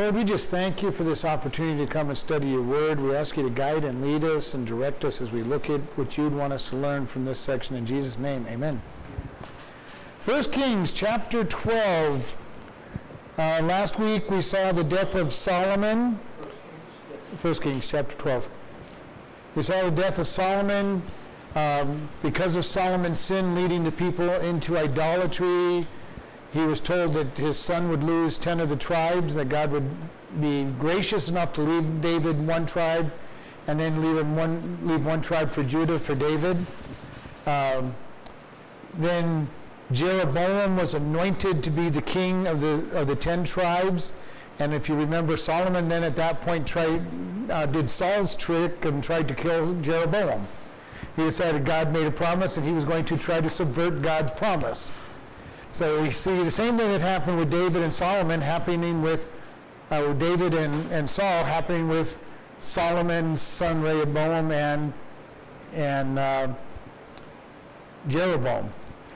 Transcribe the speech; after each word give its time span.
Lord, 0.00 0.14
we 0.14 0.24
just 0.24 0.48
thank 0.48 0.82
you 0.82 0.90
for 0.90 1.04
this 1.04 1.26
opportunity 1.26 1.84
to 1.84 1.92
come 1.92 2.08
and 2.08 2.16
study 2.16 2.48
your 2.48 2.62
word. 2.62 2.98
We 2.98 3.14
ask 3.14 3.36
you 3.36 3.42
to 3.42 3.50
guide 3.50 3.84
and 3.84 4.00
lead 4.00 4.24
us 4.24 4.54
and 4.54 4.66
direct 4.66 5.04
us 5.04 5.20
as 5.20 5.30
we 5.30 5.42
look 5.42 5.68
at 5.68 5.78
what 5.98 6.16
you'd 6.16 6.32
want 6.34 6.54
us 6.54 6.70
to 6.70 6.76
learn 6.76 7.06
from 7.06 7.26
this 7.26 7.38
section. 7.38 7.76
In 7.76 7.84
Jesus' 7.84 8.18
name, 8.18 8.46
amen. 8.48 8.80
1 10.24 10.44
Kings 10.44 10.94
chapter 10.94 11.44
12. 11.44 12.34
Uh, 13.36 13.60
last 13.62 13.98
week 13.98 14.30
we 14.30 14.40
saw 14.40 14.72
the 14.72 14.82
death 14.82 15.14
of 15.14 15.34
Solomon. 15.34 16.18
1 17.42 17.54
Kings 17.56 17.86
chapter 17.86 18.16
12. 18.16 18.48
We 19.54 19.62
saw 19.62 19.82
the 19.82 19.90
death 19.90 20.18
of 20.18 20.26
Solomon 20.26 21.02
um, 21.54 22.08
because 22.22 22.56
of 22.56 22.64
Solomon's 22.64 23.20
sin 23.20 23.54
leading 23.54 23.84
the 23.84 23.92
people 23.92 24.30
into 24.30 24.78
idolatry 24.78 25.86
he 26.52 26.64
was 26.64 26.80
told 26.80 27.14
that 27.14 27.34
his 27.34 27.58
son 27.58 27.88
would 27.90 28.02
lose 28.02 28.36
10 28.36 28.60
of 28.60 28.68
the 28.68 28.76
tribes, 28.76 29.34
that 29.34 29.48
God 29.48 29.70
would 29.70 29.88
be 30.40 30.64
gracious 30.78 31.28
enough 31.28 31.52
to 31.54 31.60
leave 31.60 32.00
David 32.00 32.46
one 32.46 32.66
tribe 32.66 33.12
and 33.66 33.78
then 33.78 34.02
leave, 34.02 34.18
him 34.18 34.36
one, 34.36 34.78
leave 34.82 35.06
one 35.06 35.22
tribe 35.22 35.50
for 35.50 35.62
Judah 35.62 35.98
for 35.98 36.14
David. 36.14 36.56
Um, 37.46 37.94
then 38.94 39.48
Jeroboam 39.92 40.76
was 40.76 40.94
anointed 40.94 41.62
to 41.62 41.70
be 41.70 41.88
the 41.88 42.02
king 42.02 42.46
of 42.46 42.60
the, 42.60 42.84
of 42.98 43.06
the 43.06 43.16
10 43.16 43.44
tribes. 43.44 44.12
And 44.58 44.74
if 44.74 44.88
you 44.88 44.94
remember, 44.94 45.36
Solomon 45.36 45.88
then 45.88 46.02
at 46.02 46.16
that 46.16 46.40
point 46.40 46.66
tried, 46.66 47.02
uh, 47.48 47.66
did 47.66 47.88
Saul's 47.88 48.34
trick 48.34 48.84
and 48.84 49.02
tried 49.02 49.28
to 49.28 49.34
kill 49.34 49.80
Jeroboam. 49.80 50.46
He 51.16 51.22
decided 51.22 51.64
God 51.64 51.92
made 51.92 52.06
a 52.06 52.10
promise 52.10 52.56
and 52.56 52.66
he 52.66 52.72
was 52.72 52.84
going 52.84 53.04
to 53.06 53.16
try 53.16 53.40
to 53.40 53.48
subvert 53.48 54.02
God's 54.02 54.32
promise. 54.32 54.90
So 55.72 56.02
we 56.02 56.10
see 56.10 56.42
the 56.42 56.50
same 56.50 56.76
thing 56.76 56.90
that 56.90 57.00
happened 57.00 57.38
with 57.38 57.50
David 57.50 57.82
and 57.82 57.94
Solomon 57.94 58.40
happening 58.40 59.02
with 59.02 59.30
uh, 59.90 60.12
David 60.14 60.54
and, 60.54 60.90
and 60.92 61.08
Saul 61.08 61.44
happening 61.44 61.88
with 61.88 62.18
Solomon's 62.58 63.40
son 63.40 63.82
Rehoboam 63.82 64.52
and 64.52 64.92
and 65.74 66.18
uh, 66.18 66.48
Jeroboam. 68.08 68.72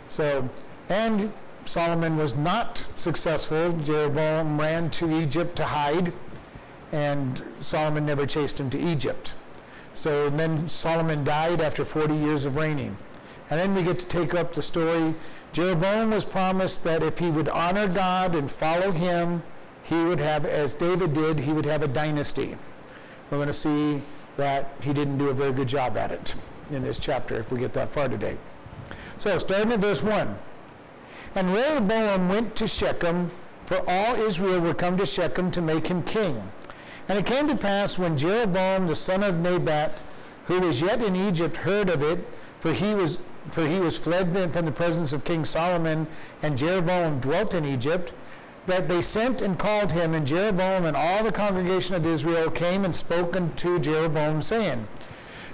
So 0.09 0.49
and 0.89 1.33
Solomon 1.65 2.17
was 2.17 2.37
not 2.37 2.87
successful. 2.97 3.73
Jeroboam 3.79 4.61
ran 4.61 4.91
to 4.91 5.21
Egypt 5.21 5.57
to 5.57 5.65
hide, 5.65 6.13
and 6.93 7.43
Solomon 7.61 8.07
never 8.07 8.27
chased 8.27 8.61
him 8.61 8.71
to 8.71 8.79
Egypt. 8.79 9.35
So 9.95 10.29
then 10.31 10.69
Solomon 10.69 11.25
died 11.25 11.61
after 11.61 11.85
40 11.85 12.15
years 12.15 12.45
of 12.45 12.57
reigning. 12.57 12.97
And 13.51 13.61
then 13.61 13.75
we 13.75 13.83
get 13.83 13.99
to 14.01 14.07
take 14.07 14.35
up 14.35 14.55
the 14.55 14.63
story 14.63 15.15
Jeroboam 15.55 16.11
was 16.11 16.25
promised 16.25 16.83
that 16.83 17.05
if 17.05 17.17
he 17.17 17.31
would 17.31 17.49
honor 17.49 17.87
God 17.87 18.35
and 18.35 18.51
follow 18.51 18.91
him, 18.91 19.41
he 19.85 19.95
would 19.95 20.19
have, 20.19 20.45
as 20.45 20.75
David 20.75 21.15
did, 21.15 21.39
he 21.39 21.53
would 21.53 21.65
have 21.65 21.85
a 21.85 21.89
dynasty. 21.89 22.57
We're 23.31 23.39
going 23.39 23.47
to 23.47 23.53
see 23.55 24.03
that 24.37 24.73
he 24.83 24.93
didn't 24.93 25.17
do 25.17 25.29
a 25.29 25.33
very 25.33 25.53
good 25.53 25.69
job 25.69 25.97
at 25.97 26.11
it 26.11 26.35
in 26.73 26.83
this 26.83 26.99
chapter 26.99 27.37
if 27.37 27.53
we 27.53 27.61
get 27.61 27.73
that 27.75 27.89
far 27.89 28.09
today. 28.09 28.37
So, 29.19 29.39
starting 29.39 29.71
at 29.71 29.79
verse 29.79 30.03
1. 30.03 30.37
And 31.37 31.55
Rehoboam 31.55 32.29
went 32.29 32.57
to 32.57 32.67
Shechem, 32.67 33.31
for 33.65 33.81
all 33.87 34.17
Israel 34.17 34.61
were 34.61 34.75
come 34.75 34.97
to 34.97 35.07
Shechem 35.07 35.53
to 35.53 35.63
make 35.63 35.87
him 35.87 36.03
king. 36.03 36.43
And 37.09 37.17
it 37.17 37.27
came 37.27 37.47
to 37.47 37.57
pass 37.57 37.97
when 37.97 38.19
Jeroboam 38.19 38.89
the 38.89 38.97
son 38.97 39.23
of 39.23 39.39
Nebat, 39.39 39.93
who 40.47 40.59
was 40.59 40.81
yet 40.81 41.01
in 41.01 41.15
Egypt, 41.15 41.59
heard 41.59 41.91
of 41.91 42.03
it, 42.03 42.27
for 42.59 42.73
he 42.73 42.97
was 42.97 43.21
for 43.49 43.67
he 43.67 43.81
was 43.81 43.99
fled 43.99 44.33
from 44.53 44.65
the 44.65 44.73
presence 44.73 45.13
of 45.13 45.25
King 45.25 45.45
Solomon, 45.45 46.07
and 46.43 46.57
Jeroboam 46.57 47.21
dwelt 47.21 47.55
in 47.55 47.65
Egypt, 47.65 48.13
that 48.67 48.89
they 48.89 49.01
sent 49.01 49.43
and 49.43 49.59
called 49.59 49.93
him, 49.93 50.15
and 50.15 50.27
Jeroboam 50.27 50.87
and 50.87 50.97
all 50.97 51.23
the 51.23 51.33
congregation 51.33 51.95
of 51.95 52.07
Israel 52.07 52.51
came 52.51 52.85
and 52.85 52.97
spoke 52.97 53.37
unto 53.37 53.79
Jeroboam, 53.79 54.41
saying, 54.41 54.89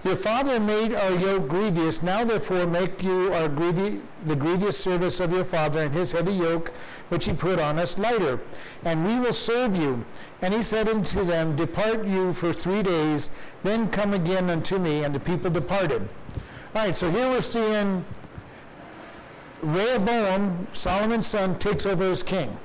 Your 0.05 0.17
father 0.17 0.61
made 0.61 0.95
our 0.95 1.13
yoke 1.13 1.49
grievous, 1.49 2.03
now 2.03 2.25
therefore 2.25 2.67
make 2.67 3.03
you 3.03 3.33
our 3.35 3.49
grievous, 3.49 4.01
the 4.27 4.37
grievous 4.37 4.79
service 4.79 5.19
of 5.19 5.33
your 5.33 5.45
father 5.45 5.81
and 5.81 5.93
his 5.93 6.13
heavy 6.13 6.33
yoke, 6.33 6.73
which 7.09 7.25
he 7.25 7.33
put 7.33 7.59
on 7.59 7.79
us, 7.79 7.99
lighter, 7.99 8.39
and 8.85 9.05
we 9.05 9.19
will 9.19 9.33
serve 9.33 9.75
you. 9.75 10.05
And 10.43 10.55
he 10.55 10.63
said 10.63 10.89
unto 10.89 11.25
them, 11.25 11.57
Depart 11.57 12.07
you 12.07 12.33
for 12.33 12.53
three 12.53 12.83
days, 12.83 13.31
then 13.63 13.91
come 13.91 14.15
again 14.15 14.49
unto 14.49 14.79
me. 14.79 15.05
And 15.05 15.15
the 15.15 15.21
people 15.21 15.51
departed. 15.51 16.09
All 16.73 16.83
right, 16.85 16.95
so 16.95 17.11
here 17.11 17.29
we're 17.29 17.41
seeing 17.41 18.05
Rehoboam, 19.61 20.69
Solomon's 20.73 21.27
son, 21.27 21.59
takes 21.59 21.85
over 21.85 22.05
as 22.05 22.23
king. 22.23 22.57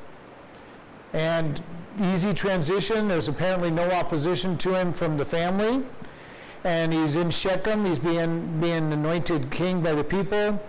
And 1.14 1.60
easy 2.00 2.32
transition. 2.32 3.08
There's 3.08 3.30
apparently 3.30 3.72
no 3.72 3.90
opposition 3.90 4.60
to 4.60 4.76
him 4.80 4.94
from 4.94 5.18
the 5.18 5.26
family. 5.26 5.84
And 6.64 6.94
he's 6.94 7.16
in 7.16 7.32
Shechem. 7.32 7.84
He's 7.84 7.98
being, 7.98 8.62
being 8.62 8.94
anointed 8.94 9.50
king 9.50 9.82
by 9.82 9.94
the 9.94 10.04
people. 10.04 10.62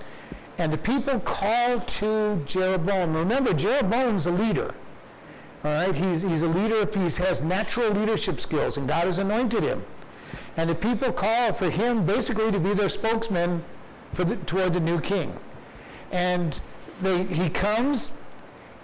And 0.57 0.73
the 0.73 0.79
people 0.79 1.21
call 1.21 1.81
to 1.81 2.43
Jeroboam. 2.47 3.15
Remember, 3.15 3.53
Jeroboam's 3.53 4.27
a 4.27 4.31
leader. 4.31 4.75
All 5.63 5.73
right, 5.73 5.95
he's, 5.95 6.23
he's 6.23 6.41
a 6.41 6.49
leader. 6.49 6.89
He 6.91 7.01
has 7.23 7.43
natural 7.43 7.91
leadership 7.91 8.41
skills, 8.41 8.79
and 8.79 8.89
God 8.89 9.05
has 9.05 9.19
anointed 9.19 9.63
him. 9.63 9.85
And 10.57 10.71
the 10.71 10.75
people 10.75 11.13
call 11.13 11.53
for 11.53 11.69
him 11.69 12.07
basically 12.07 12.51
to 12.51 12.59
be 12.59 12.73
their 12.73 12.89
spokesman 12.89 13.63
for 14.15 14.25
the, 14.25 14.37
toward 14.37 14.73
the 14.73 14.81
new 14.81 15.01
king. 15.01 15.37
And 16.13 16.59
they, 17.03 17.25
he 17.25 17.51
comes 17.51 18.13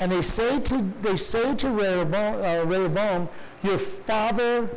and 0.00 0.10
they 0.10 0.22
say 0.22 0.60
to, 0.60 0.92
they 1.00 1.16
say 1.16 1.54
to 1.54 1.70
Rehoboam, 1.70 2.44
uh, 2.44 2.64
Rehoboam, 2.64 3.28
your 3.62 3.78
father 3.78 4.68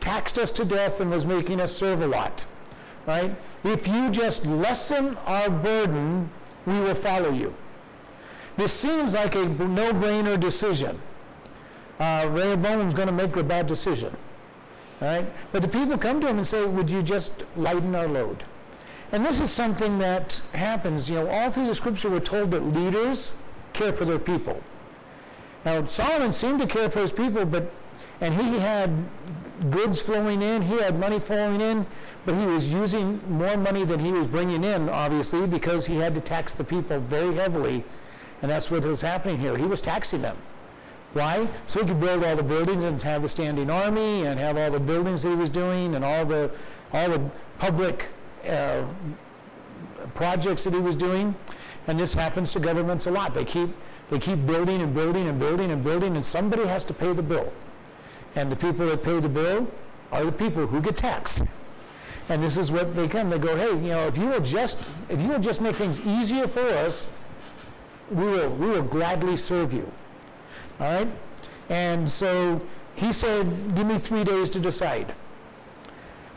taxed 0.00 0.38
us 0.38 0.50
to 0.52 0.64
death 0.64 1.00
and 1.00 1.10
was 1.10 1.26
making 1.26 1.60
us 1.60 1.72
serve 1.72 2.02
a 2.02 2.06
lot. 2.06 2.46
Right? 3.06 3.34
If 3.64 3.86
you 3.86 4.10
just 4.10 4.46
lessen 4.46 5.16
our 5.26 5.50
burden, 5.50 6.30
we 6.66 6.80
will 6.80 6.94
follow 6.94 7.30
you. 7.30 7.54
This 8.56 8.72
seems 8.72 9.14
like 9.14 9.34
a 9.34 9.46
no-brainer 9.46 10.38
decision. 10.38 11.00
Uh, 11.98 12.28
Rehoboam's 12.30 12.94
going 12.94 13.08
to 13.08 13.12
make 13.12 13.36
a 13.36 13.42
bad 13.42 13.66
decision. 13.66 14.16
Right? 15.04 15.26
But 15.52 15.60
the 15.60 15.68
people 15.68 15.98
come 15.98 16.22
to 16.22 16.26
him 16.26 16.38
and 16.38 16.46
say, 16.46 16.64
Would 16.64 16.90
you 16.90 17.02
just 17.02 17.44
lighten 17.56 17.94
our 17.94 18.08
load? 18.08 18.42
And 19.12 19.24
this 19.24 19.38
is 19.38 19.50
something 19.50 19.98
that 19.98 20.40
happens. 20.54 21.10
You 21.10 21.16
know, 21.16 21.28
all 21.28 21.50
through 21.50 21.66
the 21.66 21.74
scripture, 21.74 22.08
we're 22.08 22.20
told 22.20 22.50
that 22.52 22.60
leaders 22.60 23.32
care 23.74 23.92
for 23.92 24.06
their 24.06 24.18
people. 24.18 24.62
Now, 25.66 25.84
Solomon 25.84 26.32
seemed 26.32 26.62
to 26.62 26.66
care 26.66 26.88
for 26.88 27.00
his 27.00 27.12
people, 27.12 27.44
but 27.44 27.70
and 28.22 28.32
he 28.32 28.58
had 28.58 28.90
goods 29.70 30.00
flowing 30.00 30.40
in, 30.40 30.62
he 30.62 30.78
had 30.78 30.98
money 30.98 31.18
flowing 31.18 31.60
in, 31.60 31.84
but 32.24 32.34
he 32.34 32.46
was 32.46 32.72
using 32.72 33.20
more 33.28 33.58
money 33.58 33.84
than 33.84 34.00
he 34.00 34.10
was 34.10 34.26
bringing 34.26 34.64
in, 34.64 34.88
obviously, 34.88 35.46
because 35.46 35.84
he 35.84 35.96
had 35.96 36.14
to 36.14 36.20
tax 36.22 36.54
the 36.54 36.64
people 36.64 36.98
very 37.00 37.34
heavily. 37.34 37.84
And 38.40 38.50
that's 38.50 38.70
what 38.70 38.84
was 38.84 39.02
happening 39.02 39.38
here. 39.38 39.56
He 39.56 39.66
was 39.66 39.82
taxing 39.82 40.22
them. 40.22 40.36
Why? 41.14 41.48
So 41.68 41.80
he 41.80 41.86
could 41.86 42.00
build 42.00 42.24
all 42.24 42.34
the 42.34 42.42
buildings 42.42 42.82
and 42.82 43.00
have 43.02 43.22
the 43.22 43.28
standing 43.28 43.70
army 43.70 44.26
and 44.26 44.38
have 44.38 44.56
all 44.56 44.70
the 44.70 44.80
buildings 44.80 45.22
that 45.22 45.30
he 45.30 45.36
was 45.36 45.48
doing 45.48 45.94
and 45.94 46.04
all 46.04 46.24
the 46.24 46.50
all 46.92 47.08
the 47.08 47.20
public 47.58 48.08
uh, 48.48 48.84
projects 50.14 50.64
that 50.64 50.74
he 50.74 50.80
was 50.80 50.96
doing. 50.96 51.34
And 51.86 51.98
this 51.98 52.14
happens 52.14 52.52
to 52.52 52.60
governments 52.60 53.06
a 53.06 53.12
lot. 53.12 53.32
They 53.32 53.44
keep 53.44 53.70
they 54.10 54.18
keep 54.18 54.44
building 54.44 54.82
and 54.82 54.92
building 54.92 55.28
and 55.28 55.38
building 55.38 55.70
and 55.70 55.82
building, 55.84 56.16
and 56.16 56.26
somebody 56.26 56.66
has 56.66 56.84
to 56.84 56.94
pay 56.94 57.12
the 57.12 57.22
bill. 57.22 57.52
And 58.34 58.50
the 58.50 58.56
people 58.56 58.86
that 58.86 59.04
pay 59.04 59.20
the 59.20 59.28
bill 59.28 59.72
are 60.10 60.24
the 60.24 60.32
people 60.32 60.66
who 60.66 60.80
get 60.80 60.96
taxed. 60.96 61.44
And 62.28 62.42
this 62.42 62.56
is 62.56 62.72
what 62.72 62.96
they 62.96 63.06
come. 63.06 63.30
They 63.30 63.38
go, 63.38 63.56
hey, 63.56 63.70
you 63.70 63.90
know, 63.90 64.06
if 64.08 64.18
you 64.18 64.26
will 64.26 64.40
just 64.40 64.82
if 65.08 65.20
you 65.20 65.28
will 65.28 65.38
just 65.38 65.60
make 65.60 65.76
things 65.76 66.04
easier 66.04 66.48
for 66.48 66.66
us, 66.66 67.06
we 68.10 68.24
will 68.26 68.50
we 68.50 68.68
will 68.70 68.82
gladly 68.82 69.36
serve 69.36 69.72
you. 69.72 69.88
All 70.80 70.92
right? 70.92 71.08
And 71.68 72.10
so 72.10 72.60
he 72.94 73.12
said, 73.12 73.74
Give 73.74 73.86
me 73.86 73.98
three 73.98 74.24
days 74.24 74.50
to 74.50 74.60
decide. 74.60 75.14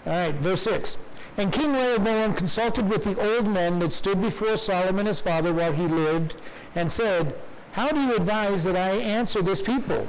All 0.06 0.14
right, 0.14 0.36
verse 0.36 0.62
6. 0.62 0.98
And 1.38 1.54
King 1.54 1.74
Rehoboam 1.74 2.34
consulted 2.34 2.90
with 2.90 3.04
the 3.04 3.20
old 3.20 3.48
men 3.48 3.78
that 3.80 3.94
stood 3.94 4.20
before 4.22 4.58
Solomon 4.58 5.06
his 5.06 5.22
father 5.22 5.54
while 5.54 5.74
he 5.74 5.88
lived, 5.88 6.36
and 6.74 6.92
said, 6.92 7.36
How 7.74 7.90
do 7.90 8.00
you 8.00 8.16
advise 8.16 8.64
that 8.64 8.76
I 8.76 8.92
answer 8.92 9.42
this 9.42 9.62
people? 9.62 10.08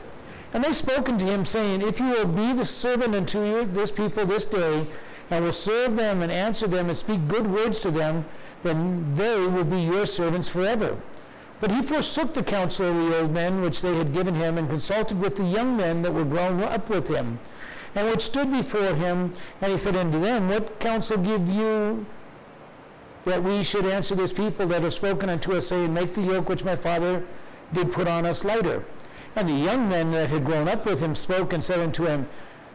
And 0.54 0.64
they 0.64 0.72
spoke 0.72 1.08
unto 1.08 1.26
him, 1.26 1.44
saying, 1.44 1.82
If 1.82 2.00
you 2.00 2.06
will 2.06 2.26
be 2.26 2.54
the 2.54 2.64
servant 2.64 3.14
unto 3.14 3.66
this 3.66 3.90
people 3.90 4.24
this 4.24 4.46
day, 4.46 4.86
and 5.30 5.44
will 5.44 5.52
serve 5.52 5.96
them 5.96 6.22
and 6.22 6.32
answer 6.32 6.66
them 6.66 6.88
and 6.88 6.96
speak 6.96 7.28
good 7.28 7.46
words 7.46 7.78
to 7.80 7.90
them, 7.90 8.24
then 8.62 9.14
they 9.14 9.46
will 9.46 9.64
be 9.64 9.80
your 9.80 10.06
servants 10.06 10.48
forever. 10.48 10.96
But 11.60 11.72
he 11.72 11.82
forsook 11.82 12.34
the 12.34 12.42
counsel 12.42 12.86
of 12.86 12.96
the 12.96 13.20
old 13.20 13.32
men 13.32 13.60
which 13.60 13.82
they 13.82 13.96
had 13.96 14.12
given 14.12 14.34
him, 14.34 14.58
and 14.58 14.68
consulted 14.68 15.20
with 15.20 15.36
the 15.36 15.44
young 15.44 15.76
men 15.76 16.02
that 16.02 16.14
were 16.14 16.24
grown 16.24 16.62
up 16.62 16.88
with 16.88 17.08
him, 17.08 17.38
and 17.94 18.08
which 18.08 18.22
stood 18.22 18.52
before 18.52 18.94
him. 18.94 19.34
And 19.60 19.72
he 19.72 19.78
said 19.78 19.96
unto 19.96 20.20
them, 20.20 20.48
What 20.48 20.78
counsel 20.78 21.18
give 21.18 21.48
you 21.48 22.06
that 23.24 23.42
we 23.42 23.64
should 23.64 23.86
answer 23.86 24.14
this 24.14 24.32
people 24.32 24.66
that 24.68 24.82
have 24.82 24.94
spoken 24.94 25.28
unto 25.28 25.52
us, 25.52 25.66
saying, 25.66 25.92
Make 25.92 26.14
the 26.14 26.22
yoke 26.22 26.48
which 26.48 26.64
my 26.64 26.76
father 26.76 27.24
did 27.72 27.92
put 27.92 28.06
on 28.06 28.24
us 28.24 28.44
lighter? 28.44 28.84
And 29.34 29.48
the 29.48 29.52
young 29.52 29.88
men 29.88 30.12
that 30.12 30.30
had 30.30 30.44
grown 30.44 30.68
up 30.68 30.86
with 30.86 31.00
him 31.00 31.14
spoke 31.14 31.52
and 31.52 31.62
said 31.62 31.80
unto 31.80 32.04
him, 32.04 32.28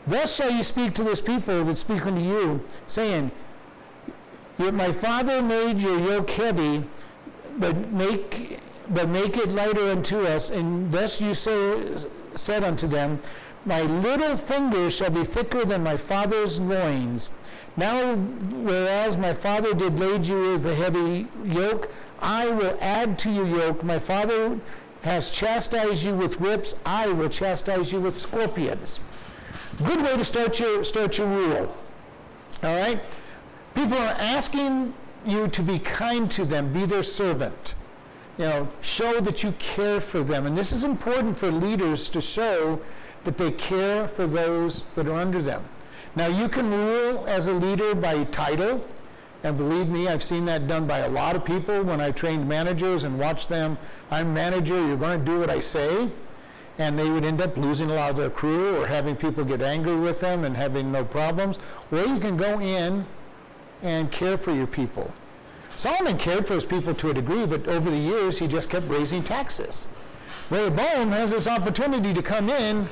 Thus 0.05 0.35
shall 0.35 0.51
ye 0.51 0.61
speak 0.61 0.93
to 0.95 1.03
this 1.03 1.21
people 1.21 1.63
that 1.63 1.77
speak 1.77 2.05
unto 2.05 2.21
you, 2.21 2.61
saying, 2.87 3.31
Yet 4.57 4.73
My 4.73 4.91
father 4.91 5.41
made 5.41 5.79
your 5.79 5.97
yoke 5.99 6.29
heavy, 6.29 6.83
but 7.57 7.91
make 7.91 8.59
but 8.89 9.09
make 9.09 9.37
it 9.37 9.49
lighter 9.49 9.89
unto 9.89 10.25
us. 10.25 10.49
And 10.49 10.91
thus 10.91 11.21
you 11.21 11.33
say, 11.33 11.95
said 12.35 12.63
unto 12.63 12.87
them, 12.87 13.19
My 13.65 13.81
little 13.81 14.37
finger 14.37 14.89
shall 14.89 15.11
be 15.11 15.23
thicker 15.23 15.65
than 15.65 15.83
my 15.83 15.97
father's 15.97 16.59
loins. 16.59 17.31
Now, 17.75 18.15
whereas 18.15 19.17
my 19.17 19.33
father 19.33 19.73
did 19.73 19.99
lade 19.99 20.27
you 20.27 20.53
with 20.53 20.65
a 20.65 20.75
heavy 20.75 21.27
yoke, 21.43 21.91
I 22.21 22.49
will 22.49 22.77
add 22.79 23.17
to 23.19 23.31
your 23.31 23.47
yoke. 23.47 23.83
My 23.83 23.99
father 23.99 24.59
has 25.01 25.31
chastised 25.31 26.03
you 26.03 26.15
with 26.15 26.39
whips. 26.39 26.75
I 26.85 27.07
will 27.07 27.29
chastise 27.29 27.91
you 27.91 27.99
with 27.99 28.17
scorpions. 28.17 28.99
Good 29.83 30.01
way 30.01 30.15
to 30.15 30.23
start 30.23 30.59
your, 30.59 30.83
start 30.83 31.17
your 31.17 31.27
rule. 31.27 31.75
All 32.63 32.75
right? 32.75 33.01
People 33.73 33.97
are 33.97 34.15
asking 34.19 34.93
you 35.25 35.47
to 35.47 35.61
be 35.61 35.79
kind 35.79 36.29
to 36.31 36.45
them, 36.45 36.71
be 36.71 36.85
their 36.85 37.03
servant. 37.03 37.75
You 38.37 38.45
know, 38.45 38.67
show 38.81 39.19
that 39.19 39.43
you 39.43 39.51
care 39.59 40.01
for 40.01 40.23
them. 40.23 40.47
And 40.47 40.57
this 40.57 40.71
is 40.71 40.83
important 40.83 41.37
for 41.37 41.51
leaders 41.51 42.09
to 42.09 42.21
show 42.21 42.81
that 43.23 43.37
they 43.37 43.51
care 43.51 44.07
for 44.07 44.25
those 44.25 44.83
that 44.95 45.07
are 45.07 45.15
under 45.15 45.41
them. 45.41 45.63
Now, 46.15 46.27
you 46.27 46.49
can 46.49 46.69
rule 46.69 47.25
as 47.27 47.47
a 47.47 47.53
leader 47.53 47.95
by 47.95 48.23
title, 48.25 48.85
and 49.43 49.57
believe 49.57 49.89
me, 49.89 50.07
I've 50.07 50.23
seen 50.23 50.45
that 50.45 50.67
done 50.67 50.87
by 50.87 50.99
a 50.99 51.09
lot 51.09 51.35
of 51.35 51.43
people 51.43 51.83
when 51.83 51.99
I 51.99 52.11
trained 52.11 52.47
managers 52.47 53.03
and 53.03 53.19
watched 53.19 53.49
them. 53.49 53.77
I'm 54.09 54.33
manager, 54.33 54.75
you're 54.75 54.97
going 54.97 55.19
to 55.19 55.25
do 55.25 55.39
what 55.39 55.49
I 55.49 55.59
say. 55.59 56.09
And 56.79 56.97
they 56.97 57.09
would 57.09 57.25
end 57.25 57.41
up 57.41 57.55
losing 57.57 57.91
a 57.91 57.93
lot 57.93 58.09
of 58.09 58.17
their 58.17 58.29
crew 58.29 58.81
or 58.81 58.87
having 58.87 59.15
people 59.15 59.43
get 59.43 59.61
angry 59.61 59.95
with 59.95 60.19
them 60.19 60.43
and 60.43 60.55
having 60.55 60.91
no 60.91 61.03
problems. 61.03 61.59
Or 61.91 61.99
you 61.99 62.19
can 62.19 62.35
go 62.35 62.59
in 62.59 63.05
and 63.83 64.11
care 64.11 64.37
for 64.37 64.51
your 64.53 64.65
people. 64.65 65.11
Solomon 65.77 66.17
cared 66.17 66.47
for 66.47 66.53
his 66.53 66.65
people 66.65 66.93
to 66.95 67.09
a 67.09 67.13
degree, 67.13 67.45
but 67.45 67.67
over 67.67 67.89
the 67.89 67.97
years 67.97 68.39
he 68.39 68.47
just 68.47 68.69
kept 68.69 68.87
raising 68.87 69.23
taxes. 69.23 69.87
Rehoboam 70.49 71.11
has 71.11 71.31
this 71.31 71.47
opportunity 71.47 72.13
to 72.13 72.21
come 72.21 72.49
in 72.49 72.87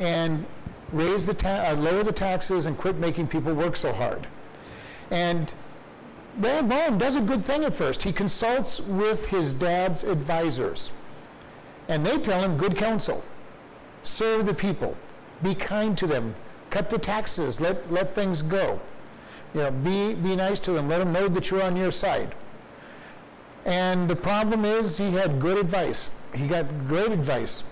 and 0.00 0.46
raise 0.92 1.26
the 1.26 1.34
ta- 1.34 1.66
uh, 1.68 1.76
lower 1.76 2.02
the 2.02 2.12
taxes 2.12 2.66
and 2.66 2.78
quit 2.78 2.96
making 2.96 3.26
people 3.26 3.52
work 3.54 3.76
so 3.76 3.92
hard. 3.92 4.26
And 5.10 5.52
Rehoboam 6.38 6.98
does 6.98 7.14
a 7.14 7.20
good 7.20 7.44
thing 7.44 7.64
at 7.64 7.74
first. 7.74 8.02
He 8.02 8.12
consults 8.12 8.80
with 8.80 9.26
his 9.26 9.54
dad's 9.54 10.04
advisors. 10.04 10.90
And 11.88 12.04
they 12.04 12.18
tell 12.18 12.42
him 12.42 12.56
good 12.56 12.76
counsel. 12.76 13.22
Serve 14.02 14.46
the 14.46 14.54
people. 14.54 14.96
Be 15.42 15.54
kind 15.54 15.96
to 15.98 16.06
them. 16.06 16.34
Cut 16.70 16.90
the 16.90 16.98
taxes. 16.98 17.60
Let, 17.60 17.90
let 17.92 18.14
things 18.14 18.42
go. 18.42 18.80
You 19.54 19.60
know, 19.60 19.70
be, 19.70 20.14
be 20.14 20.34
nice 20.34 20.58
to 20.60 20.72
them. 20.72 20.88
Let 20.88 20.98
them 20.98 21.12
know 21.12 21.28
that 21.28 21.50
you're 21.50 21.62
on 21.62 21.76
your 21.76 21.92
side. 21.92 22.34
And 23.64 24.10
the 24.10 24.16
problem 24.16 24.64
is 24.64 24.98
he 24.98 25.12
had 25.12 25.40
good 25.40 25.58
advice. 25.58 26.10
He 26.34 26.46
got 26.46 26.66
great 26.88 27.12
advice. 27.12 27.64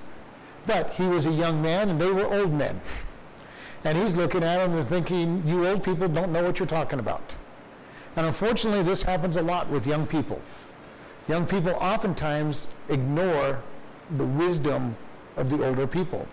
But 0.65 0.91
he 0.95 1.07
was 1.07 1.27
a 1.27 1.31
young 1.31 1.61
man 1.61 1.91
and 1.91 2.01
they 2.01 2.11
were 2.11 2.25
old 2.25 2.55
men. 2.55 2.81
And 3.85 3.99
he's 3.99 4.17
looking 4.17 4.45
at 4.45 4.59
them 4.59 4.77
and 4.77 4.87
thinking, 4.87 5.43
you 5.45 5.67
old 5.67 5.83
people 5.83 6.07
don't 6.09 6.33
know 6.33 6.45
what 6.45 6.61
you're 6.61 6.69
talking 6.69 7.01
about. 7.01 7.35
And 8.15 8.27
unfortunately, 8.27 8.83
this 8.83 9.03
happens 9.03 9.37
a 9.37 9.43
lot 9.43 9.69
with 9.69 9.87
young 9.87 10.07
people. 10.07 10.41
Young 11.29 11.47
people 11.47 11.73
oftentimes 11.81 12.69
ignore 12.89 13.61
the 14.17 14.25
wisdom 14.25 14.95
of 15.37 15.51
the 15.51 15.67
older 15.67 15.87
people. 15.87 16.27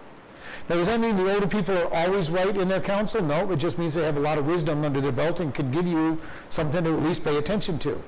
Now, 0.70 0.76
does 0.76 0.88
that 0.88 1.00
mean 1.00 1.18
the 1.18 1.34
older 1.34 1.48
people 1.48 1.76
are 1.76 1.92
always 1.92 2.30
right 2.30 2.56
in 2.56 2.68
their 2.68 2.80
counsel? 2.80 3.24
No, 3.24 3.52
it 3.52 3.58
just 3.58 3.80
means 3.80 3.96
they 3.96 4.04
have 4.04 4.18
a 4.18 4.20
lot 4.20 4.38
of 4.38 4.46
wisdom 4.46 4.86
under 4.86 5.02
their 5.02 5.12
belt 5.12 5.40
and 5.40 5.54
can 5.54 5.72
give 5.72 5.88
you 5.88 6.22
something 6.50 6.84
to 6.84 6.96
at 6.96 7.02
least 7.02 7.24
pay 7.24 7.38
attention 7.38 7.80
to. 7.80 8.02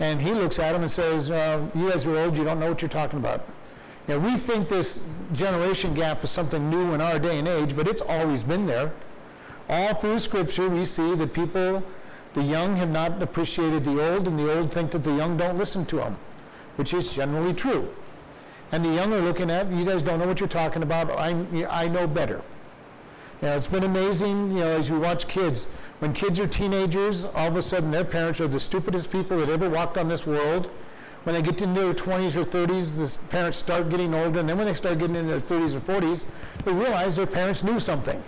And 0.00 0.20
he 0.20 0.32
looks 0.34 0.58
at 0.58 0.74
him 0.74 0.82
and 0.82 0.90
says, 0.90 1.30
uh, 1.30 1.64
You 1.76 1.90
guys 1.90 2.04
are 2.04 2.16
old, 2.18 2.36
you 2.36 2.42
don't 2.42 2.58
know 2.58 2.70
what 2.70 2.82
you're 2.82 2.88
talking 2.88 3.20
about. 3.20 3.48
Know, 4.08 4.18
we 4.18 4.36
think 4.36 4.68
this 4.68 5.04
generation 5.32 5.94
gap 5.94 6.22
is 6.22 6.30
something 6.30 6.70
new 6.70 6.92
in 6.92 7.00
our 7.00 7.18
day 7.18 7.38
and 7.38 7.48
age, 7.48 7.74
but 7.74 7.88
it's 7.88 8.02
always 8.02 8.42
been 8.42 8.66
there. 8.66 8.92
All 9.68 9.94
through 9.94 10.20
Scripture, 10.20 10.68
we 10.68 10.84
see 10.84 11.14
that 11.16 11.32
people, 11.32 11.82
the 12.34 12.42
young, 12.42 12.76
have 12.76 12.90
not 12.90 13.20
appreciated 13.20 13.84
the 13.84 14.12
old, 14.12 14.28
and 14.28 14.38
the 14.38 14.56
old 14.56 14.72
think 14.72 14.92
that 14.92 15.02
the 15.02 15.14
young 15.14 15.36
don't 15.36 15.58
listen 15.58 15.84
to 15.86 15.96
them, 15.96 16.16
which 16.76 16.94
is 16.94 17.12
generally 17.12 17.52
true. 17.52 17.92
And 18.72 18.84
the 18.84 18.88
young 18.88 19.12
are 19.12 19.20
looking 19.20 19.50
at, 19.50 19.70
you 19.70 19.84
guys 19.84 20.02
don't 20.02 20.18
know 20.18 20.26
what 20.26 20.40
you're 20.40 20.48
talking 20.48 20.82
about. 20.82 21.10
I'm, 21.18 21.66
I 21.70 21.88
know 21.88 22.06
better. 22.06 22.42
You 23.40 23.48
know, 23.48 23.56
it's 23.56 23.66
been 23.66 23.84
amazing, 23.84 24.52
you 24.52 24.60
know, 24.60 24.68
as 24.68 24.88
you 24.88 24.98
watch 24.98 25.28
kids. 25.28 25.66
When 25.98 26.12
kids 26.12 26.40
are 26.40 26.46
teenagers, 26.46 27.24
all 27.24 27.48
of 27.48 27.56
a 27.56 27.62
sudden 27.62 27.90
their 27.90 28.04
parents 28.04 28.40
are 28.40 28.48
the 28.48 28.60
stupidest 28.60 29.10
people 29.10 29.38
that 29.38 29.48
ever 29.48 29.68
walked 29.68 29.98
on 29.98 30.08
this 30.08 30.26
world 30.26 30.70
when 31.26 31.34
they 31.34 31.42
get 31.42 31.60
into 31.60 31.80
their 31.80 31.92
20s 31.92 32.36
or 32.36 32.44
30s, 32.44 32.96
the 32.96 33.28
parents 33.30 33.58
start 33.58 33.88
getting 33.88 34.14
older, 34.14 34.38
and 34.38 34.48
then 34.48 34.56
when 34.56 34.68
they 34.68 34.74
start 34.74 35.00
getting 35.00 35.16
into 35.16 35.40
their 35.40 35.40
30s 35.40 35.74
or 35.74 35.80
40s, 35.80 36.24
they 36.64 36.72
realize 36.72 37.16
their 37.16 37.26
parents 37.26 37.64
knew 37.64 37.80
something. 37.80 38.22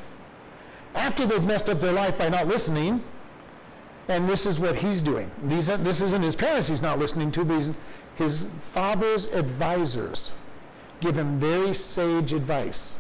After 0.97 1.25
they've 1.25 1.45
messed 1.45 1.69
up 1.69 1.81
their 1.81 1.93
life 1.93 2.19
by 2.19 2.29
not 2.29 2.49
listening, 2.49 3.01
and 4.09 4.29
this 4.29 4.47
is 4.47 4.59
what 4.59 4.75
he's 4.75 5.01
doing. 5.01 5.31
These, 5.45 5.69
this 5.69 6.01
isn't 6.01 6.23
his 6.23 6.35
parents 6.35 6.67
he's 6.67 6.83
not 6.83 6.99
listening 6.99 7.31
to, 7.33 7.45
but 7.45 7.71
his 8.19 8.47
father's 8.59 9.27
advisors 9.27 10.33
give 11.01 11.17
him 11.17 11.39
very 11.39 11.73
sage 11.73 12.33
advice. 12.33 12.99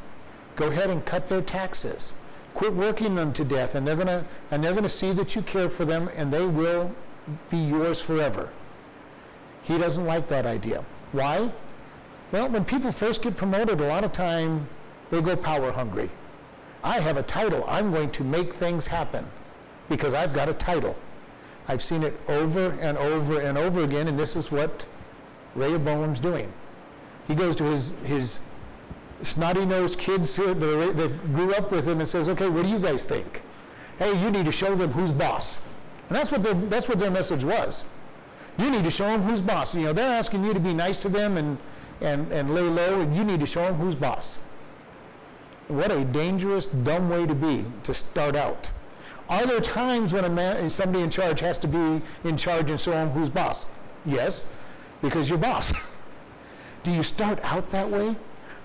Go 0.54 0.68
ahead 0.68 0.90
and 0.90 1.04
cut 1.04 1.26
their 1.26 1.42
taxes. 1.42 2.14
Quit 2.54 2.72
working 2.72 3.16
them 3.16 3.32
to 3.32 3.44
death, 3.44 3.74
and 3.74 3.86
they're 3.86 3.96
gonna 3.96 4.24
and 4.52 4.62
they're 4.62 4.74
gonna 4.74 4.88
see 4.88 5.12
that 5.12 5.34
you 5.34 5.42
care 5.42 5.68
for 5.68 5.84
them, 5.84 6.08
and 6.14 6.32
they 6.32 6.46
will 6.46 6.92
be 7.50 7.58
yours 7.58 8.00
forever. 8.00 8.48
He 9.64 9.76
doesn't 9.76 10.06
like 10.06 10.28
that 10.28 10.46
idea. 10.46 10.84
Why? 11.10 11.50
Well, 12.30 12.48
when 12.48 12.64
people 12.64 12.92
first 12.92 13.20
get 13.20 13.36
promoted, 13.36 13.80
a 13.80 13.88
lot 13.88 14.04
of 14.04 14.12
time 14.12 14.68
they 15.10 15.20
go 15.20 15.34
power 15.34 15.72
hungry. 15.72 16.10
I 16.84 17.00
have 17.00 17.16
a 17.16 17.24
title. 17.24 17.64
I'm 17.66 17.90
going 17.90 18.12
to 18.12 18.22
make 18.22 18.52
things 18.52 18.86
happen 18.86 19.24
because 19.88 20.14
I've 20.14 20.32
got 20.32 20.48
a 20.48 20.54
title. 20.54 20.96
I've 21.66 21.82
seen 21.82 22.04
it 22.04 22.18
over 22.28 22.78
and 22.80 22.96
over 22.96 23.40
and 23.40 23.58
over 23.58 23.82
again, 23.82 24.06
and 24.06 24.18
this 24.18 24.36
is 24.36 24.52
what 24.52 24.86
Rehoboam's 25.58 26.20
doing. 26.20 26.52
He 27.26 27.34
goes 27.34 27.56
to 27.56 27.64
his, 27.64 27.92
his 28.04 28.40
snotty-nosed 29.22 29.98
kids 29.98 30.34
that, 30.36 31.20
grew 31.34 31.52
up 31.54 31.70
with 31.70 31.86
him 31.86 32.00
and 32.00 32.08
says, 32.08 32.28
okay, 32.28 32.48
what 32.48 32.64
do 32.64 32.70
you 32.70 32.78
guys 32.78 33.04
think? 33.04 33.42
Hey, 33.98 34.20
you 34.22 34.30
need 34.30 34.46
to 34.46 34.52
show 34.52 34.74
them 34.74 34.90
who's 34.90 35.12
boss. 35.12 35.60
And 36.08 36.16
that's 36.16 36.30
what, 36.30 36.42
their, 36.42 36.54
that's 36.54 36.88
what 36.88 36.98
their 36.98 37.10
message 37.10 37.44
was. 37.44 37.84
You 38.58 38.70
need 38.70 38.84
to 38.84 38.90
show 38.90 39.06
them 39.06 39.22
who's 39.22 39.40
boss. 39.40 39.74
You 39.74 39.82
know, 39.82 39.92
they're 39.92 40.10
asking 40.10 40.44
you 40.44 40.54
to 40.54 40.60
be 40.60 40.72
nice 40.72 41.00
to 41.02 41.08
them 41.08 41.36
and, 41.36 41.58
and, 42.00 42.30
and 42.32 42.54
lay 42.54 42.62
low, 42.62 43.00
and 43.00 43.14
you 43.14 43.24
need 43.24 43.40
to 43.40 43.46
show 43.46 43.64
them 43.64 43.74
who's 43.74 43.94
boss. 43.94 44.38
What 45.68 45.92
a 45.92 46.04
dangerous, 46.04 46.66
dumb 46.66 47.10
way 47.10 47.26
to 47.26 47.34
be 47.34 47.64
to 47.82 47.92
start 47.92 48.36
out. 48.36 48.70
Are 49.28 49.44
there 49.46 49.60
times 49.60 50.14
when 50.14 50.24
a 50.24 50.28
man, 50.30 50.70
somebody 50.70 51.04
in 51.04 51.10
charge 51.10 51.40
has 51.40 51.58
to 51.58 51.68
be 51.68 52.00
in 52.24 52.36
charge 52.38 52.70
and 52.70 52.80
show 52.80 52.92
them 52.92 53.10
who's 53.10 53.28
boss? 53.28 53.66
Yes, 54.06 54.46
because 55.02 55.28
you're 55.28 55.38
boss. 55.38 55.72
do 56.84 56.90
you 56.90 57.02
start 57.02 57.38
out 57.42 57.70
that 57.70 57.88
way? 57.88 58.16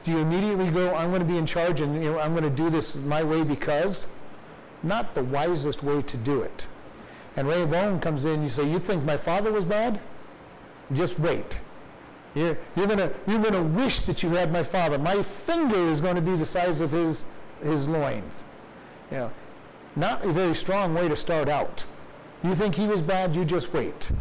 Do 0.04 0.12
you 0.12 0.18
immediately 0.18 0.70
go, 0.70 0.94
I'm 0.94 1.10
going 1.10 1.22
to 1.22 1.28
be 1.28 1.38
in 1.38 1.46
charge 1.46 1.82
and 1.82 1.96
you 1.96 2.12
know, 2.12 2.20
I'm 2.20 2.32
going 2.32 2.44
to 2.44 2.50
do 2.50 2.70
this 2.70 2.96
my 2.96 3.24
way 3.24 3.44
because? 3.44 4.12
Not 4.82 5.16
the 5.16 5.24
wisest 5.24 5.82
way 5.82 6.02
to 6.02 6.18
do 6.18 6.42
it. 6.42 6.68
And 7.36 7.48
Ray 7.48 7.62
Rehoboam 7.62 8.00
comes 8.00 8.26
in, 8.26 8.44
you 8.44 8.50
say, 8.50 8.70
you 8.70 8.80
think 8.80 9.04
my 9.04 9.18
father 9.18 9.52
was 9.52 9.64
bad? 9.64 10.00
Just 10.92 11.18
wait. 11.20 11.62
You're, 12.36 12.58
you're 12.76 12.88
going 12.88 13.12
you're 13.28 13.42
gonna 13.42 13.64
wish 13.64 14.02
that 14.02 14.24
you 14.24 14.30
had 14.32 14.52
my 14.52 14.64
father. 14.64 14.98
My 14.98 15.22
finger 15.22 15.78
is 15.78 16.02
going 16.02 16.16
to 16.16 16.22
be 16.22 16.36
the 16.36 16.46
size 16.46 16.82
of 16.82 16.92
his, 16.92 17.26
his 17.62 17.88
loins. 17.88 18.44
Know, 19.12 19.32
not 19.96 20.26
a 20.26 20.32
very 20.32 20.56
strong 20.56 20.94
way 20.94 21.08
to 21.08 21.16
start 21.16 21.48
out. 21.48 21.86
You 22.44 22.56
think 22.56 22.76
he 22.76 22.88
was 22.88 23.02
bad, 23.02 23.36
you 23.36 23.46
just 23.46 23.72
wait. 23.72 24.12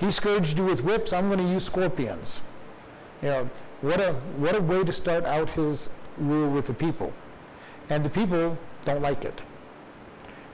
He 0.00 0.10
scourged 0.10 0.58
you 0.58 0.64
with 0.64 0.82
whips, 0.82 1.12
I'm 1.12 1.28
going 1.28 1.40
to 1.40 1.52
use 1.52 1.64
scorpions. 1.64 2.40
You 3.20 3.28
know, 3.28 3.50
what 3.82 4.00
a, 4.00 4.14
what 4.38 4.56
a 4.56 4.62
way 4.62 4.82
to 4.82 4.92
start 4.92 5.26
out 5.26 5.50
his 5.50 5.90
rule 6.16 6.48
with 6.48 6.66
the 6.66 6.72
people. 6.72 7.12
And 7.90 8.02
the 8.02 8.08
people 8.08 8.56
don't 8.86 9.02
like 9.02 9.26
it. 9.26 9.42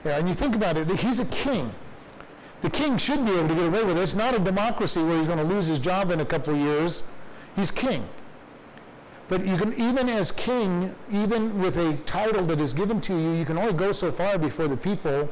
You 0.03 0.11
know, 0.11 0.17
and 0.17 0.27
you 0.27 0.33
think 0.33 0.53
about 0.53 0.75
it, 0.75 0.91
he's 0.99 1.19
a 1.19 1.25
king. 1.25 1.71
The 2.61 2.69
king 2.69 2.97
should 2.97 3.25
be 3.25 3.31
able 3.31 3.47
to 3.47 3.55
get 3.55 3.67
away 3.67 3.85
with 3.85 3.97
it. 3.97 4.01
It's 4.01 4.15
not 4.15 4.35
a 4.35 4.39
democracy 4.39 5.01
where 5.01 5.17
he's 5.17 5.27
going 5.27 5.39
to 5.39 5.45
lose 5.45 5.65
his 5.65 5.79
job 5.79 6.11
in 6.11 6.19
a 6.19 6.25
couple 6.25 6.53
of 6.53 6.59
years. 6.59 7.03
He's 7.55 7.71
king. 7.71 8.03
But 9.29 9.45
you 9.45 9.55
can, 9.55 9.73
even 9.79 10.09
as 10.09 10.31
king, 10.33 10.93
even 11.09 11.61
with 11.61 11.77
a 11.77 11.95
title 11.99 12.45
that 12.47 12.59
is 12.59 12.73
given 12.73 12.99
to 13.01 13.13
you, 13.13 13.31
you 13.31 13.45
can 13.45 13.57
only 13.57 13.73
go 13.73 13.93
so 13.93 14.11
far 14.11 14.37
before 14.37 14.67
the 14.67 14.77
people 14.77 15.29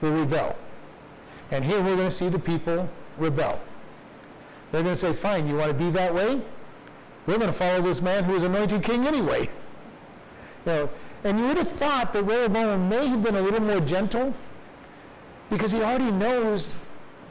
will 0.00 0.12
rebel. 0.12 0.56
And 1.52 1.64
here 1.64 1.80
we're 1.80 1.96
going 1.96 2.08
to 2.08 2.14
see 2.14 2.28
the 2.28 2.38
people 2.38 2.88
rebel. 3.18 3.60
They're 4.70 4.82
going 4.82 4.94
to 4.94 5.00
say, 5.00 5.12
fine, 5.12 5.46
you 5.46 5.56
want 5.56 5.68
to 5.68 5.74
be 5.74 5.90
that 5.90 6.14
way? 6.14 6.42
we're 7.26 7.36
going 7.36 7.46
to 7.46 7.52
follow 7.52 7.80
this 7.80 8.02
man 8.02 8.24
who 8.24 8.34
is 8.34 8.42
anointed 8.42 8.82
king 8.82 9.06
anyway. 9.06 9.48
You 10.64 10.72
know, 10.72 10.90
and 11.24 11.40
you 11.40 11.46
would 11.46 11.56
have 11.56 11.72
thought 11.72 12.12
that 12.12 12.22
Rehoboam 12.22 12.88
may 12.88 13.08
have 13.08 13.20
been 13.20 13.34
a 13.34 13.40
little 13.42 13.58
more 13.58 13.80
gentle 13.80 14.32
because 15.50 15.72
he 15.72 15.82
already 15.82 16.12
knows 16.12 16.76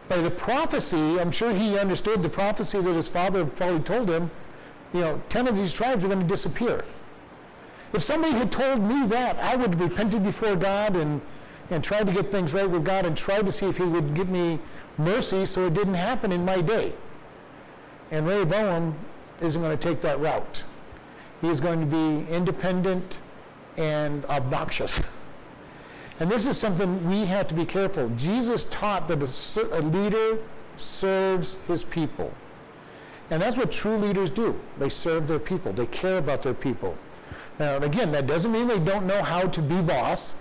by 0.09 0.17
the 0.17 0.29
prophecy, 0.29 1.17
I'm 1.17 1.31
sure 1.31 1.53
he 1.53 1.77
understood 1.77 2.21
the 2.23 2.27
prophecy 2.27 2.81
that 2.81 2.93
his 2.93 3.07
father 3.07 3.45
probably 3.45 3.79
told 3.79 4.09
him, 4.09 4.29
you 4.93 5.00
know, 5.00 5.21
10 5.29 5.47
of 5.47 5.55
these 5.55 5.71
tribes 5.71 6.03
are 6.03 6.09
going 6.09 6.19
to 6.19 6.27
disappear. 6.27 6.83
If 7.93 8.01
somebody 8.01 8.33
had 8.33 8.51
told 8.51 8.81
me 8.81 9.05
that, 9.07 9.39
I 9.39 9.55
would 9.55 9.75
have 9.75 9.79
repented 9.79 10.23
before 10.23 10.57
God 10.57 10.97
and, 10.97 11.21
and 11.69 11.81
tried 11.81 12.05
to 12.07 12.11
get 12.11 12.29
things 12.29 12.51
right 12.51 12.69
with 12.69 12.83
God 12.83 13.05
and 13.05 13.15
tried 13.15 13.45
to 13.45 13.51
see 13.53 13.67
if 13.67 13.77
he 13.77 13.85
would 13.85 14.13
give 14.13 14.27
me 14.27 14.59
mercy 14.98 15.45
so 15.45 15.65
it 15.65 15.74
didn't 15.74 15.95
happen 15.95 16.31
in 16.31 16.45
my 16.45 16.62
day. 16.62 16.93
And 18.12 18.27
Rehoboam 18.27 18.95
isn't 19.39 19.62
going 19.62 19.77
to 19.77 19.81
take 19.81 20.01
that 20.01 20.19
route. 20.19 20.63
He 21.41 21.50
is 21.50 21.60
going 21.60 21.79
to 21.79 21.86
be 21.86 22.31
independent 22.31 23.19
and 23.77 24.25
obnoxious. 24.25 25.01
And 26.19 26.29
this 26.29 26.45
is 26.45 26.55
something 26.55 27.07
we 27.10 27.25
have 27.25 27.48
to 27.48 27.55
be 27.55 27.65
careful. 27.65 28.10
Jesus 28.10 28.65
taught 28.65 29.07
that 29.07 29.24
a, 29.24 29.79
a 29.79 29.81
leader 29.81 30.38
serves 30.77 31.55
his 31.67 31.83
people. 31.83 32.31
And 33.31 33.41
that's 33.41 33.57
what 33.57 33.71
true 33.71 33.98
leaders 33.98 34.29
do. 34.29 34.60
They 34.77 34.89
serve 34.89 35.27
their 35.27 35.39
people. 35.39 35.74
They 35.74 35.88
care 35.88 36.17
about 36.17 36.43
their 36.43 36.53
people. 36.53 36.95
Now, 37.57 37.77
again, 37.77 38.12
that 38.12 38.27
doesn't 38.27 38.51
mean 38.51 38.67
they 38.67 38.77
don't 38.77 39.07
know 39.07 39.24
how 39.24 39.48
to 39.48 39.62
be 39.62 39.81
boss. 39.81 40.36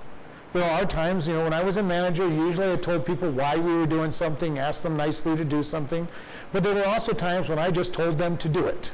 There 0.52 0.69
are 0.69 0.85
times, 0.85 1.28
you 1.28 1.35
know, 1.35 1.45
when 1.45 1.52
I 1.52 1.62
was 1.62 1.76
a 1.76 1.83
manager, 1.83 2.28
usually 2.28 2.73
I 2.73 2.76
told 2.76 3.07
people 3.07 3.30
why 3.30 3.57
we 3.57 3.73
were 3.73 3.87
doing 3.87 4.11
something, 4.11 4.59
asked 4.59 4.83
them 4.83 4.97
nicely 4.97 5.37
to 5.37 5.45
do 5.45 5.62
something. 5.62 6.09
But 6.52 6.64
there 6.64 6.75
were 6.75 6.87
also 6.87 7.12
times 7.12 7.49
when 7.49 7.59
I 7.59 7.71
just 7.71 7.95
told 7.95 8.19
them 8.19 8.37
to 8.38 8.49
do 8.49 8.66
it. 8.66 8.90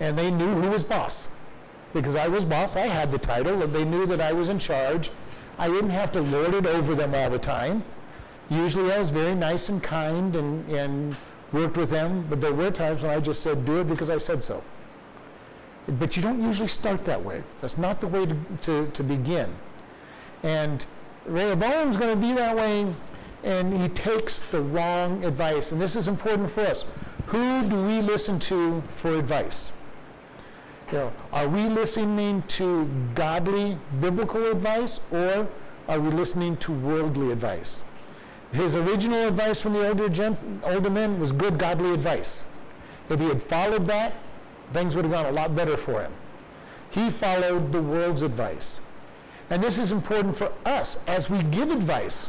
And 0.00 0.18
they 0.18 0.30
knew 0.30 0.52
who 0.60 0.70
was 0.70 0.82
boss. 0.82 1.28
Because 1.94 2.16
I 2.16 2.26
was 2.26 2.44
boss, 2.44 2.74
I 2.74 2.88
had 2.88 3.12
the 3.12 3.18
title, 3.18 3.62
and 3.62 3.72
they 3.72 3.84
knew 3.84 4.06
that 4.06 4.20
I 4.20 4.32
was 4.32 4.48
in 4.48 4.58
charge. 4.58 5.10
I 5.56 5.68
didn't 5.68 5.90
have 5.90 6.10
to 6.12 6.20
lord 6.20 6.52
it 6.54 6.66
over 6.66 6.96
them 6.96 7.14
all 7.14 7.30
the 7.30 7.38
time. 7.38 7.84
Usually 8.50 8.92
I 8.92 8.98
was 8.98 9.10
very 9.10 9.36
nice 9.36 9.68
and 9.68 9.80
kind 9.80 10.34
and, 10.34 10.68
and 10.68 11.16
worked 11.52 11.76
with 11.76 11.90
them, 11.90 12.26
but 12.28 12.40
there 12.40 12.52
were 12.52 12.72
times 12.72 13.02
when 13.02 13.12
I 13.12 13.20
just 13.20 13.40
said, 13.40 13.64
do 13.64 13.80
it 13.80 13.88
because 13.88 14.10
I 14.10 14.18
said 14.18 14.42
so. 14.42 14.62
But 15.86 16.16
you 16.16 16.22
don't 16.22 16.42
usually 16.42 16.68
start 16.68 17.04
that 17.04 17.22
way. 17.22 17.44
That's 17.60 17.78
not 17.78 18.00
the 18.00 18.08
way 18.08 18.26
to, 18.26 18.36
to, 18.62 18.90
to 18.92 19.02
begin. 19.04 19.48
And 20.46 20.86
Rehoboam's 21.26 21.96
going 21.96 22.14
to 22.14 22.20
be 22.20 22.32
that 22.34 22.56
way, 22.56 22.86
and 23.42 23.76
he 23.76 23.88
takes 23.88 24.38
the 24.38 24.60
wrong 24.60 25.24
advice. 25.24 25.72
And 25.72 25.80
this 25.80 25.96
is 25.96 26.06
important 26.06 26.48
for 26.48 26.60
us. 26.60 26.86
Who 27.26 27.68
do 27.68 27.82
we 27.82 28.00
listen 28.00 28.38
to 28.50 28.80
for 28.82 29.14
advice? 29.18 29.72
You 30.92 30.98
know, 30.98 31.12
are 31.32 31.48
we 31.48 31.68
listening 31.68 32.44
to 32.46 32.88
godly 33.16 33.76
biblical 34.00 34.46
advice 34.46 35.00
or 35.10 35.48
are 35.88 35.98
we 35.98 36.12
listening 36.12 36.56
to 36.58 36.72
worldly 36.72 37.32
advice? 37.32 37.82
His 38.52 38.76
original 38.76 39.26
advice 39.26 39.60
from 39.60 39.72
the 39.72 39.88
older, 39.88 40.08
gent, 40.08 40.38
older 40.62 40.90
men 40.90 41.18
was 41.18 41.32
good 41.32 41.58
godly 41.58 41.92
advice. 41.92 42.44
If 43.10 43.18
he 43.18 43.26
had 43.26 43.42
followed 43.42 43.86
that, 43.86 44.14
things 44.72 44.94
would 44.94 45.06
have 45.06 45.12
gone 45.12 45.26
a 45.26 45.32
lot 45.32 45.56
better 45.56 45.76
for 45.76 46.02
him. 46.02 46.12
He 46.90 47.10
followed 47.10 47.72
the 47.72 47.82
world's 47.82 48.22
advice. 48.22 48.80
And 49.50 49.62
this 49.62 49.78
is 49.78 49.92
important 49.92 50.36
for 50.36 50.52
us 50.64 51.02
as 51.06 51.30
we 51.30 51.42
give 51.44 51.70
advice. 51.70 52.28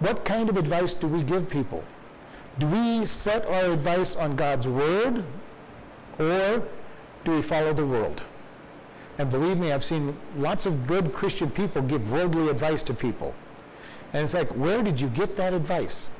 What 0.00 0.24
kind 0.24 0.48
of 0.48 0.56
advice 0.56 0.94
do 0.94 1.06
we 1.06 1.22
give 1.22 1.48
people? 1.48 1.84
Do 2.58 2.66
we 2.66 3.06
set 3.06 3.46
our 3.46 3.72
advice 3.72 4.16
on 4.16 4.36
God's 4.36 4.66
word 4.66 5.24
or 6.18 6.62
do 7.24 7.30
we 7.30 7.42
follow 7.42 7.72
the 7.72 7.86
world? 7.86 8.22
And 9.18 9.30
believe 9.30 9.58
me, 9.58 9.70
I've 9.72 9.84
seen 9.84 10.16
lots 10.36 10.66
of 10.66 10.86
good 10.86 11.12
Christian 11.12 11.50
people 11.50 11.82
give 11.82 12.10
worldly 12.10 12.48
advice 12.48 12.82
to 12.84 12.94
people. 12.94 13.34
And 14.12 14.24
it's 14.24 14.34
like, 14.34 14.48
where 14.50 14.82
did 14.82 15.00
you 15.00 15.08
get 15.08 15.36
that 15.36 15.52
advice? 15.52 16.10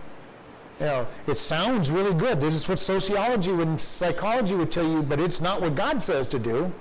You 0.79 0.87
know, 0.87 1.07
it 1.27 1.37
sounds 1.37 1.91
really 1.91 2.15
good. 2.15 2.41
This 2.41 2.55
is 2.55 2.69
what 2.69 2.79
sociology 2.79 3.51
and 3.51 3.81
psychology 3.81 4.55
would 4.55 4.71
tell 4.71 4.87
you, 4.87 5.03
but 5.03 5.19
it's 5.19 5.41
not 5.41 5.61
what 5.61 5.75
God 5.75 6.01
says 6.01 6.27
to 6.29 6.39
do. 6.39 6.73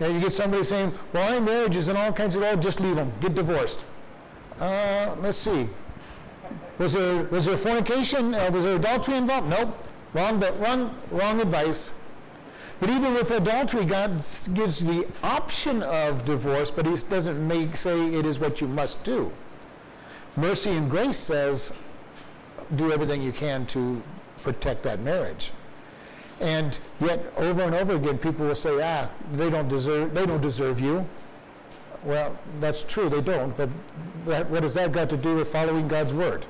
And 0.00 0.14
you 0.14 0.20
get 0.20 0.32
somebody 0.32 0.64
saying, 0.64 0.92
well, 1.12 1.36
I'm 1.36 1.44
marriages 1.44 1.88
and 1.88 1.96
all 1.96 2.12
kinds 2.12 2.34
of, 2.34 2.42
oh, 2.42 2.56
just 2.56 2.80
leave 2.80 2.96
them, 2.96 3.12
get 3.20 3.34
divorced. 3.34 3.80
Uh, 4.58 5.14
let's 5.20 5.38
see. 5.38 5.68
Was 6.78 6.94
there, 6.94 7.24
was 7.24 7.44
there 7.44 7.56
fornication? 7.56 8.34
Uh, 8.34 8.50
was 8.50 8.64
there 8.64 8.76
adultery 8.76 9.16
involved? 9.16 9.48
Nope. 9.48 9.76
Wrong, 10.14 10.38
but 10.40 10.58
wrong, 10.60 10.94
wrong 11.10 11.40
advice. 11.40 11.94
But 12.80 12.90
even 12.90 13.14
with 13.14 13.30
adultery, 13.30 13.84
God 13.84 14.26
gives 14.54 14.84
the 14.84 15.06
option 15.22 15.82
of 15.84 16.24
divorce, 16.24 16.70
but 16.70 16.84
He 16.84 16.96
doesn't 16.96 17.46
make 17.46 17.76
say 17.76 18.12
it 18.12 18.26
is 18.26 18.38
what 18.38 18.60
you 18.60 18.66
must 18.66 19.02
do. 19.04 19.30
Mercy 20.36 20.70
and 20.70 20.90
grace 20.90 21.18
says, 21.18 21.72
do 22.74 22.90
everything 22.90 23.22
you 23.22 23.32
can 23.32 23.66
to 23.66 24.02
protect 24.42 24.82
that 24.82 25.00
marriage. 25.00 25.52
And 26.42 26.76
yet, 27.00 27.24
over 27.36 27.62
and 27.62 27.72
over 27.72 27.94
again, 27.94 28.18
people 28.18 28.46
will 28.46 28.56
say, 28.56 28.82
ah, 28.82 29.08
they 29.34 29.48
don't 29.48 29.68
deserve, 29.68 30.12
they 30.12 30.26
don't 30.26 30.40
deserve 30.40 30.80
you. 30.80 31.08
Well, 32.02 32.36
that's 32.58 32.82
true, 32.82 33.08
they 33.08 33.20
don't, 33.20 33.56
but 33.56 33.68
that, 34.26 34.50
what 34.50 34.64
has 34.64 34.74
that 34.74 34.90
got 34.90 35.08
to 35.10 35.16
do 35.16 35.36
with 35.36 35.52
following 35.52 35.86
God's 35.86 36.12
word? 36.12 36.44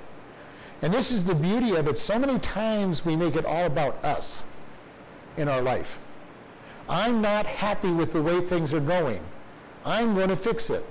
And 0.81 0.95
this 0.95 1.13
is 1.13 1.25
the 1.25 1.35
beauty 1.35 1.77
of 1.77 1.89
it. 1.89 1.99
So 1.99 2.19
many 2.19 2.39
times 2.39 3.05
we 3.05 3.17
make 3.17 3.37
it 3.37 3.45
all 3.45 3.67
about 3.67 4.03
us 4.03 4.45
in 5.37 5.47
our 5.47 5.61
life. 5.61 5.99
I'm 6.89 7.21
not 7.21 7.47
happy 7.47 7.93
with 7.93 8.15
the 8.15 8.23
way 8.23 8.41
things 8.41 8.73
are 8.73 8.81
going. 8.81 9.21
I'm 9.85 10.15
going 10.15 10.31
to 10.31 10.37
fix 10.37 10.71
it. 10.71 10.87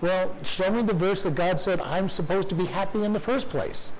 Well, 0.00 0.34
show 0.42 0.72
me 0.72 0.82
the 0.82 0.92
verse 0.92 1.22
that 1.22 1.36
God 1.36 1.60
said 1.60 1.80
I'm 1.80 2.08
supposed 2.08 2.48
to 2.48 2.56
be 2.56 2.64
happy 2.64 3.04
in 3.04 3.12
the 3.12 3.20
first 3.20 3.48
place. 3.48 3.92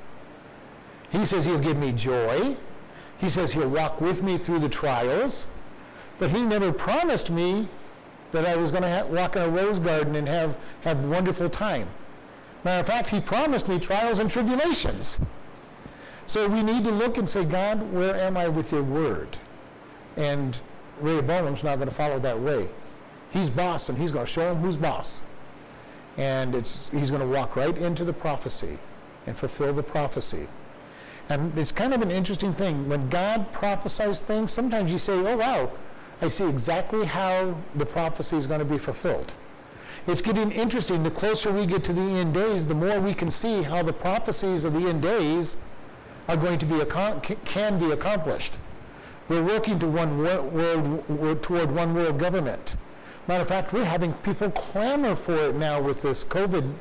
He 1.10 1.24
says 1.24 1.44
he'll 1.44 1.58
give 1.58 1.76
me 1.76 1.92
joy. 1.92 2.56
He 3.18 3.28
says 3.28 3.52
he'll 3.52 3.68
walk 3.68 4.00
with 4.00 4.22
me 4.22 4.38
through 4.38 4.60
the 4.60 4.68
trials. 4.68 5.46
But 6.18 6.30
he 6.30 6.42
never 6.42 6.72
promised 6.72 7.30
me 7.30 7.68
that 8.32 8.44
I 8.44 8.56
was 8.56 8.70
going 8.70 8.82
to 8.82 9.06
walk 9.10 9.36
in 9.36 9.42
a 9.42 9.48
rose 9.48 9.78
garden 9.78 10.16
and 10.16 10.28
have, 10.28 10.58
have 10.82 11.04
wonderful 11.04 11.48
time. 11.48 11.88
Matter 12.64 12.80
of 12.80 12.86
fact, 12.86 13.10
he 13.10 13.20
promised 13.20 13.68
me 13.68 13.78
trials 13.78 14.18
and 14.18 14.30
tribulations. 14.30 15.20
So 16.26 16.46
we 16.48 16.62
need 16.62 16.84
to 16.84 16.90
look 16.90 17.16
and 17.16 17.28
say, 17.28 17.44
God, 17.44 17.92
where 17.92 18.14
am 18.16 18.36
I 18.36 18.48
with 18.48 18.70
your 18.72 18.82
word? 18.82 19.38
And 20.16 20.60
Ray 21.00 21.20
Rehoboam's 21.20 21.62
not 21.62 21.76
going 21.76 21.88
to 21.88 21.94
follow 21.94 22.18
that 22.18 22.38
way. 22.38 22.68
He's 23.30 23.48
boss, 23.48 23.88
and 23.88 23.96
he's 23.96 24.10
going 24.10 24.26
to 24.26 24.30
show 24.30 24.52
him 24.52 24.58
who's 24.58 24.76
boss. 24.76 25.22
And 26.16 26.54
it's, 26.54 26.88
he's 26.90 27.10
going 27.10 27.22
to 27.22 27.28
walk 27.28 27.56
right 27.56 27.76
into 27.76 28.04
the 28.04 28.12
prophecy 28.12 28.78
and 29.26 29.36
fulfill 29.36 29.72
the 29.72 29.82
prophecy. 29.82 30.48
And 31.28 31.56
it's 31.58 31.72
kind 31.72 31.92
of 31.92 32.00
an 32.02 32.10
interesting 32.10 32.52
thing. 32.52 32.88
When 32.88 33.08
God 33.08 33.52
prophesies 33.52 34.20
things, 34.20 34.50
sometimes 34.50 34.90
you 34.90 34.98
say, 34.98 35.12
oh, 35.12 35.36
wow, 35.36 35.70
I 36.22 36.28
see 36.28 36.48
exactly 36.48 37.04
how 37.04 37.56
the 37.74 37.86
prophecy 37.86 38.36
is 38.36 38.46
going 38.46 38.60
to 38.60 38.64
be 38.64 38.78
fulfilled. 38.78 39.32
It's 40.06 40.22
getting 40.22 40.50
interesting. 40.50 41.02
The 41.02 41.10
closer 41.10 41.52
we 41.52 41.66
get 41.66 41.84
to 41.84 41.92
the 41.92 42.00
end 42.00 42.32
days, 42.32 42.64
the 42.64 42.74
more 42.74 42.98
we 42.98 43.12
can 43.12 43.30
see 43.30 43.62
how 43.62 43.82
the 43.82 43.92
prophecies 43.92 44.64
of 44.64 44.72
the 44.72 44.88
end 44.88 45.02
days 45.02 45.58
are 46.28 46.36
going 46.36 46.58
to 46.58 46.66
be 46.66 46.80
can 47.44 47.78
be 47.78 47.90
accomplished. 47.90 48.56
We're 49.28 49.44
working 49.44 49.78
to 49.80 49.86
one 49.86 50.18
world, 50.18 51.42
toward 51.42 51.70
one 51.70 51.94
world 51.94 52.18
government. 52.18 52.76
Matter 53.26 53.42
of 53.42 53.48
fact, 53.48 53.74
we're 53.74 53.84
having 53.84 54.14
people 54.14 54.50
clamor 54.50 55.14
for 55.14 55.34
it 55.34 55.54
now 55.54 55.82
with 55.82 56.00
this 56.00 56.24
COVID 56.24 56.72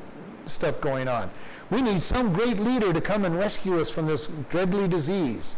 stuff 0.46 0.80
going 0.80 1.06
on. 1.08 1.30
We 1.70 1.82
need 1.82 2.02
some 2.02 2.32
great 2.32 2.58
leader 2.58 2.92
to 2.92 3.00
come 3.00 3.24
and 3.24 3.38
rescue 3.38 3.78
us 3.80 3.90
from 3.90 4.06
this 4.06 4.28
deadly 4.50 4.88
disease. 4.88 5.56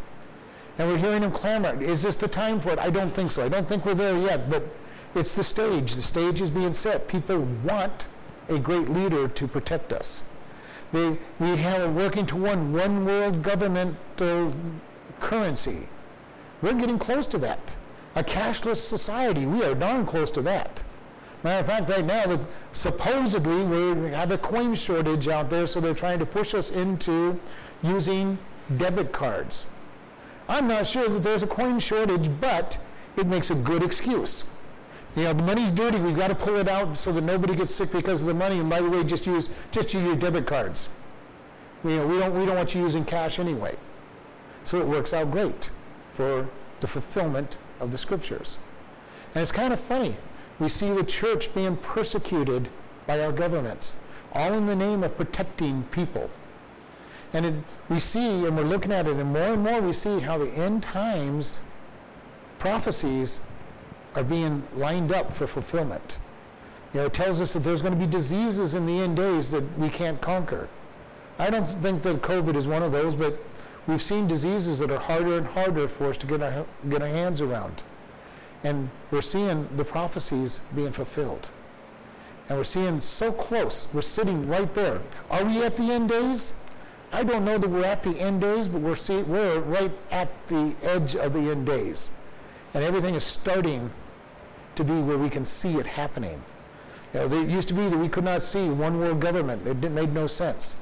And 0.79 0.89
we're 0.89 0.99
hearing 0.99 1.23
them 1.23 1.31
clamor. 1.31 1.81
Is 1.83 2.03
this 2.03 2.17
the 2.17 2.29
time 2.29 2.59
for 2.61 2.71
it? 2.71 2.79
I 2.79 2.91
don't 2.91 3.11
think 3.11 3.31
so. 3.31 3.45
I 3.45 3.49
don't 3.49 3.69
think 3.69 3.85
we're 3.85 3.95
there 3.95 4.17
yet, 4.17 4.49
but 4.51 4.65
it's 5.15 5.35
the 5.35 5.45
stage. 5.45 5.95
The 5.95 6.03
stage 6.03 6.41
is 6.41 6.51
being 6.51 6.75
set. 6.75 7.07
People 7.07 7.47
want 7.65 8.09
a 8.49 8.59
great 8.59 8.89
leader 8.89 9.29
to 9.29 9.49
protect 9.49 9.93
us. 9.93 10.25
They, 10.93 11.19
we 11.39 11.57
have 11.57 11.95
working 11.95 12.27
to 12.27 12.37
one 12.37 12.73
one 12.73 13.05
world 13.05 13.43
government 13.43 13.97
uh, 14.19 14.51
currency. 15.21 15.89
We're 16.63 16.75
getting 16.75 16.99
close 16.99 17.27
to 17.29 17.39
that. 17.39 17.77
A 18.17 18.25
cashless 18.25 18.77
society, 18.77 19.47
we 19.47 19.63
are 19.63 19.75
darn 19.75 20.05
close 20.05 20.31
to 20.33 20.43
that. 20.43 20.83
Matter 21.43 21.61
of 21.61 21.67
fact, 21.67 21.89
right 21.89 22.05
now, 22.05 22.39
supposedly 22.73 23.65
we 23.65 24.11
have 24.11 24.31
a 24.31 24.39
coin 24.39 24.75
shortage 24.75 25.27
out 25.29 25.49
there, 25.49 25.67
so 25.67 25.81
they're 25.81 25.95
trying 25.95 26.19
to 26.19 26.27
push 26.27 26.55
us 26.55 26.71
into 26.71 27.39
using 27.83 28.39
debit 28.77 29.11
cards. 29.13 29.67
I'm 30.49 30.69
not 30.69 30.87
sure 30.87 31.09
that 31.09 31.23
there's 31.23 31.43
a 31.43 31.47
coin 31.47 31.79
shortage, 31.79 32.29
but 32.41 32.79
it 33.17 33.27
makes 33.27 33.51
a 33.51 33.55
good 33.55 33.83
excuse. 33.83 34.45
You 35.17 35.25
know, 35.25 35.33
the 35.33 35.43
money's 35.43 35.73
dirty. 35.73 35.99
We've 35.99 36.17
got 36.17 36.29
to 36.29 36.35
pull 36.35 36.57
it 36.57 36.69
out 36.69 36.97
so 36.97 37.13
that 37.13 37.23
nobody 37.23 37.57
gets 37.57 37.75
sick 37.75 37.91
because 37.91 38.21
of 38.21 38.29
the 38.29 38.35
money. 38.35 38.61
And 38.61 38.71
by 38.71 38.81
the 38.81 38.89
way, 38.89 39.03
just 39.03 39.27
use 39.27 39.51
just 39.73 39.93
use 39.93 40.05
your 40.05 40.17
debit 40.17 40.47
cards. 40.47 40.89
You 41.85 41.91
know, 41.97 42.07
we 42.07 42.19
don't 42.19 42.39
we 42.39 42.47
don't 42.47 42.57
want 42.57 42.75
you 42.75 42.83
using 42.83 43.05
cash 43.05 43.39
anyway. 43.39 43.77
So 44.65 44.79
it 44.79 44.87
works 44.87 45.13
out 45.13 45.31
great 45.31 45.71
for 46.13 46.49
the 46.81 46.87
fulfillment 46.87 47.59
of 47.81 47.91
the 47.91 47.99
scriptures. 47.99 48.59
And 49.35 49.43
it's 49.43 49.53
kind 49.53 49.73
of 49.73 49.81
funny. 49.81 50.15
We 50.61 50.69
see 50.69 50.93
the 50.93 51.03
church 51.03 51.53
being 51.55 51.77
persecuted 51.79 52.69
by 53.07 53.21
our 53.21 53.33
governments, 53.33 53.97
all 54.35 54.53
in 54.53 54.67
the 54.67 54.77
name 54.77 55.03
of 55.03 55.17
protecting 55.17 55.83
people. 55.85 56.31
And 57.33 57.47
it, 57.47 57.55
we 57.89 57.99
see, 57.99 58.45
and 58.45 58.57
we're 58.57 58.65
looking 58.65 58.93
at 58.93 59.07
it, 59.07 59.17
and 59.17 59.33
more 59.33 59.55
and 59.55 59.63
more 59.63 59.81
we 59.81 59.93
see 59.93 60.21
how 60.21 60.39
the 60.39 60.51
end 60.51 60.83
times 60.83 61.61
prophecies 62.59 63.41
are 64.15 64.25
being 64.25 64.63
lined 64.77 65.13
up 65.13 65.33
for 65.33 65.47
fulfillment. 65.47 66.19
You 66.93 67.01
know, 67.01 67.07
it 67.07 67.15
tells 67.15 67.41
us 67.41 67.53
that 67.55 67.61
there's 67.61 67.83
going 67.83 67.95
to 67.95 68.07
be 68.07 68.11
diseases 68.11 68.75
in 68.75 68.85
the 68.85 69.01
end 69.01 69.17
days 69.17 69.51
that 69.53 69.79
we 69.79 69.89
can't 69.89 70.21
conquer. 70.21 70.69
I 71.39 71.49
don't 71.49 71.65
think 71.65 72.03
that 72.03 72.21
COVID 72.21 72.55
is 72.55 72.67
one 72.67 72.83
of 72.83 72.93
those, 72.93 73.15
but 73.15 73.39
we've 73.87 74.03
seen 74.03 74.27
diseases 74.27 74.81
that 74.81 74.91
are 74.91 74.99
harder 74.99 75.39
and 75.39 75.47
harder 75.47 75.89
for 75.89 76.11
us 76.11 76.19
to 76.19 76.27
get 76.27 76.43
our, 76.43 76.67
get 76.91 77.01
our 77.01 77.09
hands 77.09 77.41
around. 77.41 77.83
And 78.63 78.91
we're 79.11 79.23
seeing 79.23 79.69
the 79.77 79.85
prophecies 79.85 80.61
being 80.75 80.93
fulfilled. 80.93 81.49
And 82.49 82.59
we're 82.59 82.65
seeing 82.65 83.01
so 83.01 83.33
close. 83.33 83.89
We're 83.93 84.03
sitting 84.03 84.49
right 84.49 84.73
there. 84.75 85.01
Are 85.31 85.45
we 85.45 85.63
at 85.63 85.77
the 85.77 85.93
end 85.93 86.09
days? 86.09 86.55
I 87.13 87.25
don't 87.25 87.45
know 87.45 87.59
that 87.59 87.69
we're 87.69 87.85
at 87.85 88.03
the 88.03 88.19
end 88.19 88.41
days, 88.41 88.69
but 88.69 88.81
we're, 88.81 88.97
see, 88.97 89.23
we're 89.23 89.61
right 89.61 89.93
at 90.11 90.29
the 90.49 90.75
edge 90.83 91.17
of 91.17 91.33
the 91.33 91.51
end 91.51 91.67
days. 91.67 92.11
And 92.75 92.85
everything 92.85 93.15
is 93.15 93.25
starting 93.25 93.91
to 94.77 94.85
be 94.85 95.01
where 95.01 95.19
we 95.19 95.29
can 95.29 95.45
see 95.45 95.77
it 95.77 95.87
happening. 95.87 96.43
You 97.13 97.21
know, 97.21 97.43
it 97.43 97.49
used 97.49 97.69
to 97.69 97.75
be 97.75 97.89
that 97.89 97.99
we 97.99 98.09
could 98.09 98.25
not 98.25 98.43
see 98.43 98.69
one 98.69 99.01
world 99.01 99.21
government. 99.21 99.67
It 99.67 99.91
made 99.91 100.13
no 100.13 100.27
sense. 100.27 100.77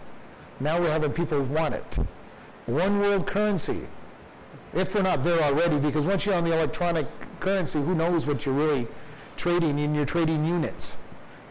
Now 0.61 0.81
we're 0.81 0.91
having 0.91 1.13
people 1.13 1.41
want 1.43 1.75
it. 1.75 1.99
One 2.67 3.01
world 3.01 3.27
currency. 3.27 3.87
If 4.75 4.95
we're 4.95 5.03
not 5.03 5.25
there 5.25 5.41
already, 5.43 5.79
because 5.79 6.05
once 6.07 6.27
you're 6.27 6.35
on 6.35 6.45
the 6.45 6.53
electronic 6.53 7.07
currency, 7.41 7.81
who 7.81 7.95
knows 7.95 8.27
what 8.27 8.45
you're 8.45 8.55
really 8.55 8.87
trading 9.37 9.79
in 9.79 9.95
your 9.95 10.05
trading 10.05 10.45
units. 10.45 10.99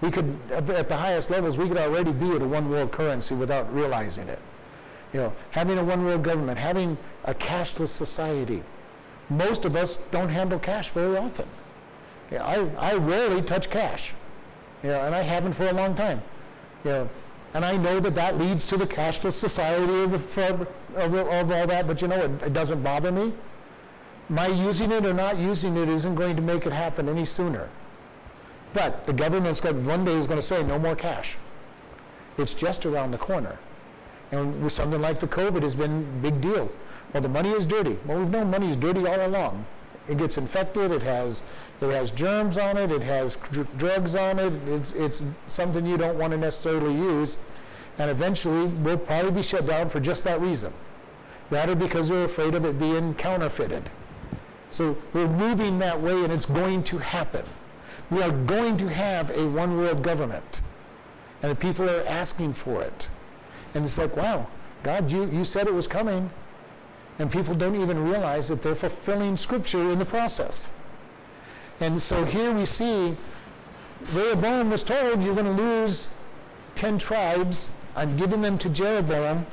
We 0.02 0.12
could, 0.12 0.38
at 0.52 0.68
the 0.68 0.98
highest 0.98 1.32
levels, 1.32 1.58
we 1.58 1.68
could 1.68 1.78
already 1.78 2.12
be 2.12 2.32
at 2.32 2.42
a 2.42 2.48
one 2.48 2.70
world 2.70 2.92
currency 2.92 3.34
without 3.34 3.74
realizing 3.74 4.30
it. 4.30 4.40
You 5.14 5.22
know, 5.22 5.34
having 5.52 5.80
a 5.80 5.84
one 5.84 6.06
world 6.06 6.24
government, 6.24 6.60
having 6.60 6.98
a 7.24 7.34
cashless 7.34 7.88
society. 7.88 8.62
Most 9.30 9.66
of 9.66 9.76
us 9.76 9.98
don't 10.12 10.30
handle 10.30 10.60
cash 10.60 10.90
very 10.92 11.18
often. 11.18 11.48
Yeah, 12.32 12.46
I, 12.46 12.92
I 12.92 12.96
rarely 12.96 13.42
touch 13.42 13.70
cash. 13.70 14.14
You 14.84 14.90
know, 14.90 15.02
and 15.02 15.16
I 15.16 15.22
haven't 15.22 15.54
for 15.54 15.68
a 15.68 15.74
long 15.74 15.96
time. 15.96 16.22
You 16.84 16.92
know, 16.92 17.10
and 17.54 17.66
I 17.66 17.78
know 17.78 18.00
that 18.00 18.14
that 18.16 18.38
leads 18.38 18.68
to 18.68 18.78
the 18.78 18.86
cashless 18.86 19.34
society 19.34 20.04
of, 20.04 20.12
the, 20.12 20.68
of, 20.98 21.13
of 21.13 21.51
all 21.51 21.68
that, 21.68 21.88
but 21.88 22.01
you 22.01 22.08
know, 22.08 22.22
it, 22.22 22.32
it 22.44 22.54
doesn't 22.54 22.82
bother 22.84 23.12
me. 23.12 23.34
My 24.30 24.48
using 24.48 24.92
it 24.92 25.06
or 25.06 25.13
not 25.13 25.38
using 25.38 25.77
it 25.77 25.88
isn't 25.88 26.16
going 26.16 26.36
to 26.36 26.42
make 26.42 26.66
it 26.66 26.74
happen 26.74 27.08
any 27.08 27.25
sooner. 27.25 27.70
But 28.74 29.08
the 29.08 29.13
government's 29.13 29.62
got 29.62 29.75
one 29.75 30.04
day 30.04 30.13
is 30.13 30.27
going 30.27 30.39
to 30.39 30.46
say 30.46 30.63
no 30.63 30.77
more 30.77 30.96
cash. 30.96 31.38
It's 32.38 32.54
just 32.54 32.86
around 32.86 33.12
the 33.12 33.18
corner. 33.18 33.58
And 34.32 34.62
with 34.62 34.74
something 34.74 35.01
like 35.01 35.20
the 35.20 35.27
COVID 35.27 35.63
has 35.63 35.74
been 35.74 36.01
a 36.01 36.22
big 36.22 36.42
deal. 36.42 36.70
Well, 37.14 37.24
the 37.24 37.29
money 37.29 37.51
is 37.51 37.66
dirty. 37.66 37.98
Well, 38.05 38.20
we've 38.20 38.29
known 38.29 38.51
money 38.51 38.70
is 38.70 38.75
dirty 38.75 39.07
all 39.07 39.25
along. 39.25 39.66
It 40.10 40.18
gets 40.18 40.38
infected. 40.38 40.92
It 40.92 41.03
has 41.03 41.44
it 41.81 41.90
has 41.92 42.12
germs 42.12 42.57
on 42.57 42.77
it. 42.77 42.92
It 42.92 43.01
has 43.01 43.36
dr- 43.38 43.77
drugs 43.77 44.16
on 44.16 44.40
it. 44.40 44.53
It's 44.68 44.92
it's 44.92 45.24
something 45.48 45.86
you 45.86 45.98
don't 45.98 46.18
want 46.18 46.31
to 46.31 46.38
necessarily 46.38 46.94
use, 46.94 47.38
and 47.98 48.10
eventually 48.10 48.68
we'll 48.68 48.98
probably 48.98 49.31
be 49.31 49.44
shut 49.44 49.66
down 49.66 49.90
for 49.90 50.00
just 50.00 50.24
that 50.24 50.40
reason. 50.40 50.74
That 51.50 51.70
or 51.70 51.75
because 51.75 52.10
they're 52.10 52.25
afraid 52.25 52.55
of 52.55 52.66
it 52.66 52.77
being 52.77 53.14
counterfeited. 53.16 53.90
So 54.72 54.98
we're 55.14 55.27
moving 55.27 55.79
that 55.79 56.01
way, 56.01 56.24
and 56.24 56.33
it's 56.33 56.46
going 56.46 56.83
to 56.86 56.98
happen. 56.98 57.46
We 58.10 58.22
are 58.22 58.31
going 58.31 58.77
to 58.77 58.88
have 58.88 59.29
a 59.31 59.48
one 59.48 59.77
world 59.77 60.03
government, 60.03 60.62
and 61.42 61.51
the 61.51 61.55
people 61.55 61.90
are 61.90 62.05
asking 62.07 62.53
for 62.53 62.81
it. 62.83 63.10
And 63.74 63.86
it's 63.86 63.98
like, 63.98 64.16
wow, 64.16 64.48
God, 64.83 65.12
you, 65.12 65.29
you 65.31 65.46
said 65.46 65.68
it 65.68 65.74
was 65.74 65.88
coming. 65.88 66.29
And 67.20 67.31
people 67.31 67.55
don't 67.55 67.75
even 67.75 68.03
realize 68.03 68.48
that 68.50 68.62
they're 68.62 68.75
fulfilling 68.75 69.38
Scripture 69.38 69.90
in 69.90 69.98
the 70.00 70.05
process. 70.05 70.72
And 71.79 72.01
so 72.01 72.25
here 72.25 72.51
we 72.51 72.66
see 72.66 73.16
Rehoboam 74.14 74.70
was 74.70 74.83
told, 74.83 75.24
you're 75.24 75.36
going 75.36 75.57
to 75.57 75.64
lose 75.64 76.14
10 76.75 77.00
tribes. 77.00 77.72
I'm 77.96 78.16
giving 78.18 78.42
them 78.42 78.57
to 78.60 78.70
Jeroboam. 78.70 79.48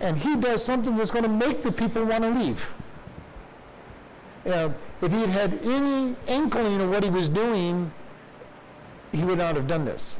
And 0.00 0.18
he 0.18 0.36
does 0.36 0.64
something 0.64 0.96
that's 0.96 1.10
going 1.10 1.24
to 1.24 1.30
make 1.30 1.62
the 1.62 1.72
people 1.72 2.04
want 2.04 2.24
to 2.24 2.30
leave. 2.30 2.70
Uh, 4.46 4.70
if 5.02 5.10
he 5.10 5.20
had 5.20 5.30
had 5.30 5.58
any 5.64 6.14
inkling 6.26 6.80
of 6.80 6.90
what 6.90 7.02
he 7.02 7.10
was 7.10 7.28
doing, 7.28 7.90
he 9.12 9.24
would 9.24 9.38
not 9.38 9.56
have 9.56 9.66
done 9.66 9.84
this. 9.84 10.18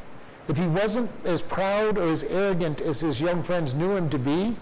If 0.48 0.56
he 0.56 0.66
wasn't 0.66 1.10
as 1.24 1.42
proud 1.42 1.98
or 1.98 2.08
as 2.08 2.22
arrogant 2.24 2.80
as 2.80 3.00
his 3.00 3.20
young 3.20 3.42
friends 3.42 3.74
knew 3.74 3.96
him 3.96 4.08
to 4.10 4.18
be 4.18 4.56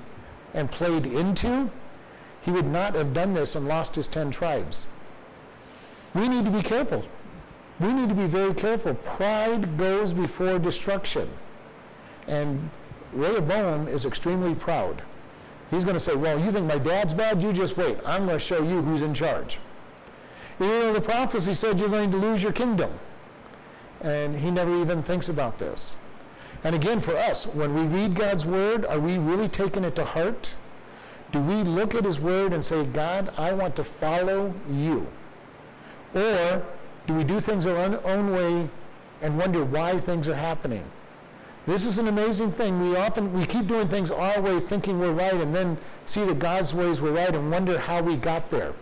and 0.55 0.71
played 0.71 1.07
into, 1.07 1.71
he 2.43 2.51
would 2.51 2.67
not 2.67 2.95
have 2.95 3.15
done 3.15 3.35
this 3.35 3.55
and 3.55 3.67
lost 3.67 3.95
his 3.95 4.09
10 4.09 4.31
tribes. 4.31 4.87
We 6.15 6.29
need 6.29 6.45
to 6.45 6.51
be 6.51 6.63
careful. 6.63 7.05
We 7.81 7.93
need 7.93 8.09
to 8.09 8.15
be 8.15 8.27
very 8.27 8.55
careful. 8.55 8.95
Pride 8.95 9.77
goes 9.77 10.13
before 10.13 10.59
destruction. 10.59 11.29
And 12.27 12.71
Rehoboam 13.15 13.89
is 13.89 14.05
extremely 14.05 14.55
proud. 14.55 15.03
He's 15.71 15.85
going 15.85 15.95
to 15.95 16.01
say, 16.01 16.15
well, 16.15 16.39
you 16.39 16.51
think 16.51 16.67
my 16.67 16.79
dad's 16.79 17.13
bad? 17.13 17.43
You 17.43 17.53
just 17.53 17.77
wait. 17.77 17.99
I'm 18.05 18.27
going 18.27 18.39
to 18.39 18.45
show 18.45 18.63
you 18.63 18.83
who's 18.83 19.03
in 19.03 19.15
charge. 19.15 19.59
Even 20.61 20.81
though 20.81 20.93
the 20.93 21.01
prophecy 21.01 21.55
said 21.55 21.81
you're 21.81 21.89
going 21.89 22.11
to 22.11 22.17
lose 22.17 22.43
your 22.43 22.53
kingdom. 22.53 22.93
And 24.01 24.37
he 24.37 24.51
never 24.51 24.77
even 24.77 25.03
thinks 25.03 25.29
about 25.29 25.59
this. 25.59 25.95
And 26.63 26.75
again, 26.75 27.01
for 27.01 27.17
us, 27.17 27.47
when 27.47 27.75
we 27.75 27.83
read 27.83 28.15
God's 28.15 28.47
word, 28.47 28.85
are 28.87 29.01
we 29.01 29.19
really 29.19 29.49
taking 29.49 29.85
it 29.85 29.95
to 29.97 30.05
heart? 30.05 30.55
Do 31.33 31.41
we 31.41 31.63
look 31.63 31.95
at 31.95 32.05
his 32.05 32.21
word 32.21 32.53
and 32.53 32.65
say, 32.65 32.85
God, 32.85 33.33
I 33.37 33.53
want 33.53 33.75
to 33.77 33.85
follow 33.85 34.55
you? 34.71 35.07
Or 36.15 36.65
do 37.07 37.15
we 37.15 37.25
do 37.25 37.41
things 37.41 37.67
our 37.67 37.77
own 38.05 38.31
way 38.31 38.69
and 39.21 39.39
wonder 39.39 39.65
why 39.65 39.99
things 39.99 40.29
are 40.29 40.35
happening? 40.35 40.85
This 41.67 41.87
is 41.87 41.99
an 41.99 42.09
amazing 42.09 42.53
thing. 42.53 42.81
We 42.81 42.97
often 42.97 43.33
we 43.33 43.47
keep 43.47 43.67
doing 43.67 43.89
things 43.89 44.11
our 44.11 44.41
way, 44.41 44.61
thinking 44.61 44.99
we're 44.99 45.13
right, 45.13 45.35
and 45.35 45.55
then 45.55 45.79
see 46.05 46.25
that 46.25 46.39
God's 46.39 46.75
ways 46.75 47.01
were 47.01 47.13
right 47.13 47.35
and 47.35 47.51
wonder 47.51 47.79
how 47.79 48.03
we 48.03 48.17
got 48.17 48.51
there. 48.51 48.75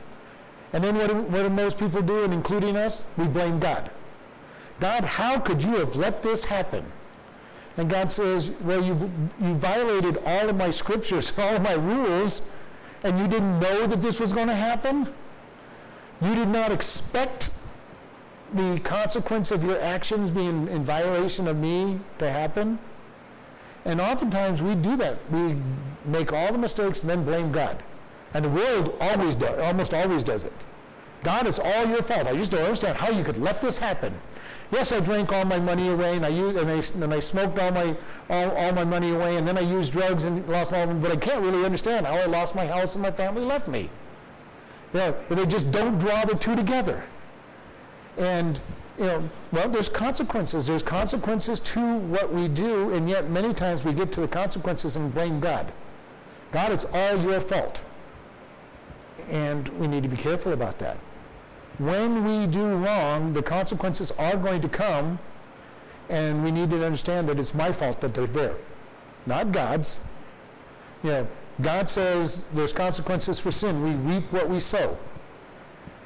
And 0.73 0.83
then 0.83 0.97
what 0.97 1.09
do, 1.09 1.15
what 1.15 1.43
do 1.43 1.51
most 1.51 1.79
people 1.79 2.03
do, 2.03 2.25
and 2.25 2.33
including 2.33 2.77
us? 2.77 3.07
We 3.17 3.27
blame 3.27 3.61
God. 3.61 3.91
God, 4.81 5.05
how 5.05 5.39
could 5.39 5.63
you 5.63 5.77
have 5.77 5.95
let 5.95 6.23
this 6.23 6.45
happen? 6.45 6.85
And 7.77 7.89
God 7.89 8.11
says, 8.11 8.51
Well, 8.63 8.83
you, 8.83 9.11
you 9.41 9.55
violated 9.55 10.19
all 10.27 10.49
of 10.49 10.57
my 10.57 10.71
scriptures, 10.71 11.33
all 11.39 11.55
of 11.55 11.63
my 11.63 11.75
rules, 11.75 12.51
and 13.05 13.19
you 13.19 13.29
didn't 13.29 13.61
know 13.61 13.87
that 13.87 14.03
this 14.03 14.19
was 14.19 14.33
going 14.33 14.49
to 14.49 14.55
happen? 14.55 15.13
You 16.21 16.35
did 16.35 16.49
not 16.49 16.73
expect 16.73 17.51
the 18.55 18.81
consequence 18.81 19.51
of 19.51 19.65
your 19.65 19.81
actions 19.81 20.31
being 20.31 20.69
in 20.69 20.85
violation 20.85 21.49
of 21.49 21.57
me 21.57 22.01
to 22.19 22.31
happen? 22.31 22.79
And 23.85 24.01
oftentimes 24.01 24.63
we 24.63 24.75
do 24.75 24.97
that. 24.97 25.19
We 25.31 25.57
make 26.05 26.33
all 26.33 26.53
the 26.53 26.59
mistakes 26.59 27.01
and 27.03 27.11
then 27.11 27.25
blame 27.25 27.51
God. 27.51 27.83
And 28.35 28.45
the 28.45 28.51
world 28.51 28.97
always 29.01 29.41
almost 29.43 29.93
always 29.93 30.25
does 30.25 30.45
it. 30.45 30.53
God, 31.23 31.47
it's 31.47 31.59
all 31.59 31.87
your 31.87 32.03
fault. 32.03 32.27
I 32.27 32.37
just 32.37 32.51
don't 32.51 32.63
understand 32.63 32.97
how 32.99 33.11
you 33.11 33.23
could 33.23 33.39
let 33.39 33.61
this 33.61 33.79
happen. 33.79 34.13
Yes, 34.73 34.91
I 34.91 35.01
drank 35.01 35.33
all 35.33 35.45
my 35.45 35.61
money 35.61 35.89
away, 35.89 36.17
and 36.17 36.25
I 36.25 36.31
used, 36.31 36.57
and 36.57 36.71
I, 36.71 37.05
and 37.05 37.15
I 37.15 37.21
smoked 37.21 37.59
all 37.59 37.71
my 37.71 37.95
all, 38.31 38.51
all 38.53 38.73
my 38.73 38.85
money 38.85 39.11
away, 39.11 39.37
and 39.37 39.47
then 39.47 39.59
I 39.59 39.61
used 39.61 39.93
drugs 39.93 40.25
and 40.25 40.47
lost 40.49 40.73
all 40.73 40.83
of 40.83 40.89
them. 40.89 41.01
But 41.01 41.13
I 41.13 41.17
can't 41.17 41.43
really 41.43 41.65
understand 41.65 42.07
how 42.07 42.15
I 42.15 42.25
lost 42.25 42.55
my 42.55 42.67
house 42.67 42.95
and 42.95 43.03
my 43.03 43.11
family 43.11 43.45
left 43.45 43.69
me. 43.69 43.91
Yeah, 44.95 45.13
they 45.29 45.47
just 45.47 45.71
don't 45.71 45.99
draw 45.99 46.25
the 46.25 46.35
two 46.35 46.57
together. 46.57 47.05
And 48.19 48.61
you 48.99 49.05
know, 49.05 49.31
well, 49.53 49.69
there's 49.69 49.89
consequences. 49.89 50.67
There's 50.67 50.83
consequences 50.83 51.61
to 51.61 51.81
what 51.81 52.33
we 52.33 52.49
do, 52.49 52.91
and 52.91 53.09
yet 53.09 53.31
many 53.31 53.55
times 53.55 53.85
we 53.85 53.93
get 53.93 54.13
to 54.13 54.21
the 54.21 54.29
consequences 54.29 54.97
and 54.97 55.13
blame 55.13 55.41
God. 55.41 55.73
God, 56.51 56.73
it's 56.73 56.85
all 56.93 57.17
your 57.17 57.41
fault. 57.41 57.83
And 59.31 59.69
we 59.81 59.87
need 59.87 60.03
to 60.03 60.09
be 60.09 60.17
careful 60.17 60.53
about 60.53 60.79
that 60.81 60.99
when 61.79 62.25
we 62.25 62.47
do 62.47 62.77
wrong, 62.77 63.33
the 63.33 63.43
consequences 63.43 64.11
are 64.13 64.37
going 64.37 64.61
to 64.61 64.69
come, 64.69 65.19
and 66.09 66.45
we 66.45 66.51
need 66.51 66.71
to 66.71 66.85
understand 66.85 67.29
that 67.29 67.39
it's 67.39 67.55
my 67.55 67.73
fault 67.73 68.01
that 68.01 68.15
they're 68.15 68.27
there, 68.27 68.57
not 69.27 69.53
God's. 69.53 69.99
You 71.03 71.11
know, 71.11 71.29
God 71.61 71.89
says 71.89 72.47
there's 72.55 72.73
consequences 72.73 73.39
for 73.41 73.51
sin. 73.51 73.83
We 73.83 73.95
reap 74.15 74.33
what 74.33 74.49
we 74.49 74.61
sow. 74.61 74.97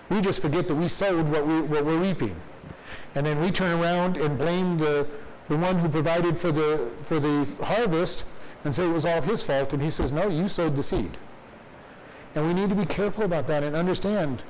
We 0.09 0.21
just 0.21 0.41
forget 0.41 0.69
that 0.69 0.75
we 0.75 0.89
sowed 0.89 1.29
what, 1.29 1.47
we, 1.47 1.61
what 1.63 1.85
we're 1.85 1.99
reaping. 1.99 2.37
And 3.15 3.27
then 3.27 3.41
we 3.41 3.51
turn 3.51 3.81
around 3.81 4.17
and 4.17 4.39
blame 4.39 4.79
the, 4.79 5.07
the 5.49 5.57
one 5.57 5.79
who 5.79 5.89
provided 5.89 6.39
for 6.39 6.53
the, 6.53 6.91
for 7.03 7.19
the 7.19 7.47
harvest 7.65 8.25
and 8.65 8.75
say 8.75 8.85
it 8.85 8.93
was 8.93 9.05
all 9.05 9.21
his 9.21 9.43
fault. 9.43 9.73
And 9.73 9.83
he 9.83 9.91
says, 9.91 10.13
no, 10.13 10.29
you 10.29 10.49
sowed 10.49 10.77
the 10.77 10.83
seed. 10.83 11.17
And 12.35 12.47
we 12.47 12.53
need 12.55 12.69
to 12.69 12.77
be 12.77 12.85
careful 12.85 13.25
about 13.25 13.47
that 13.47 13.63
and 13.63 13.75
understand 13.75 14.43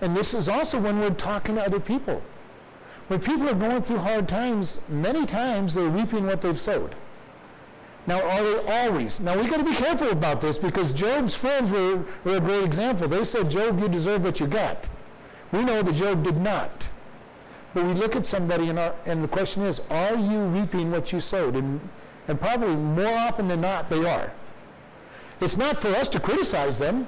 And 0.00 0.16
this 0.16 0.32
is 0.34 0.48
also 0.48 0.80
when 0.80 1.00
we're 1.00 1.10
talking 1.10 1.56
to 1.56 1.62
other 1.62 1.80
people. 1.80 2.22
When 3.08 3.20
people 3.20 3.48
are 3.48 3.54
going 3.54 3.82
through 3.82 3.98
hard 3.98 4.28
times, 4.28 4.80
many 4.88 5.26
times 5.26 5.74
they're 5.74 5.88
reaping 5.88 6.26
what 6.26 6.42
they've 6.42 6.60
sowed. 6.60 6.94
Now, 8.08 8.22
are 8.22 8.42
they 8.42 8.86
always? 8.86 9.20
Now, 9.20 9.36
we've 9.36 9.50
got 9.50 9.58
to 9.58 9.64
be 9.64 9.74
careful 9.74 10.08
about 10.08 10.40
this 10.40 10.56
because 10.56 10.92
Job's 10.92 11.34
friends 11.34 11.70
were, 11.70 12.02
were 12.24 12.38
a 12.38 12.40
great 12.40 12.64
example. 12.64 13.06
They 13.06 13.22
said, 13.22 13.50
Job, 13.50 13.78
you 13.78 13.86
deserve 13.86 14.24
what 14.24 14.40
you 14.40 14.46
got. 14.46 14.88
We 15.52 15.62
know 15.62 15.82
that 15.82 15.94
Job 15.94 16.24
did 16.24 16.38
not. 16.38 16.88
But 17.74 17.84
we 17.84 17.92
look 17.92 18.16
at 18.16 18.24
somebody 18.24 18.70
and, 18.70 18.78
our, 18.78 18.94
and 19.04 19.22
the 19.22 19.28
question 19.28 19.62
is, 19.62 19.82
are 19.90 20.16
you 20.16 20.40
reaping 20.40 20.90
what 20.90 21.12
you 21.12 21.20
sowed? 21.20 21.54
And, 21.54 21.86
and 22.28 22.40
probably 22.40 22.76
more 22.76 23.12
often 23.12 23.46
than 23.46 23.60
not, 23.60 23.90
they 23.90 24.02
are. 24.08 24.32
It's 25.42 25.58
not 25.58 25.78
for 25.78 25.88
us 25.88 26.08
to 26.08 26.18
criticize 26.18 26.78
them, 26.78 27.06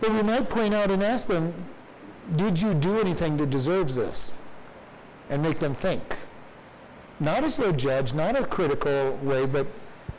but 0.00 0.12
we 0.12 0.22
might 0.22 0.50
point 0.50 0.74
out 0.74 0.90
and 0.90 1.02
ask 1.02 1.28
them, 1.28 1.54
did 2.36 2.60
you 2.60 2.74
do 2.74 3.00
anything 3.00 3.38
that 3.38 3.48
deserves 3.48 3.94
this? 3.94 4.34
And 5.30 5.42
make 5.42 5.60
them 5.60 5.74
think. 5.74 6.02
Not 7.20 7.42
as 7.42 7.56
their 7.56 7.72
judge, 7.72 8.12
not 8.12 8.36
a 8.36 8.44
critical 8.44 9.18
way, 9.22 9.46
but 9.46 9.66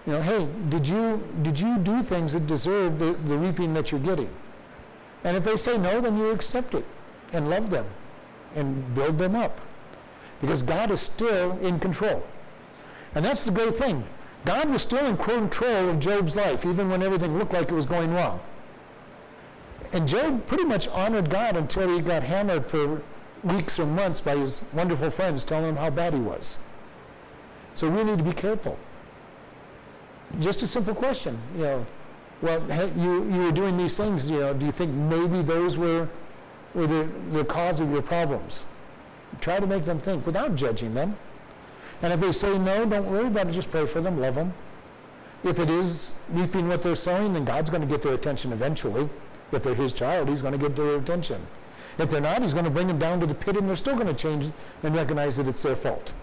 you 0.05 0.13
know, 0.13 0.21
hey, 0.21 0.47
did 0.69 0.87
you 0.87 1.21
did 1.41 1.59
you 1.59 1.77
do 1.79 2.01
things 2.03 2.33
that 2.33 2.45
deserve 2.47 2.99
the, 2.99 3.13
the 3.13 3.37
reaping 3.37 3.73
that 3.73 3.91
you're 3.91 3.99
getting? 3.99 4.29
And 5.23 5.35
if 5.35 5.43
they 5.43 5.57
say 5.57 5.77
no, 5.77 5.99
then 5.99 6.17
you 6.17 6.29
accept 6.29 6.75
it 6.75 6.85
and 7.33 7.49
love 7.49 7.71
them 7.71 7.85
and 8.53 8.93
build 8.93 9.17
them 9.17 9.35
up. 9.35 9.61
Because 10.39 10.61
God 10.61 10.91
is 10.91 11.01
still 11.01 11.57
in 11.59 11.79
control. 11.79 12.23
And 13.15 13.25
that's 13.25 13.43
the 13.43 13.51
great 13.51 13.75
thing. 13.75 14.05
God 14.43 14.69
was 14.69 14.83
still 14.83 15.05
in 15.05 15.17
control 15.17 15.89
of 15.89 15.99
Job's 15.99 16.35
life, 16.35 16.65
even 16.65 16.89
when 16.89 17.01
everything 17.01 17.39
looked 17.39 17.53
like 17.53 17.71
it 17.71 17.73
was 17.73 17.87
going 17.87 18.13
wrong. 18.13 18.39
And 19.91 20.07
Job 20.07 20.45
pretty 20.45 20.65
much 20.65 20.87
honored 20.89 21.29
God 21.29 21.57
until 21.57 21.89
he 21.89 22.01
got 22.01 22.21
hammered 22.21 22.65
for 22.65 23.01
weeks 23.43 23.79
or 23.79 23.85
months 23.85 24.21
by 24.21 24.35
his 24.35 24.61
wonderful 24.73 25.09
friends 25.09 25.43
telling 25.43 25.69
him 25.69 25.75
how 25.77 25.89
bad 25.89 26.13
he 26.13 26.19
was. 26.19 26.59
So 27.73 27.89
we 27.89 28.03
need 28.03 28.19
to 28.19 28.23
be 28.23 28.33
careful. 28.33 28.77
Just 30.39 30.63
a 30.63 30.67
simple 30.67 30.95
question, 30.95 31.39
you 31.55 31.61
know, 31.61 31.85
well, 32.41 32.59
hey, 32.67 32.91
you, 32.97 33.31
you 33.31 33.41
were 33.41 33.51
doing 33.51 33.77
these 33.77 33.95
things, 33.95 34.29
you 34.29 34.39
know, 34.39 34.53
do 34.53 34.65
you 34.65 34.71
think 34.71 34.91
maybe 34.91 35.41
those 35.41 35.77
were 35.77 36.09
or 36.75 36.87
the, 36.87 37.09
the 37.31 37.45
cause 37.45 37.79
of 37.79 37.89
your 37.91 38.01
problems. 38.01 38.65
Try 39.41 39.59
to 39.59 39.67
make 39.67 39.85
them 39.85 39.99
think 39.99 40.25
without 40.25 40.55
judging 40.55 40.93
them. 40.93 41.17
And 42.01 42.11
if 42.13 42.19
they 42.19 42.31
say 42.31 42.57
no, 42.57 42.85
don't 42.85 43.09
worry 43.09 43.27
about 43.27 43.47
it. 43.47 43.53
Just 43.53 43.71
pray 43.71 43.85
for 43.85 44.01
them, 44.01 44.19
love 44.19 44.35
them. 44.35 44.53
If 45.43 45.59
it 45.59 45.69
is 45.69 46.15
reaping 46.29 46.67
what 46.67 46.81
they're 46.81 46.95
sowing, 46.95 47.33
then 47.33 47.45
God's 47.45 47.69
going 47.69 47.81
to 47.81 47.87
get 47.87 48.01
their 48.01 48.13
attention 48.13 48.51
eventually. 48.51 49.09
If 49.51 49.63
they're 49.63 49.75
His 49.75 49.93
child, 49.93 50.27
He's 50.27 50.41
going 50.41 50.53
to 50.53 50.57
get 50.57 50.75
their 50.75 50.97
attention. 50.97 51.45
If 51.97 52.09
they're 52.09 52.21
not, 52.21 52.41
He's 52.41 52.53
going 52.53 52.65
to 52.65 52.71
bring 52.71 52.87
them 52.87 52.99
down 52.99 53.19
to 53.21 53.25
the 53.25 53.35
pit 53.35 53.55
and 53.55 53.69
they're 53.69 53.75
still 53.75 53.95
going 53.95 54.07
to 54.07 54.13
change 54.13 54.51
and 54.83 54.95
recognize 54.95 55.37
that 55.37 55.47
it's 55.47 55.63
their 55.63 55.75
fault. 55.75 56.13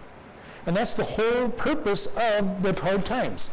And 0.67 0.77
that's 0.77 0.93
the 0.93 1.05
whole 1.05 1.49
purpose 1.49 2.07
of 2.07 2.63
the 2.63 2.79
hard 2.81 3.05
times. 3.05 3.51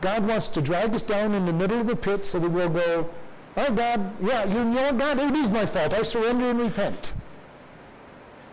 God 0.00 0.26
wants 0.26 0.48
to 0.48 0.60
drag 0.60 0.94
us 0.94 1.02
down 1.02 1.34
in 1.34 1.46
the 1.46 1.52
middle 1.52 1.80
of 1.80 1.86
the 1.86 1.96
pit 1.96 2.26
so 2.26 2.38
that 2.38 2.50
we'll 2.50 2.68
go, 2.68 3.08
Oh, 3.56 3.72
God, 3.72 4.12
yeah, 4.20 4.44
you 4.44 4.64
know 4.64 4.92
God, 4.92 5.18
it 5.18 5.34
is 5.34 5.48
my 5.50 5.64
fault. 5.64 5.94
I 5.94 6.02
surrender 6.02 6.50
and 6.50 6.60
repent. 6.60 7.14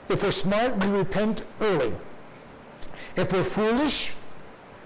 If 0.08 0.23
we're 0.23 0.32
smart, 0.32 0.77
we 0.77 0.88
repent 0.88 1.43
early. 1.60 1.93
If 3.17 3.34
we're 3.34 3.43
foolish, 3.43 4.13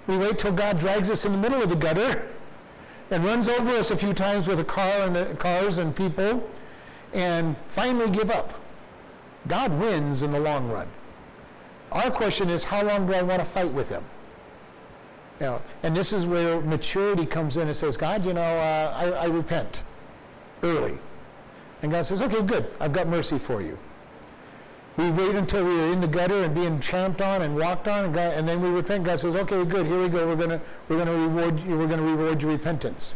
we 0.08 0.18
wait 0.18 0.40
till 0.40 0.54
God 0.54 0.80
drags 0.80 1.12
us 1.12 1.26
in 1.26 1.34
the 1.34 1.38
middle 1.38 1.62
of 1.62 1.70
the 1.70 1.76
gutter 1.76 2.34
and 3.12 3.24
runs 3.24 3.48
over 3.48 3.70
us 3.72 3.92
a 3.92 3.98
few 3.98 4.14
times 4.14 4.48
with 4.48 4.60
a 4.60 4.64
car 4.64 5.02
and 5.02 5.16
uh, 5.16 5.36
cars 5.36 5.78
and 5.78 5.96
people 5.96 6.48
and 7.14 7.56
finally 7.68 8.10
give 8.10 8.32
up. 8.32 8.60
God 9.48 9.72
wins 9.80 10.24
in 10.24 10.32
the 10.32 10.40
long 10.40 10.68
run. 10.70 10.88
Our 11.92 12.12
question 12.12 12.50
is, 12.50 12.64
how 12.64 12.84
long 12.84 13.08
do 13.08 13.14
I 13.14 13.22
want 13.22 13.40
to 13.40 13.46
fight 13.46 13.72
with 13.72 13.90
him? 13.90 14.04
You 15.40 15.46
know, 15.46 15.62
and 15.84 15.96
this 15.96 16.14
is 16.14 16.26
where 16.26 16.62
maturity 16.62 17.26
comes 17.26 17.58
in 17.58 17.68
and 17.68 17.76
says, 17.76 17.96
God, 17.96 18.26
you 18.26 18.34
know, 18.34 18.42
uh, 18.42 18.94
I, 18.98 19.12
I 19.12 19.26
repent 19.26 19.84
early. 20.64 20.98
And 21.82 21.92
God 21.92 22.06
says, 22.06 22.22
okay, 22.22 22.42
good, 22.42 22.72
I've 22.80 22.94
got 22.94 23.08
mercy 23.08 23.38
for 23.38 23.62
you. 23.62 23.78
We 24.98 25.12
wait 25.12 25.36
until 25.36 25.64
we 25.64 25.80
are 25.80 25.94
in 25.94 26.02
the 26.02 26.08
gutter 26.08 26.44
and 26.44 26.56
being 26.56 26.80
tramped 26.80 27.22
on 27.22 27.44
and 27.44 27.56
walked 27.56 27.88
on, 27.88 28.06
and, 28.06 28.14
God, 28.14 28.34
and 28.34 28.50
then 28.50 28.62
we 28.62 28.70
repent. 28.70 29.04
God 29.04 29.20
says, 29.20 29.36
okay, 29.36 29.64
good, 29.64 29.86
here 29.86 30.02
we 30.02 30.10
go. 30.10 30.26
We're 30.28 30.36
gonna 30.36 30.60
we're 30.90 30.98
gonna 30.98 31.14
reward 31.14 31.60
you. 31.60 31.78
We're 31.78 31.88
gonna 31.88 32.02
reward 32.02 32.42
your 32.42 32.50
repentance. 32.50 33.14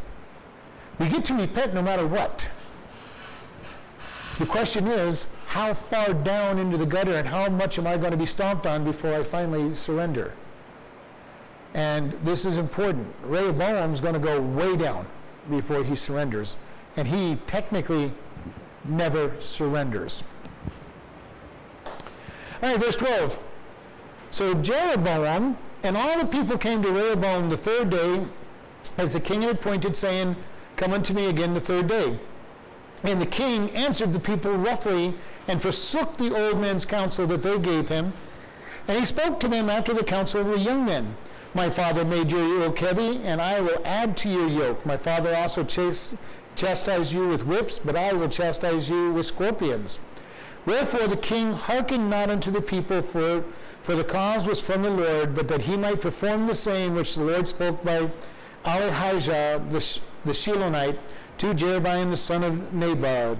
We 1.00 1.10
get 1.10 1.26
to 1.26 1.34
repent 1.34 1.74
no 1.74 1.82
matter 1.82 2.06
what. 2.06 2.48
The 4.38 4.46
question 4.46 4.86
is, 4.88 5.34
how 5.48 5.74
far 5.74 6.14
down 6.14 6.60
into 6.60 6.78
the 6.78 6.86
gutter 6.86 7.16
and 7.16 7.28
how 7.28 7.50
much 7.50 7.78
am 7.80 7.88
I 7.88 7.98
going 7.98 8.12
to 8.12 8.18
be 8.18 8.26
stomped 8.26 8.66
on 8.66 8.84
before 8.84 9.14
I 9.14 9.24
finally 9.24 9.76
surrender? 9.76 10.34
And 11.74 12.12
this 12.24 12.46
is 12.46 12.58
important. 12.58 13.08
Rehoboam's 13.24 14.02
going 14.02 14.14
to 14.14 14.20
go 14.20 14.42
way 14.42 14.76
down 14.76 15.08
before 15.50 15.84
he 15.84 15.96
surrenders 15.96 16.56
and 16.98 17.08
he 17.08 17.38
technically 17.48 18.12
never 18.86 19.34
surrenders. 19.40 20.24
All 22.62 22.70
right, 22.70 22.80
verse 22.80 22.96
12. 22.96 23.42
So 24.32 24.54
Jeroboam 24.56 25.58
and 25.84 25.98
all 25.98 26.20
the 26.20 26.26
people 26.26 26.58
came 26.58 26.82
to 26.84 26.92
Rehoboam 26.92 27.50
the 27.50 27.58
third 27.58 27.90
day, 27.90 28.26
as 28.98 29.14
the 29.14 29.20
king 29.20 29.42
had 29.42 29.56
appointed, 29.56 29.96
saying, 29.96 30.36
Come 30.76 30.94
unto 30.94 31.14
me 31.14 31.28
again 31.28 31.54
the 31.54 31.60
third 31.60 31.88
day. 31.88 32.20
And 33.04 33.22
the 33.22 33.26
king 33.26 33.72
answered 33.72 34.14
the 34.14 34.20
people 34.20 34.56
roughly 34.56 35.16
and 35.48 35.62
forsook 35.62 36.18
the 36.18 36.36
old 36.36 36.62
men's 36.62 36.86
counsel 36.86 37.26
that 37.28 37.44
they 37.44 37.58
gave 37.60 37.90
him. 37.90 38.14
And 38.88 38.98
he 38.98 39.06
spoke 39.06 39.40
to 39.40 39.48
them 39.48 39.70
after 39.70 39.94
the 39.94 40.04
counsel 40.04 40.42
of 40.42 40.48
the 40.48 40.60
young 40.60 40.86
men. 40.86 41.16
My 41.54 41.70
father 41.70 42.06
made 42.06 42.32
your 42.32 42.48
yoke 42.48 42.80
heavy, 42.80 43.20
and 43.26 43.42
I 43.42 43.60
will 43.60 43.82
add 43.84 44.16
to 44.18 44.30
your 44.30 44.48
yoke. 44.48 44.86
My 44.86 44.96
father 44.96 45.36
also 45.36 45.66
chased 45.66 46.16
chastise 46.56 47.14
you 47.14 47.28
with 47.28 47.46
whips, 47.46 47.78
but 47.78 47.98
I 47.98 48.14
will 48.14 48.30
chastise 48.30 48.90
you 48.90 49.12
with 49.12 49.26
scorpions. 49.26 50.00
Wherefore 50.66 51.08
the 51.08 51.18
king 51.18 51.52
hearkened 51.52 52.10
not 52.10 52.30
unto 52.30 52.52
the 52.52 52.62
people, 52.62 53.02
for, 53.02 53.44
for 53.82 53.96
the 53.96 54.04
cause 54.04 54.46
was 54.46 54.62
from 54.62 54.84
the 54.84 54.90
Lord, 54.90 55.36
but 55.36 55.50
that 55.50 55.64
he 55.64 55.76
might 55.76 56.00
perform 56.00 56.48
the 56.48 56.56
same 56.56 56.96
which 56.96 57.16
the 57.16 57.24
Lord 57.24 57.48
spoke 57.50 57.84
by 57.84 58.10
Ahijah 58.64 59.62
the, 59.72 60.00
the 60.24 60.32
Shilonite 60.32 61.00
to 61.40 61.54
Jeroboam 61.54 62.12
the 62.12 62.18
son 62.18 62.44
of 62.44 62.74
Nebat. 62.74 63.40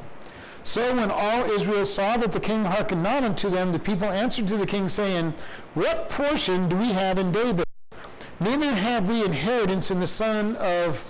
So 0.64 0.96
when 0.96 1.12
all 1.12 1.46
Israel 1.46 1.86
saw 1.86 2.18
that 2.18 2.34
the 2.34 2.40
king 2.40 2.66
hearkened 2.66 3.04
not 3.04 3.24
unto 3.24 3.50
them, 3.50 3.72
the 3.72 3.80
people 3.80 4.10
answered 4.10 4.48
to 4.50 4.58
the 4.58 4.68
king, 4.68 4.90
saying, 4.90 5.34
What 5.76 6.10
portion 6.10 6.68
do 6.68 6.76
we 6.76 6.92
have 6.92 7.18
in 7.18 7.32
David? 7.32 7.66
Neither 8.42 8.74
have 8.74 9.08
we 9.08 9.24
inheritance 9.24 9.92
in 9.92 10.00
the 10.00 10.08
son 10.08 10.56
of 10.56 11.06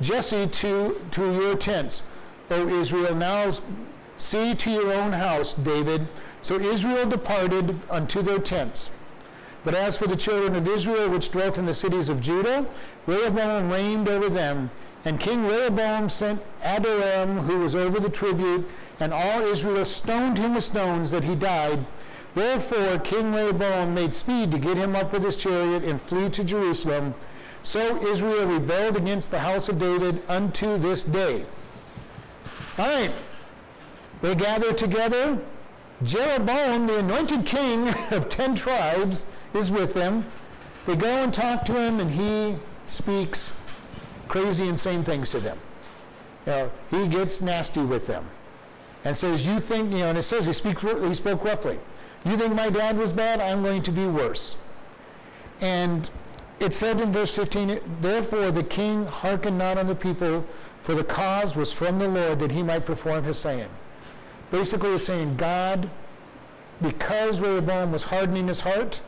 Jesse 0.00 0.48
to, 0.48 1.00
to 1.12 1.32
your 1.32 1.56
tents, 1.56 2.02
O 2.50 2.66
Israel. 2.66 3.14
Now 3.14 3.52
see 4.16 4.56
to 4.56 4.68
your 4.68 4.92
own 4.92 5.12
house, 5.12 5.54
David. 5.54 6.08
So 6.42 6.58
Israel 6.58 7.08
departed 7.08 7.78
unto 7.88 8.20
their 8.20 8.40
tents. 8.40 8.90
But 9.62 9.76
as 9.76 9.96
for 9.96 10.08
the 10.08 10.16
children 10.16 10.56
of 10.56 10.66
Israel 10.66 11.08
which 11.08 11.30
dwelt 11.30 11.56
in 11.56 11.66
the 11.66 11.74
cities 11.74 12.08
of 12.08 12.20
Judah, 12.20 12.66
Rehoboam 13.06 13.70
reigned 13.70 14.08
over 14.08 14.28
them. 14.28 14.72
And 15.04 15.20
King 15.20 15.44
Rehoboam 15.44 16.10
sent 16.10 16.42
Adoram, 16.64 17.44
who 17.44 17.60
was 17.60 17.76
over 17.76 18.00
the 18.00 18.10
tribute, 18.10 18.68
and 18.98 19.14
all 19.14 19.42
Israel 19.42 19.84
stoned 19.84 20.36
him 20.36 20.56
with 20.56 20.64
stones 20.64 21.12
that 21.12 21.22
he 21.22 21.36
died. 21.36 21.86
Therefore 22.36 22.98
King 22.98 23.32
Rehoboam 23.32 23.94
made 23.94 24.14
speed 24.14 24.50
to 24.50 24.58
get 24.58 24.76
him 24.76 24.94
up 24.94 25.10
with 25.10 25.24
his 25.24 25.38
chariot 25.38 25.82
and 25.82 25.98
flee 25.98 26.28
to 26.28 26.44
Jerusalem. 26.44 27.14
So 27.62 27.96
Israel 28.06 28.46
rebelled 28.46 28.98
against 28.98 29.30
the 29.30 29.38
house 29.38 29.70
of 29.70 29.78
David 29.78 30.22
unto 30.28 30.76
this 30.76 31.02
day. 31.02 31.46
All 32.76 32.86
right. 32.86 33.10
They 34.20 34.34
gather 34.34 34.74
together. 34.74 35.40
Jeroboam, 36.02 36.86
the 36.86 36.98
anointed 36.98 37.46
king 37.46 37.88
of 38.10 38.28
ten 38.28 38.54
tribes, 38.54 39.24
is 39.54 39.70
with 39.70 39.94
them. 39.94 40.22
They 40.84 40.94
go 40.94 41.08
and 41.08 41.32
talk 41.32 41.64
to 41.64 41.72
him, 41.72 42.00
and 42.00 42.10
he 42.10 42.56
speaks 42.84 43.58
crazy, 44.28 44.68
insane 44.68 45.04
things 45.04 45.30
to 45.30 45.40
them. 45.40 45.58
You 46.44 46.52
know, 46.52 46.70
he 46.90 47.08
gets 47.08 47.40
nasty 47.40 47.80
with 47.80 48.06
them 48.06 48.26
and 49.04 49.16
says, 49.16 49.46
You 49.46 49.58
think, 49.58 49.90
you 49.92 50.00
know, 50.00 50.10
and 50.10 50.18
it 50.18 50.22
says 50.22 50.44
he, 50.44 50.52
speaks, 50.52 50.82
he 50.82 51.14
spoke 51.14 51.42
roughly. 51.42 51.78
You 52.26 52.36
think 52.36 52.54
my 52.54 52.70
dad 52.70 52.98
was 52.98 53.12
bad? 53.12 53.40
I'm 53.40 53.62
going 53.62 53.82
to 53.84 53.92
be 53.92 54.04
worse. 54.04 54.56
And 55.60 56.10
it 56.58 56.74
said 56.74 57.00
in 57.00 57.12
verse 57.12 57.34
15, 57.36 57.78
Therefore 58.00 58.50
the 58.50 58.64
king 58.64 59.06
hearkened 59.06 59.58
not 59.58 59.78
on 59.78 59.86
the 59.86 59.94
people, 59.94 60.44
for 60.82 60.94
the 60.94 61.04
cause 61.04 61.54
was 61.54 61.72
from 61.72 62.00
the 62.00 62.08
Lord 62.08 62.40
that 62.40 62.50
he 62.50 62.64
might 62.64 62.84
perform 62.84 63.22
his 63.22 63.38
saying. 63.38 63.68
Basically, 64.50 64.90
it's 64.90 65.06
saying 65.06 65.36
God, 65.36 65.88
because 66.82 67.38
Rehoboam 67.38 67.92
was 67.92 68.02
hardening 68.02 68.48
his 68.48 68.60
heart, 68.60 69.00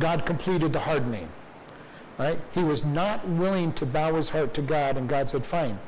God 0.00 0.24
completed 0.24 0.72
the 0.72 0.80
hardening. 0.80 1.28
Right? 2.18 2.40
He 2.54 2.64
was 2.64 2.82
not 2.82 3.28
willing 3.28 3.74
to 3.74 3.84
bow 3.84 4.14
his 4.14 4.30
heart 4.30 4.54
to 4.54 4.62
God, 4.62 4.96
and 4.96 5.06
God 5.06 5.28
said, 5.28 5.44
Fine, 5.44 5.78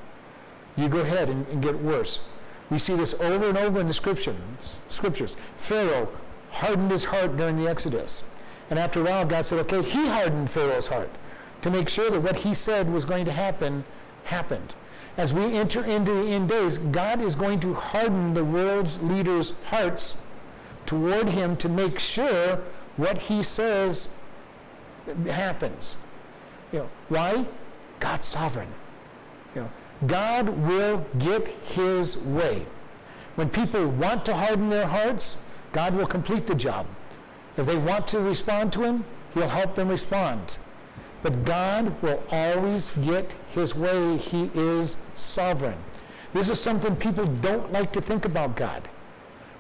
you 0.77 0.89
go 0.89 1.01
ahead 1.01 1.31
and, 1.31 1.47
and 1.49 1.63
get 1.63 1.81
worse. 1.81 2.21
We 2.69 2.79
see 2.79 2.97
this 2.97 3.15
over 3.15 3.49
and 3.49 3.57
over 3.57 3.81
in 3.81 3.89
the 3.89 3.95
scriptures. 3.95 4.37
scriptures. 4.89 5.37
Pharaoh 5.57 6.09
hardened 6.57 6.91
his 6.91 7.05
heart 7.05 7.37
during 7.37 7.57
the 7.57 7.69
Exodus. 7.69 8.25
And 8.71 8.79
after 8.79 9.01
a 9.01 9.05
while, 9.05 9.25
God 9.25 9.47
said, 9.47 9.59
okay, 9.61 9.83
he 9.83 10.09
hardened 10.09 10.51
Pharaoh's 10.51 10.89
heart 10.89 11.11
to 11.63 11.71
make 11.71 11.89
sure 11.89 12.11
that 12.11 12.21
what 12.21 12.37
he 12.37 12.55
said 12.55 12.91
was 12.93 13.05
going 13.05 13.25
to 13.25 13.33
happen, 13.33 13.85
happened. 14.25 14.75
As 15.17 15.33
we 15.33 15.45
enter 15.57 15.85
into 15.85 16.13
the 16.13 16.29
end 16.31 16.49
days, 16.49 16.79
God 16.79 17.21
is 17.23 17.35
going 17.35 17.61
to 17.61 17.75
harden 17.75 18.35
the 18.35 18.45
world's 18.45 19.01
leaders' 19.01 19.55
hearts 19.65 20.17
toward 20.85 21.29
him 21.29 21.57
to 21.57 21.69
make 21.69 21.99
sure 21.99 22.61
what 22.97 23.19
he 23.19 23.43
says 23.43 24.09
happens. 25.27 25.97
You 26.73 26.81
know, 26.81 26.91
why? 27.09 27.47
God's 28.01 28.27
sovereign. 28.27 28.69
You 29.55 29.63
know, 29.63 29.71
God 30.07 30.49
will 30.49 31.07
get 31.19 31.47
his 31.49 32.19
way. 32.19 32.67
When 33.37 33.49
people 33.49 33.87
want 33.87 34.25
to 34.27 34.35
harden 34.35 34.69
their 34.69 34.87
hearts, 34.87 35.39
God 35.77 35.95
will 35.95 36.07
complete 36.07 36.47
the 36.47 36.55
job. 36.55 36.87
If 37.59 37.67
they 37.67 37.77
want 37.77 38.09
to 38.09 38.21
respond 38.21 38.73
to 38.73 38.83
him, 38.83 39.05
he'll 39.35 39.47
help 39.47 39.75
them 39.75 39.91
respond. 39.91 40.57
But 41.23 41.45
God 41.45 41.95
will 42.01 42.23
always 42.31 42.93
get 42.93 43.31
his 43.53 43.75
way. 43.75 44.17
He 44.17 44.51
is 44.55 44.97
sovereign. 45.17 45.77
This 46.33 46.49
is 46.49 46.59
something 46.59 46.97
people 46.97 47.27
don't 47.27 47.71
like 47.75 47.93
to 47.93 48.01
think 48.01 48.25
about 48.25 48.57
God. 48.57 48.89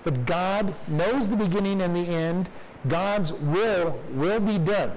But 0.05 0.25
God 0.25 0.75
knows 0.89 1.29
the 1.29 1.37
beginning 1.37 1.83
and 1.83 1.95
the 1.95 2.09
end. 2.09 2.49
God's 2.89 3.35
will 3.35 4.01
will 4.13 4.41
be 4.41 4.57
done. 4.57 4.93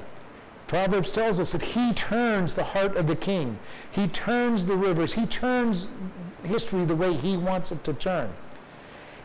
Proverbs 0.68 1.12
tells 1.12 1.38
us 1.42 1.52
that 1.52 1.64
he 1.64 1.92
turns 1.96 2.54
the 2.54 2.64
heart 2.64 2.96
of 2.96 3.08
the 3.08 3.16
king. 3.18 3.60
He 3.92 4.08
turns 4.08 4.66
the 4.66 4.78
rivers. 4.78 5.12
He 5.12 5.26
turns 5.26 5.90
history 6.46 6.86
the 6.86 6.96
way 6.96 7.14
he 7.14 7.36
wants 7.36 7.74
it 7.74 7.84
to 7.84 7.94
turn. 7.94 8.32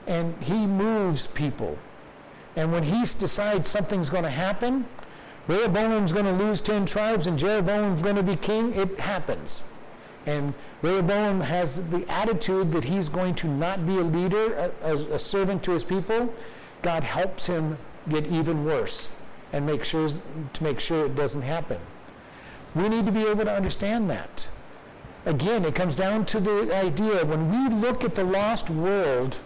And 0.06 0.34
he 0.42 0.66
moves 0.66 1.26
people. 1.26 1.78
And 2.56 2.72
when 2.72 2.82
he 2.82 3.00
decides 3.00 3.68
something's 3.68 4.10
going 4.10 4.24
to 4.24 4.30
happen, 4.30 4.86
Rehoboam's 5.46 6.12
going 6.12 6.24
to 6.24 6.32
lose 6.32 6.60
10 6.60 6.86
tribes 6.86 7.26
and 7.26 7.38
Jeroboam's 7.38 8.00
going 8.00 8.16
to 8.16 8.22
be 8.22 8.36
king, 8.36 8.72
it 8.74 8.98
happens. 8.98 9.62
And 10.26 10.54
Rehoboam 10.80 11.40
has 11.40 11.86
the 11.90 12.08
attitude 12.10 12.72
that 12.72 12.84
he's 12.84 13.08
going 13.08 13.34
to 13.36 13.48
not 13.48 13.86
be 13.86 13.98
a 13.98 14.02
leader, 14.02 14.72
a, 14.82 14.94
a 14.94 15.18
servant 15.18 15.62
to 15.64 15.72
his 15.72 15.84
people. 15.84 16.32
God 16.80 17.02
helps 17.02 17.46
him 17.46 17.76
get 18.08 18.26
even 18.26 18.64
worse 18.64 19.10
and 19.52 19.66
make 19.66 19.84
sure 19.84 20.08
to 20.08 20.64
make 20.64 20.80
sure 20.80 21.06
it 21.06 21.14
doesn't 21.14 21.42
happen. 21.42 21.78
We 22.74 22.88
need 22.88 23.06
to 23.06 23.12
be 23.12 23.26
able 23.26 23.44
to 23.44 23.52
understand 23.52 24.08
that. 24.10 24.48
Again, 25.26 25.64
it 25.64 25.74
comes 25.74 25.94
down 25.94 26.26
to 26.26 26.40
the 26.40 26.74
idea 26.74 27.24
when 27.24 27.50
we 27.50 27.74
look 27.76 28.04
at 28.04 28.14
the 28.14 28.24
lost 28.24 28.68
world, 28.68 29.36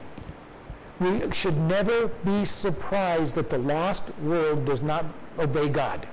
we 1.00 1.30
should 1.32 1.56
never 1.56 2.08
be 2.08 2.44
surprised 2.44 3.34
that 3.36 3.50
the 3.50 3.58
lost 3.58 4.10
world 4.18 4.64
does 4.64 4.82
not 4.82 5.04
obey 5.38 5.68
God. 5.68 6.06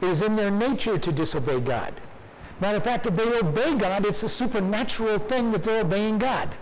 It 0.00 0.08
is 0.08 0.22
in 0.22 0.36
their 0.36 0.50
nature 0.50 0.98
to 0.98 1.12
disobey 1.12 1.60
God. 1.60 1.92
Matter 2.60 2.76
of 2.76 2.84
fact, 2.84 3.06
if 3.06 3.16
they 3.16 3.38
obey 3.38 3.74
God, 3.74 4.06
it's 4.06 4.22
a 4.22 4.28
supernatural 4.28 5.18
thing 5.18 5.50
that 5.52 5.64
they're 5.64 5.80
obeying 5.80 6.18
God. 6.18 6.54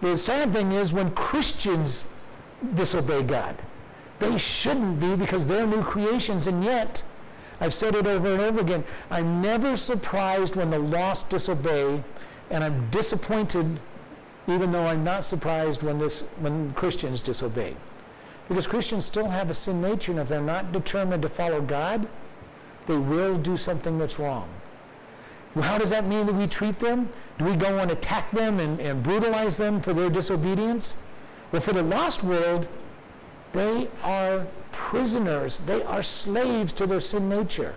The 0.00 0.16
sad 0.16 0.52
thing 0.52 0.72
is 0.72 0.92
when 0.92 1.10
Christians 1.10 2.06
disobey 2.74 3.22
God. 3.22 3.56
They 4.18 4.36
shouldn't 4.38 5.00
be 5.00 5.16
because 5.16 5.46
they're 5.46 5.66
new 5.66 5.82
creations, 5.82 6.46
and 6.46 6.64
yet, 6.64 7.02
I've 7.60 7.74
said 7.74 7.94
it 7.94 8.06
over 8.06 8.32
and 8.32 8.40
over 8.40 8.60
again, 8.60 8.84
I'm 9.10 9.40
never 9.40 9.76
surprised 9.76 10.56
when 10.56 10.70
the 10.70 10.78
lost 10.78 11.30
disobey, 11.30 12.02
and 12.50 12.64
I'm 12.64 12.88
disappointed 12.90 13.78
even 14.50 14.72
though 14.72 14.86
I'm 14.86 15.04
not 15.04 15.24
surprised 15.24 15.82
when, 15.82 15.98
this, 15.98 16.22
when 16.40 16.72
Christians 16.74 17.20
disobey. 17.20 17.74
Because 18.48 18.66
Christians 18.66 19.04
still 19.04 19.28
have 19.28 19.50
a 19.50 19.54
sin 19.54 19.80
nature, 19.80 20.10
and 20.12 20.20
if 20.20 20.28
they're 20.28 20.40
not 20.40 20.72
determined 20.72 21.22
to 21.22 21.28
follow 21.28 21.60
God, 21.60 22.06
they 22.86 22.96
will 22.96 23.38
do 23.38 23.56
something 23.56 23.98
that's 23.98 24.18
wrong. 24.18 24.48
Well, 25.54 25.64
how 25.64 25.78
does 25.78 25.90
that 25.90 26.06
mean 26.06 26.26
that 26.26 26.34
we 26.34 26.46
treat 26.46 26.78
them? 26.78 27.08
Do 27.38 27.44
we 27.44 27.56
go 27.56 27.78
and 27.78 27.90
attack 27.90 28.30
them 28.30 28.60
and, 28.60 28.80
and 28.80 29.02
brutalize 29.02 29.56
them 29.56 29.80
for 29.80 29.92
their 29.92 30.10
disobedience? 30.10 31.00
Well, 31.52 31.62
for 31.62 31.72
the 31.72 31.82
lost 31.82 32.22
world, 32.22 32.68
they 33.52 33.88
are 34.02 34.46
prisoners. 34.70 35.58
They 35.58 35.82
are 35.82 36.02
slaves 36.02 36.72
to 36.74 36.86
their 36.86 37.00
sin 37.00 37.28
nature. 37.28 37.74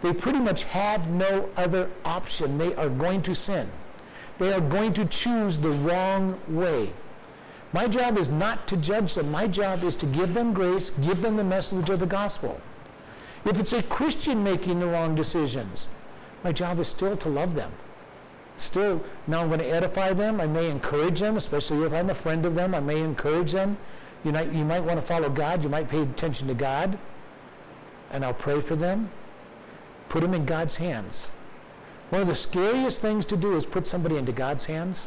They 0.00 0.12
pretty 0.12 0.40
much 0.40 0.64
have 0.64 1.08
no 1.08 1.48
other 1.56 1.90
option. 2.04 2.58
They 2.58 2.74
are 2.74 2.88
going 2.88 3.22
to 3.22 3.34
sin. 3.34 3.68
They 4.38 4.52
are 4.52 4.60
going 4.60 4.92
to 4.94 5.04
choose 5.04 5.58
the 5.58 5.70
wrong 5.70 6.40
way. 6.48 6.92
My 7.72 7.86
job 7.86 8.16
is 8.16 8.28
not 8.28 8.66
to 8.68 8.76
judge 8.76 9.14
them. 9.14 9.30
My 9.30 9.46
job 9.46 9.84
is 9.84 9.96
to 9.96 10.06
give 10.06 10.32
them 10.32 10.52
grace, 10.52 10.90
give 10.90 11.20
them 11.20 11.36
the 11.36 11.44
message 11.44 11.90
of 11.90 12.00
the 12.00 12.06
gospel. 12.06 12.60
If 13.44 13.58
it's 13.58 13.72
a 13.72 13.82
Christian 13.82 14.42
making 14.42 14.80
the 14.80 14.86
wrong 14.86 15.14
decisions, 15.14 15.88
my 16.44 16.52
job 16.52 16.78
is 16.78 16.88
still 16.88 17.16
to 17.16 17.28
love 17.28 17.54
them. 17.54 17.72
Still, 18.56 19.04
now 19.26 19.42
I'm 19.42 19.48
going 19.48 19.60
to 19.60 19.68
edify 19.68 20.12
them. 20.12 20.40
I 20.40 20.46
may 20.46 20.68
encourage 20.70 21.20
them, 21.20 21.36
especially 21.36 21.84
if 21.84 21.92
I'm 21.92 22.10
a 22.10 22.14
friend 22.14 22.44
of 22.44 22.54
them. 22.54 22.74
I 22.74 22.80
may 22.80 23.00
encourage 23.00 23.52
them. 23.52 23.76
You 24.24 24.32
might, 24.32 24.52
you 24.52 24.64
might 24.64 24.80
want 24.80 24.98
to 24.98 25.06
follow 25.06 25.28
God. 25.28 25.62
You 25.62 25.68
might 25.68 25.88
pay 25.88 26.02
attention 26.02 26.48
to 26.48 26.54
God. 26.54 26.98
And 28.10 28.24
I'll 28.24 28.34
pray 28.34 28.60
for 28.60 28.74
them. 28.74 29.10
Put 30.08 30.22
them 30.22 30.34
in 30.34 30.44
God's 30.44 30.76
hands. 30.76 31.30
One 32.10 32.22
of 32.22 32.28
the 32.28 32.34
scariest 32.34 33.00
things 33.00 33.26
to 33.26 33.36
do 33.36 33.56
is 33.56 33.66
put 33.66 33.86
somebody 33.86 34.16
into 34.16 34.32
God's 34.32 34.64
hands, 34.64 35.06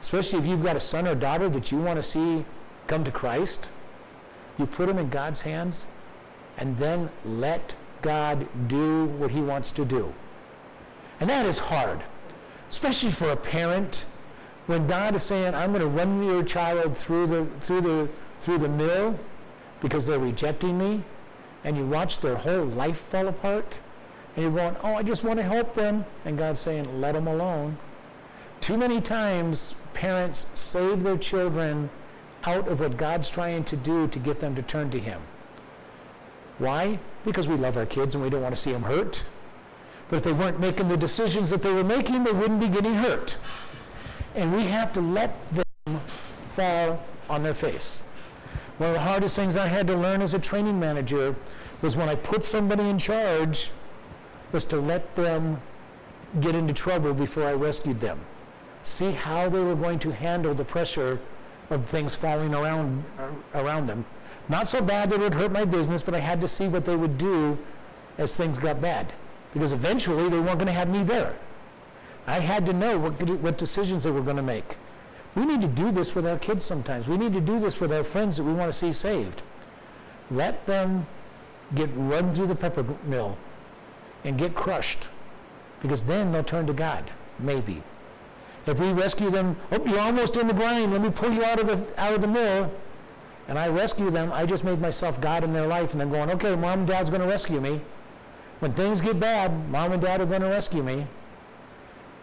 especially 0.00 0.38
if 0.38 0.46
you've 0.46 0.62
got 0.62 0.76
a 0.76 0.80
son 0.80 1.06
or 1.06 1.14
daughter 1.14 1.48
that 1.48 1.70
you 1.70 1.78
want 1.78 1.96
to 1.96 2.02
see 2.02 2.44
come 2.86 3.04
to 3.04 3.10
Christ. 3.10 3.66
You 4.58 4.66
put 4.66 4.88
them 4.88 4.98
in 4.98 5.10
God's 5.10 5.42
hands 5.42 5.86
and 6.56 6.76
then 6.78 7.10
let 7.24 7.74
God 8.02 8.46
do 8.68 9.06
what 9.06 9.30
he 9.30 9.40
wants 9.40 9.70
to 9.72 9.84
do. 9.84 10.12
And 11.20 11.28
that 11.28 11.46
is 11.46 11.58
hard, 11.58 12.02
especially 12.70 13.10
for 13.10 13.30
a 13.30 13.36
parent 13.36 14.06
when 14.66 14.86
God 14.86 15.14
is 15.16 15.22
saying, 15.22 15.54
I'm 15.54 15.72
going 15.72 15.82
to 15.82 15.88
run 15.88 16.22
your 16.22 16.42
child 16.42 16.96
through 16.96 17.26
the, 17.26 17.46
through 17.60 17.80
the, 17.80 18.08
through 18.38 18.58
the 18.58 18.68
mill 18.68 19.18
because 19.80 20.06
they're 20.06 20.18
rejecting 20.18 20.78
me, 20.78 21.02
and 21.64 21.76
you 21.76 21.86
watch 21.86 22.20
their 22.20 22.36
whole 22.36 22.64
life 22.64 22.98
fall 22.98 23.28
apart, 23.28 23.80
and 24.36 24.44
you're 24.44 24.52
going, 24.52 24.76
oh, 24.82 24.94
I 24.94 25.02
just 25.02 25.24
want 25.24 25.38
to 25.38 25.42
help 25.42 25.74
them, 25.74 26.04
and 26.24 26.38
God's 26.38 26.60
saying, 26.60 27.00
let 27.00 27.12
them 27.12 27.26
alone. 27.26 27.76
Too 28.60 28.76
many 28.76 29.00
times, 29.00 29.74
parents 29.94 30.46
save 30.54 31.02
their 31.02 31.18
children 31.18 31.90
out 32.44 32.68
of 32.68 32.80
what 32.80 32.96
God's 32.96 33.28
trying 33.28 33.64
to 33.64 33.76
do 33.76 34.06
to 34.08 34.18
get 34.18 34.40
them 34.40 34.54
to 34.54 34.62
turn 34.62 34.90
to 34.90 35.00
Him. 35.00 35.20
Why? 36.58 36.98
Because 37.24 37.48
we 37.48 37.56
love 37.56 37.76
our 37.76 37.86
kids 37.86 38.14
and 38.14 38.22
we 38.22 38.30
don't 38.30 38.42
want 38.42 38.54
to 38.54 38.60
see 38.60 38.72
them 38.72 38.82
hurt. 38.82 39.24
But 40.08 40.16
if 40.16 40.22
they 40.24 40.32
weren't 40.32 40.60
making 40.60 40.88
the 40.88 40.96
decisions 40.96 41.50
that 41.50 41.62
they 41.62 41.72
were 41.72 41.84
making, 41.84 42.24
they 42.24 42.32
wouldn't 42.32 42.60
be 42.60 42.68
getting 42.68 42.94
hurt. 42.94 43.36
And 44.34 44.54
we 44.54 44.64
have 44.64 44.92
to 44.92 45.00
let 45.00 45.34
them 45.52 46.00
fall 46.54 47.02
on 47.28 47.42
their 47.42 47.54
face. 47.54 48.02
One 48.78 48.90
of 48.90 48.94
the 48.94 49.00
hardest 49.00 49.36
things 49.36 49.56
I 49.56 49.66
had 49.66 49.86
to 49.86 49.94
learn 49.94 50.22
as 50.22 50.34
a 50.34 50.38
training 50.38 50.80
manager 50.80 51.34
was 51.82 51.96
when 51.96 52.08
I 52.08 52.14
put 52.14 52.44
somebody 52.44 52.88
in 52.88 52.98
charge 52.98 53.70
was 54.52 54.64
to 54.66 54.76
let 54.76 55.14
them 55.16 55.60
get 56.40 56.54
into 56.54 56.72
trouble 56.72 57.14
before 57.14 57.44
I 57.44 57.52
rescued 57.52 58.00
them. 58.00 58.20
See 58.82 59.12
how 59.12 59.48
they 59.48 59.62
were 59.62 59.74
going 59.74 59.98
to 60.00 60.10
handle 60.10 60.54
the 60.54 60.64
pressure 60.64 61.18
of 61.70 61.86
things 61.86 62.14
falling 62.14 62.54
around 62.54 63.04
around 63.54 63.86
them. 63.86 64.04
Not 64.48 64.66
so 64.66 64.80
bad 64.82 65.10
that 65.10 65.20
it 65.20 65.22
would 65.22 65.34
hurt 65.34 65.52
my 65.52 65.64
business, 65.64 66.02
but 66.02 66.14
I 66.14 66.18
had 66.18 66.40
to 66.40 66.48
see 66.48 66.66
what 66.66 66.84
they 66.84 66.96
would 66.96 67.18
do 67.18 67.58
as 68.18 68.34
things 68.34 68.58
got 68.58 68.80
bad 68.80 69.12
because 69.52 69.72
eventually 69.72 70.28
they 70.28 70.40
weren't 70.40 70.58
going 70.58 70.66
to 70.66 70.72
have 70.72 70.88
me 70.88 71.02
there. 71.02 71.36
I 72.26 72.38
had 72.38 72.66
to 72.66 72.72
know 72.72 72.98
what, 72.98 73.12
what 73.40 73.58
decisions 73.58 74.04
they 74.04 74.10
were 74.10 74.22
going 74.22 74.36
to 74.36 74.42
make. 74.42 74.76
We 75.34 75.44
need 75.44 75.60
to 75.60 75.68
do 75.68 75.90
this 75.90 76.14
with 76.14 76.26
our 76.26 76.38
kids 76.38 76.64
sometimes. 76.64 77.08
We 77.08 77.16
need 77.16 77.32
to 77.32 77.40
do 77.40 77.60
this 77.60 77.80
with 77.80 77.92
our 77.92 78.04
friends 78.04 78.36
that 78.36 78.44
we 78.44 78.52
want 78.52 78.70
to 78.70 78.76
see 78.76 78.92
saved. 78.92 79.42
Let 80.30 80.66
them 80.66 81.06
get 81.74 81.90
run 81.94 82.32
through 82.32 82.48
the 82.48 82.54
pepper 82.54 82.84
mill 83.04 83.36
and 84.24 84.38
get 84.38 84.54
crushed 84.54 85.08
because 85.80 86.02
then 86.02 86.32
they'll 86.32 86.44
turn 86.44 86.66
to 86.66 86.72
God, 86.72 87.10
maybe. 87.38 87.82
If 88.66 88.78
we 88.78 88.92
rescue 88.92 89.30
them, 89.30 89.56
oh, 89.72 89.84
you're 89.86 90.00
almost 90.00 90.36
in 90.36 90.46
the 90.46 90.54
grind, 90.54 90.92
let 90.92 91.00
me 91.00 91.10
pull 91.10 91.32
you 91.32 91.44
out 91.44 91.58
of 91.58 91.66
the, 91.66 92.00
out 92.00 92.12
of 92.12 92.20
the 92.20 92.28
mill, 92.28 92.72
and 93.48 93.58
I 93.58 93.68
rescue 93.68 94.10
them, 94.10 94.30
I 94.32 94.46
just 94.46 94.62
made 94.62 94.80
myself 94.80 95.20
God 95.20 95.42
in 95.42 95.52
their 95.52 95.66
life, 95.66 95.92
and 95.92 96.02
I'm 96.02 96.10
going, 96.10 96.30
okay, 96.30 96.54
mom 96.54 96.80
and 96.80 96.88
dad's 96.88 97.10
going 97.10 97.22
to 97.22 97.26
rescue 97.26 97.60
me. 97.60 97.80
When 98.60 98.74
things 98.74 99.00
get 99.00 99.18
bad, 99.18 99.68
mom 99.70 99.92
and 99.92 100.02
dad 100.02 100.20
are 100.20 100.26
going 100.26 100.42
to 100.42 100.48
rescue 100.48 100.82
me. 100.82 101.06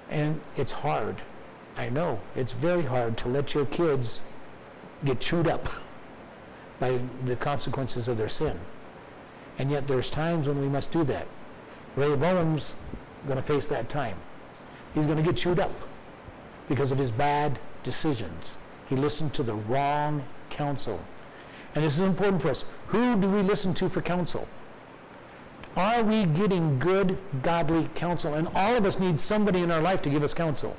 And 0.09 0.39
it's 0.55 0.71
hard. 0.71 1.15
I 1.75 1.89
know. 1.89 2.19
It's 2.35 2.53
very 2.53 2.83
hard 2.83 3.17
to 3.17 3.27
let 3.27 3.53
your 3.53 3.65
kids 3.65 4.21
get 5.03 5.19
chewed 5.19 5.47
up 5.47 5.67
by 6.79 6.99
the 7.25 7.35
consequences 7.35 8.07
of 8.07 8.17
their 8.17 8.29
sin. 8.29 8.57
And 9.57 9.71
yet 9.71 9.87
there's 9.87 10.11
times 10.11 10.47
when 10.47 10.61
we 10.61 10.69
must 10.69 10.91
do 10.91 11.03
that. 11.05 11.27
Rehoboam's 11.97 12.75
going 13.25 13.37
to 13.37 13.43
face 13.43 13.67
that 13.67 13.89
time. 13.89 14.15
He's 14.93 15.05
going 15.05 15.17
to 15.17 15.23
get 15.23 15.35
chewed 15.35 15.59
up 15.59 15.71
because 16.69 16.91
of 16.91 16.97
his 16.97 17.11
bad 17.11 17.59
decisions. 17.83 18.55
He 18.87 18.95
listened 18.95 19.33
to 19.33 19.43
the 19.43 19.55
wrong 19.55 20.23
counsel. 20.49 21.01
And 21.75 21.83
this 21.83 21.95
is 21.97 22.01
important 22.01 22.41
for 22.41 22.49
us. 22.49 22.63
Who 22.87 23.19
do 23.19 23.29
we 23.29 23.41
listen 23.41 23.73
to 23.75 23.89
for 23.89 24.01
counsel? 24.01 24.47
Are 25.75 26.03
we 26.03 26.25
getting 26.25 26.79
good, 26.79 27.17
godly 27.43 27.89
counsel? 27.95 28.35
And 28.35 28.47
all 28.55 28.75
of 28.75 28.85
us 28.85 28.99
need 28.99 29.19
somebody 29.19 29.61
in 29.61 29.71
our 29.71 29.81
life 29.81 30.01
to 30.03 30.09
give 30.09 30.23
us 30.23 30.33
counsel. 30.33 30.75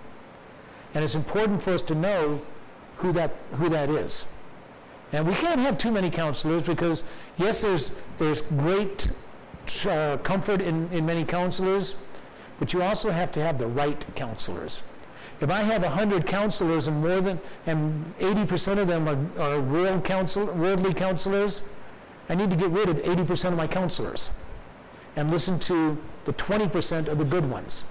And 0.95 1.05
it's 1.05 1.15
important 1.15 1.61
for 1.63 1.73
us 1.73 1.83
to 1.83 1.95
know 1.95 2.41
who 2.97 3.13
that, 3.13 3.33
who 3.53 3.69
that 3.69 3.91
is. 3.91 4.27
And 5.13 5.27
we 5.27 5.35
can't 5.35 5.61
have 5.61 5.79
too 5.79 5.91
many 5.91 6.11
counselors 6.11 6.63
because, 6.63 7.05
yes, 7.37 7.63
there's, 7.63 7.91
there's 8.19 8.43
great 8.43 9.09
uh, 9.87 10.19
comfort 10.19 10.61
in, 10.61 10.89
in 10.93 11.07
many 11.07 11.25
counselors, 11.25 11.97
but 12.59 12.73
you 12.73 12.83
also 12.83 13.11
have 13.11 13.33
to 13.33 13.43
have 13.43 13.59
the 13.59 13.67
right 13.67 14.05
counselors. 14.15 14.83
If 15.41 15.51
I 15.51 15.61
have 15.61 15.83
100 15.83 16.27
counselors 16.27 16.89
and 16.89 17.01
more 17.01 17.21
than, 17.21 17.41
and 17.67 18.19
80% 18.19 18.79
of 18.79 18.89
them 18.89 19.09
are, 19.09 19.41
are 19.41 19.61
world 19.61 20.05
counsel, 20.05 20.47
worldly 20.47 20.93
counselors, 20.95 21.63
I 22.29 22.35
need 22.35 22.51
to 22.51 22.57
get 22.57 22.71
rid 22.71 22.89
of 22.89 22.97
80% 22.97 23.49
of 23.49 23.57
my 23.57 23.67
counselors 23.67 24.31
and 25.17 25.31
listen 25.31 25.59
to 25.61 25.97
the 26.25 26.33
20% 26.35 27.09
of 27.09 27.19
the 27.19 27.25
good 27.25 27.49
ones. 27.49 27.85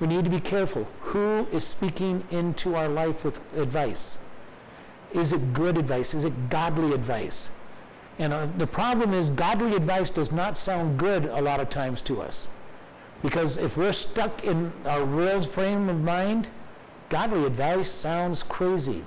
We 0.00 0.06
need 0.06 0.24
to 0.24 0.30
be 0.30 0.40
careful. 0.40 0.88
Who 1.00 1.46
is 1.52 1.64
speaking 1.64 2.24
into 2.30 2.74
our 2.74 2.88
life 2.88 3.24
with 3.24 3.38
advice? 3.56 4.18
Is 5.12 5.32
it 5.32 5.52
good 5.52 5.76
advice? 5.76 6.14
Is 6.14 6.24
it 6.24 6.48
godly 6.48 6.92
advice? 6.92 7.50
And 8.20 8.34
uh, 8.34 8.48
the 8.58 8.66
problem 8.66 9.14
is, 9.14 9.30
godly 9.30 9.74
advice 9.74 10.10
does 10.10 10.30
not 10.30 10.58
sound 10.58 10.98
good 10.98 11.24
a 11.24 11.40
lot 11.40 11.58
of 11.58 11.70
times 11.70 12.02
to 12.02 12.20
us. 12.20 12.50
Because 13.22 13.56
if 13.56 13.78
we're 13.78 13.94
stuck 13.94 14.44
in 14.44 14.70
our 14.84 15.06
world 15.06 15.48
frame 15.48 15.88
of 15.88 16.02
mind, 16.02 16.50
godly 17.08 17.46
advice 17.46 17.90
sounds 17.90 18.42
crazy. 18.42 19.06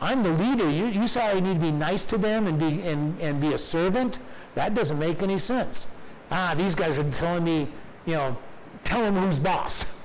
I'm 0.00 0.22
the 0.22 0.30
leader. 0.30 0.70
You, 0.70 0.86
you 0.86 1.06
say 1.06 1.20
I 1.20 1.38
need 1.38 1.60
to 1.60 1.60
be 1.60 1.70
nice 1.70 2.02
to 2.06 2.16
them 2.16 2.46
and 2.46 2.58
be, 2.58 2.80
and, 2.80 3.20
and 3.20 3.42
be 3.42 3.52
a 3.52 3.58
servant? 3.58 4.20
That 4.54 4.74
doesn't 4.74 4.98
make 4.98 5.22
any 5.22 5.36
sense. 5.36 5.88
Ah, 6.30 6.54
these 6.56 6.74
guys 6.74 6.98
are 6.98 7.10
telling 7.10 7.44
me, 7.44 7.68
you 8.06 8.14
know, 8.14 8.38
tell 8.84 9.02
them 9.02 9.16
who's 9.16 9.38
boss. 9.38 10.02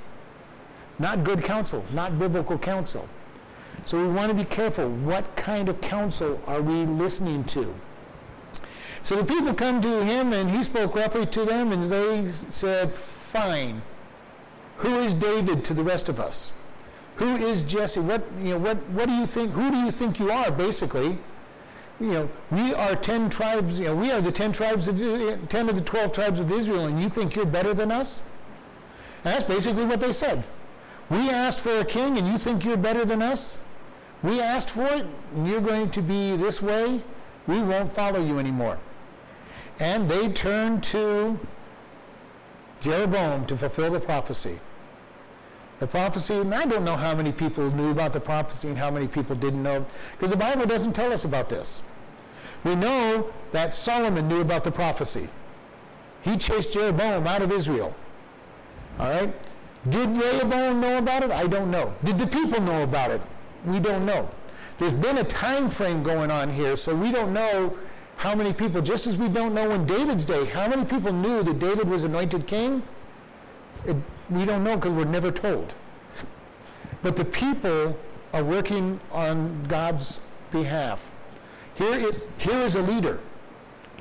Not 1.00 1.24
good 1.24 1.42
counsel, 1.42 1.86
not 1.94 2.20
biblical 2.20 2.58
counsel. 2.58 3.08
So 3.86 3.98
we 3.98 4.12
want 4.14 4.28
to 4.28 4.36
be 4.36 4.44
careful. 4.44 4.90
What 4.90 5.38
kind 5.38 5.70
of 5.70 5.80
counsel 5.80 6.42
are 6.48 6.62
we 6.62 6.84
listening 6.86 7.46
to? 7.46 7.74
So 9.04 9.16
the 9.16 9.26
people 9.26 9.54
come 9.54 9.82
to 9.82 10.04
him 10.04 10.34
and 10.34 10.50
he 10.50 10.64
spoke 10.64 10.96
roughly 10.96 11.26
to 11.26 11.46
them 11.46 11.72
and 11.72 11.84
they 11.84 12.32
said, 12.50 12.94
Fine. 12.94 13.82
Who 14.78 14.96
is 15.00 15.14
David 15.14 15.64
to 15.66 15.74
the 15.74 15.84
rest 15.84 16.10
of 16.10 16.20
us? 16.20 16.54
Who 17.16 17.36
is 17.36 17.62
Jesse? 17.64 18.00
What 18.00 18.24
you 18.40 18.52
know, 18.52 18.58
what 18.58 18.78
what 18.90 19.08
do 19.08 19.14
you 19.14 19.26
think 19.26 19.52
who 19.52 19.70
do 19.70 19.78
you 19.78 19.92
think 19.92 20.20
you 20.20 20.32
are, 20.32 20.50
basically? 20.50 21.18
You 22.00 22.12
know, 22.12 22.30
we 22.50 22.74
are 22.74 22.96
ten 22.96 23.30
tribes, 23.30 23.80
you 23.80 23.86
know, 23.86 23.96
we 23.96 24.12
are 24.12 24.22
the 24.22 24.32
ten 24.32 24.52
tribes 24.52 24.88
of 24.88 24.98
ten 25.50 25.70
of 25.70 25.76
the 25.76 25.82
twelve 25.82 26.14
tribes 26.14 26.40
of 26.40 26.52
Israel, 26.52 26.88
and 26.88 27.00
you 27.00 27.10
think 27.10 27.36
you're 27.36 27.46
better 27.46 27.76
than 27.76 27.92
us? 27.92 28.24
And 29.24 29.36
that's 29.36 29.44
basically 29.44 29.86
what 29.86 30.02
they 30.02 30.14
said. 30.14 30.44
We 31.12 31.30
asked 31.30 31.60
for 31.60 31.80
a 31.80 31.86
king 31.86 32.18
and 32.18 32.28
you 32.28 32.38
think 32.38 32.66
you're 32.66 32.78
better 32.78 33.06
than 33.06 33.22
us? 33.22 33.62
We 34.24 34.42
asked 34.42 34.72
for 34.72 34.86
it, 34.86 35.06
and 35.36 35.48
you're 35.48 35.62
going 35.62 35.92
to 35.92 36.02
be 36.02 36.36
this 36.38 36.62
way. 36.62 37.04
We 37.48 37.62
won't 37.62 37.94
follow 37.94 38.24
you 38.24 38.40
anymore. 38.40 38.80
And 39.82 40.08
they 40.08 40.30
turned 40.30 40.84
to 40.84 41.40
Jeroboam 42.82 43.48
to 43.48 43.58
fulfill 43.58 43.92
the 43.92 44.00
prophecy. 44.00 44.60
The 45.80 45.88
prophecy, 45.88 46.36
and 46.36 46.54
I 46.54 46.66
don't 46.66 46.86
know 46.86 46.96
how 46.96 47.16
many 47.16 47.32
people 47.32 47.70
knew 47.72 47.90
about 47.90 48.14
the 48.14 48.20
prophecy 48.20 48.68
and 48.68 48.78
how 48.78 48.92
many 48.92 49.08
people 49.08 49.36
didn't 49.36 49.64
know, 49.64 49.84
because 50.12 50.30
the 50.30 50.38
Bible 50.38 50.68
doesn't 50.68 50.94
tell 50.94 51.12
us 51.12 51.26
about 51.26 51.50
this. 51.50 51.82
We 52.64 52.76
know 52.76 53.32
that 53.52 53.76
Solomon 53.76 54.28
knew 54.28 54.42
about 54.42 54.64
the 54.64 54.72
prophecy. 54.72 55.28
He 56.22 56.38
chased 56.38 56.74
Jeroboam 56.74 57.26
out 57.26 57.42
of 57.42 57.52
Israel. 57.52 57.96
All 59.00 59.10
right? 59.10 59.34
Did 59.90 60.16
Rehoboam 60.16 60.80
know 60.80 61.00
about 61.00 61.24
it? 61.24 61.32
I 61.32 61.48
don't 61.48 61.72
know. 61.72 61.92
Did 62.04 62.20
the 62.20 62.28
people 62.28 62.62
know 62.62 62.84
about 62.84 63.10
it? 63.10 63.22
we 63.66 63.80
don't 63.80 64.06
know. 64.06 64.30
There's 64.78 64.94
been 64.94 65.18
a 65.18 65.24
time 65.24 65.70
frame 65.70 66.04
going 66.04 66.32
on 66.32 66.52
here, 66.52 66.76
so 66.76 66.96
we 66.96 67.12
don't 67.12 67.34
know 67.34 67.78
how 68.18 68.36
many 68.36 68.54
people, 68.54 68.82
just 68.82 69.08
as 69.08 69.18
we 69.18 69.30
don't 69.30 69.54
know 69.54 69.72
in 69.72 69.86
David's 69.86 70.26
day, 70.26 70.46
how 70.46 70.68
many 70.68 70.86
people 70.86 71.12
knew 71.12 71.42
that 71.44 71.60
David 71.60 71.90
was 71.90 72.04
anointed 72.04 72.46
king? 72.46 72.84
It, 73.86 73.96
we 74.30 74.46
don't 74.46 74.64
know 74.64 74.76
because 74.76 74.92
we're 74.92 75.06
never 75.06 75.32
told. 75.32 75.74
But 77.02 77.16
the 77.16 77.26
people 77.26 77.98
are 78.34 78.44
working 78.44 79.00
on 79.12 79.66
God's 79.68 80.20
behalf. 80.52 81.12
Here 81.76 81.96
is, 81.96 82.24
here 82.38 82.60
is 82.60 82.76
a 82.76 82.82
leader. 82.82 83.20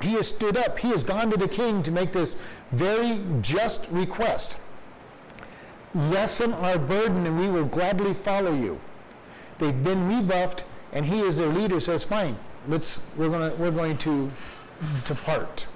He 0.01 0.13
has 0.13 0.27
stood 0.27 0.57
up. 0.57 0.77
He 0.77 0.89
has 0.89 1.03
gone 1.03 1.31
to 1.31 1.37
the 1.37 1.47
king 1.47 1.83
to 1.83 1.91
make 1.91 2.13
this 2.13 2.35
very 2.71 3.21
just 3.41 3.87
request. 3.89 4.59
Lessen 5.93 6.53
our 6.53 6.77
burden 6.77 7.25
and 7.25 7.39
we 7.39 7.49
will 7.49 7.65
gladly 7.65 8.13
follow 8.13 8.53
you. 8.53 8.79
They've 9.59 9.83
been 9.83 10.07
rebuffed, 10.07 10.63
and 10.91 11.05
he 11.05 11.21
as 11.21 11.37
their 11.37 11.49
leader 11.49 11.79
says, 11.79 12.03
"Fine, 12.03 12.37
let's 12.67 12.99
we're 13.17 13.29
gonna 13.29 13.53
we're 13.57 13.71
going 13.71 13.97
to 13.99 14.31
depart. 15.05 15.67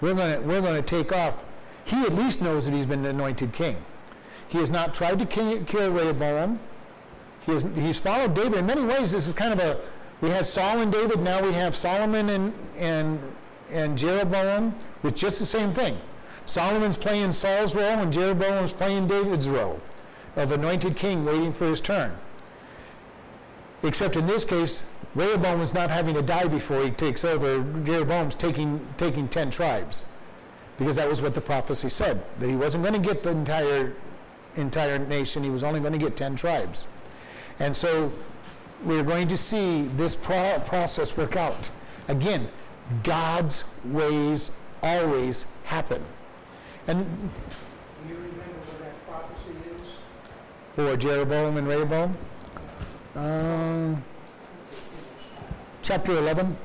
We're 0.00 0.14
gonna 0.14 0.40
we're 0.40 0.60
gonna 0.60 0.82
take 0.82 1.12
off." 1.12 1.44
He 1.84 2.02
at 2.02 2.12
least 2.12 2.42
knows 2.42 2.64
that 2.64 2.72
he's 2.72 2.86
been 2.86 3.04
anointed 3.04 3.52
king. 3.52 3.76
He 4.48 4.58
has 4.58 4.70
not 4.70 4.94
tried 4.94 5.18
to 5.18 5.26
kill 5.26 5.90
Rehoboam. 5.90 6.60
He 7.44 7.52
has, 7.52 7.64
he's 7.74 7.98
followed 7.98 8.34
David. 8.34 8.58
In 8.58 8.66
many 8.66 8.84
ways, 8.84 9.10
this 9.10 9.26
is 9.26 9.34
kind 9.34 9.52
of 9.52 9.58
a 9.58 9.80
we 10.20 10.30
had 10.30 10.46
Saul 10.46 10.78
and 10.78 10.92
David. 10.92 11.20
Now 11.20 11.42
we 11.42 11.52
have 11.52 11.74
Solomon 11.74 12.28
and 12.30 12.54
and 12.78 13.18
and 13.70 13.98
Jeroboam 13.98 14.74
with 15.02 15.16
just 15.16 15.38
the 15.38 15.46
same 15.46 15.72
thing. 15.72 15.98
Solomon's 16.46 16.96
playing 16.96 17.32
Saul's 17.32 17.74
role, 17.74 17.84
and 17.84 18.12
Jeroboam's 18.12 18.72
playing 18.72 19.06
David's 19.06 19.48
role 19.48 19.80
of 20.36 20.52
anointed 20.52 20.96
king, 20.96 21.24
waiting 21.24 21.52
for 21.52 21.66
his 21.66 21.80
turn. 21.80 22.12
Except 23.82 24.16
in 24.16 24.26
this 24.26 24.44
case, 24.44 24.82
Rehoboam 25.14 25.60
is 25.60 25.74
not 25.74 25.90
having 25.90 26.14
to 26.14 26.22
die 26.22 26.46
before 26.46 26.82
he 26.82 26.90
takes 26.90 27.24
over. 27.24 27.62
Jeroboam's 27.84 28.34
taking, 28.34 28.80
taking 28.96 29.28
10 29.28 29.50
tribes. 29.50 30.06
Because 30.78 30.96
that 30.96 31.08
was 31.08 31.20
what 31.20 31.34
the 31.34 31.40
prophecy 31.40 31.90
said, 31.90 32.24
that 32.40 32.48
he 32.48 32.56
wasn't 32.56 32.82
going 32.82 33.00
to 33.00 33.06
get 33.06 33.22
the 33.22 33.30
entire, 33.30 33.94
entire 34.56 34.98
nation, 34.98 35.44
he 35.44 35.50
was 35.50 35.62
only 35.62 35.80
going 35.80 35.92
to 35.92 35.98
get 35.98 36.16
10 36.16 36.34
tribes. 36.34 36.86
And 37.58 37.76
so 37.76 38.10
we're 38.82 39.02
going 39.02 39.28
to 39.28 39.36
see 39.36 39.82
this 39.82 40.16
pro- 40.16 40.58
process 40.64 41.16
work 41.16 41.36
out. 41.36 41.70
Again, 42.08 42.48
God's 43.02 43.64
ways 43.84 44.56
always 44.82 45.44
happen. 45.64 46.02
And 46.86 47.04
do 47.06 48.08
you 48.08 48.16
remember 48.16 48.42
what 48.42 48.78
that 48.78 49.06
prophecy 49.06 49.54
is? 49.74 49.82
For 50.74 50.96
Jeroboam 50.96 51.58
and 51.58 51.68
Rehoboam? 51.68 52.16
Um, 53.14 54.02
chapter 55.82 56.16
11. 56.16 56.56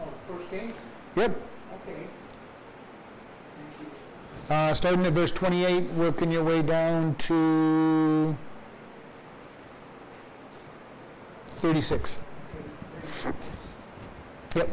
Oh, 0.00 0.08
First 0.28 0.50
Kings? 0.50 0.72
Yep. 1.16 1.30
Okay. 1.30 2.06
Thank 3.56 3.90
you. 4.48 4.54
Uh, 4.54 4.74
starting 4.74 5.04
at 5.04 5.12
verse 5.12 5.32
28, 5.32 5.84
working 5.92 6.30
your 6.30 6.44
way 6.44 6.62
down 6.62 7.14
to 7.16 8.36
36. 11.56 12.20
Yep. 14.54 14.68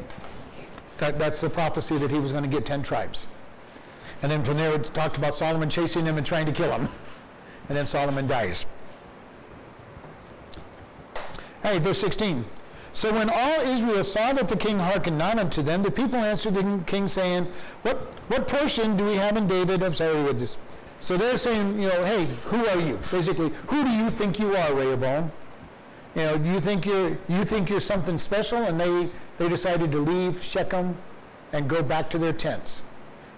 That, 0.99 1.17
that's 1.17 1.41
the 1.41 1.49
prophecy 1.49 1.97
that 1.97 2.11
he 2.11 2.19
was 2.19 2.31
going 2.31 2.43
to 2.43 2.49
get 2.49 2.65
10 2.65 2.83
tribes. 2.83 3.25
And 4.21 4.31
then 4.31 4.43
from 4.43 4.57
there 4.57 4.75
it 4.75 4.85
talked 4.85 5.17
about 5.17 5.33
Solomon 5.33 5.69
chasing 5.69 6.05
him 6.05 6.17
and 6.17 6.25
trying 6.25 6.45
to 6.45 6.51
kill 6.51 6.71
him. 6.71 6.87
And 7.69 7.77
then 7.77 7.87
Solomon 7.87 8.27
dies. 8.27 8.67
Hey, 11.63 11.79
verse 11.79 11.99
16. 11.99 12.45
So 12.93 13.13
when 13.13 13.29
all 13.29 13.61
Israel 13.61 14.03
saw 14.03 14.33
that 14.33 14.49
the 14.49 14.57
king 14.57 14.77
hearkened 14.77 15.17
not 15.17 15.39
unto 15.39 15.61
them, 15.61 15.81
the 15.81 15.91
people 15.91 16.17
answered 16.17 16.55
the 16.55 16.83
king, 16.85 17.07
saying, 17.07 17.47
What 17.83 17.97
what 18.27 18.47
portion 18.47 18.97
do 18.97 19.05
we 19.05 19.15
have 19.15 19.37
in 19.37 19.47
David? 19.47 19.81
I'm 19.81 19.93
sorry 19.93 20.23
with 20.23 20.39
this. 20.39 20.57
So 20.99 21.17
they're 21.17 21.37
saying, 21.37 21.79
you 21.81 21.87
know, 21.87 22.05
hey, 22.05 22.25
who 22.45 22.65
are 22.67 22.79
you? 22.79 22.99
Basically, 23.11 23.49
who 23.67 23.83
do 23.83 23.89
you 23.89 24.09
think 24.09 24.39
you 24.39 24.55
are, 24.55 24.73
Rehoboam? 24.73 25.31
You 26.15 26.21
know, 26.21 26.37
do 26.37 26.49
you 26.49 26.59
think 26.59 26.85
you're 26.85 27.17
you 27.27 27.43
think 27.45 27.69
you're 27.69 27.79
something 27.79 28.17
special? 28.17 28.59
And 28.59 28.79
they 28.79 29.09
they 29.37 29.47
decided 29.47 29.91
to 29.93 29.99
leave 29.99 30.43
Shechem 30.43 30.95
and 31.53 31.69
go 31.69 31.81
back 31.81 32.09
to 32.11 32.17
their 32.17 32.33
tents. 32.33 32.81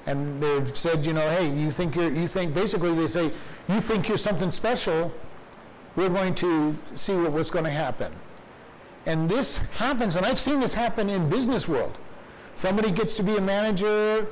And 0.06 0.43
they've 0.43 0.76
said, 0.76 1.06
you 1.06 1.14
know, 1.14 1.30
hey, 1.30 1.49
you 1.49 1.72
think 1.72 1.95
you're 1.95 2.12
you 2.12 2.28
think 2.28 2.54
basically 2.54 2.93
they 2.93 3.08
say, 3.08 3.32
you 3.70 3.80
think 3.80 4.10
you're 4.10 4.18
something 4.18 4.51
special, 4.51 5.14
we're 5.95 6.10
going 6.10 6.36
to 6.36 6.76
see 6.95 7.16
what, 7.16 7.32
what's 7.32 7.51
going 7.51 7.66
to 7.66 7.72
happen. 7.72 8.12
And 9.06 9.30
this 9.30 9.58
happens, 9.58 10.16
and 10.16 10.26
I've 10.26 10.39
seen 10.39 10.60
this 10.60 10.74
happen 10.74 11.10
in 11.10 11.30
business 11.30 11.68
world. 11.68 11.97
Somebody 12.56 12.91
gets 12.91 13.16
to 13.16 13.24
be 13.24 13.36
a 13.36 13.41
manager, 13.41 14.28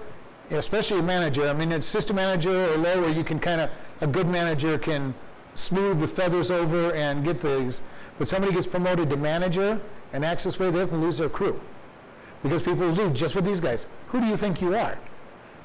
especially 0.49 0.99
a 0.99 1.03
manager. 1.03 1.47
I 1.49 1.53
mean, 1.53 1.71
it's 1.71 1.87
system 1.87 2.15
manager 2.15 2.71
or 2.71 2.77
lower. 2.77 3.09
You 3.09 3.23
can 3.23 3.39
kind 3.39 3.61
of 3.61 3.69
a 4.01 4.07
good 4.07 4.27
manager 4.27 4.77
can 4.77 5.13
smooth 5.55 5.99
the 5.99 6.07
feathers 6.07 6.51
over 6.51 6.93
and 6.93 7.23
get 7.23 7.39
things. 7.39 7.81
But 8.17 8.27
somebody 8.27 8.53
gets 8.53 8.67
promoted 8.67 9.09
to 9.09 9.17
manager 9.17 9.79
and 10.13 10.25
acts 10.25 10.45
way, 10.59 10.69
they 10.69 10.85
can 10.85 11.01
lose 11.01 11.17
their 11.17 11.29
crew. 11.29 11.59
Because 12.43 12.61
people 12.61 12.93
do 12.93 13.09
just 13.11 13.35
with 13.35 13.45
these 13.45 13.59
guys. 13.59 13.87
Who 14.07 14.19
do 14.19 14.27
you 14.27 14.37
think 14.37 14.61
you 14.61 14.75
are? 14.75 14.97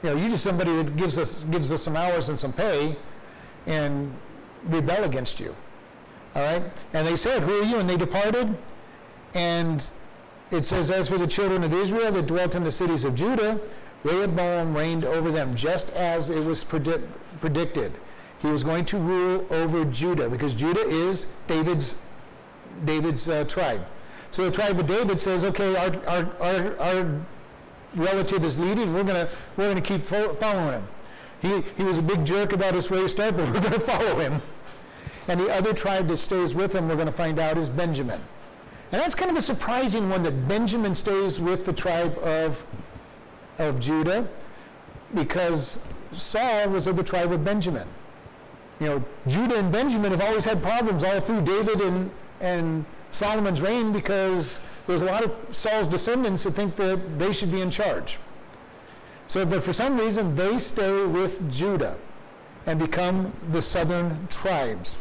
You 0.02 0.10
know, 0.10 0.16
you're 0.16 0.30
just 0.30 0.44
somebody 0.44 0.74
that 0.76 0.96
gives 0.96 1.18
us 1.18 1.44
gives 1.44 1.72
us 1.72 1.82
some 1.82 1.96
hours 1.96 2.28
and 2.28 2.38
some 2.38 2.52
pay 2.52 2.96
and 3.66 4.12
rebel 4.64 5.04
against 5.04 5.40
you. 5.40 5.54
All 6.34 6.42
right? 6.42 6.62
And 6.92 7.06
they 7.06 7.16
said, 7.16 7.42
Who 7.42 7.60
are 7.60 7.64
you? 7.64 7.78
And 7.78 7.88
they 7.88 7.96
departed. 7.96 8.56
And 9.36 9.84
it 10.50 10.64
says, 10.64 10.90
As 10.90 11.10
for 11.10 11.18
the 11.18 11.26
children 11.26 11.62
of 11.62 11.74
Israel 11.74 12.10
that 12.12 12.26
dwelt 12.26 12.54
in 12.54 12.64
the 12.64 12.72
cities 12.72 13.04
of 13.04 13.14
Judah, 13.14 13.60
Rehoboam 14.02 14.74
reigned 14.74 15.04
over 15.04 15.30
them, 15.30 15.54
just 15.54 15.90
as 15.90 16.30
it 16.30 16.42
was 16.42 16.64
predict- 16.64 17.06
predicted. 17.40 17.92
He 18.38 18.48
was 18.48 18.64
going 18.64 18.86
to 18.86 18.96
rule 18.96 19.46
over 19.50 19.84
Judah, 19.84 20.30
because 20.30 20.54
Judah 20.54 20.86
is 20.88 21.26
David's, 21.48 21.96
David's 22.86 23.28
uh, 23.28 23.44
tribe. 23.44 23.84
So 24.30 24.44
the 24.46 24.50
tribe 24.50 24.78
of 24.78 24.86
David 24.86 25.20
says, 25.20 25.44
okay, 25.44 25.76
our, 25.76 25.94
our, 26.06 26.32
our, 26.40 26.80
our 26.80 27.20
relative 27.94 28.42
is 28.42 28.58
leading, 28.58 28.94
we're 28.94 29.04
going 29.04 29.28
we're 29.56 29.68
gonna 29.68 29.80
keep 29.82 30.02
fo- 30.02 30.34
following 30.34 30.72
him. 30.72 30.88
He, 31.42 31.62
he 31.76 31.84
was 31.84 31.98
a 31.98 32.02
big 32.02 32.24
jerk 32.24 32.54
about 32.54 32.74
his 32.74 32.90
race 32.90 33.12
start, 33.12 33.36
but 33.36 33.46
we're 33.52 33.60
going 33.60 33.72
to 33.72 33.80
follow 33.80 34.18
him. 34.18 34.40
And 35.28 35.38
the 35.38 35.50
other 35.50 35.74
tribe 35.74 36.08
that 36.08 36.18
stays 36.18 36.54
with 36.54 36.72
him, 36.72 36.88
we're 36.88 36.94
going 36.94 37.06
to 37.06 37.12
find 37.12 37.38
out, 37.38 37.58
is 37.58 37.68
Benjamin. 37.68 38.20
And 38.92 39.00
that's 39.00 39.14
kind 39.14 39.30
of 39.30 39.36
a 39.36 39.42
surprising 39.42 40.08
one 40.08 40.22
that 40.22 40.46
Benjamin 40.46 40.94
stays 40.94 41.40
with 41.40 41.64
the 41.64 41.72
tribe 41.72 42.16
of, 42.18 42.64
of 43.58 43.80
Judah 43.80 44.28
because 45.14 45.84
Saul 46.12 46.68
was 46.70 46.86
of 46.86 46.96
the 46.96 47.02
tribe 47.02 47.32
of 47.32 47.44
Benjamin. 47.44 47.88
You 48.78 48.86
know, 48.86 49.04
Judah 49.26 49.58
and 49.58 49.72
Benjamin 49.72 50.12
have 50.12 50.20
always 50.20 50.44
had 50.44 50.62
problems 50.62 51.02
all 51.02 51.18
through 51.18 51.42
David 51.42 51.80
and, 51.80 52.10
and 52.40 52.84
Solomon's 53.10 53.60
reign 53.60 53.92
because 53.92 54.60
there's 54.86 55.02
a 55.02 55.06
lot 55.06 55.24
of 55.24 55.34
Saul's 55.50 55.88
descendants 55.88 56.44
that 56.44 56.52
think 56.52 56.76
that 56.76 57.18
they 57.18 57.32
should 57.32 57.50
be 57.50 57.62
in 57.62 57.70
charge. 57.70 58.18
So, 59.28 59.44
but 59.44 59.62
for 59.62 59.72
some 59.72 59.98
reason, 59.98 60.36
they 60.36 60.58
stay 60.58 61.04
with 61.04 61.50
Judah 61.50 61.96
and 62.66 62.78
become 62.78 63.32
the 63.50 63.62
southern 63.62 64.28
tribes. 64.28 64.98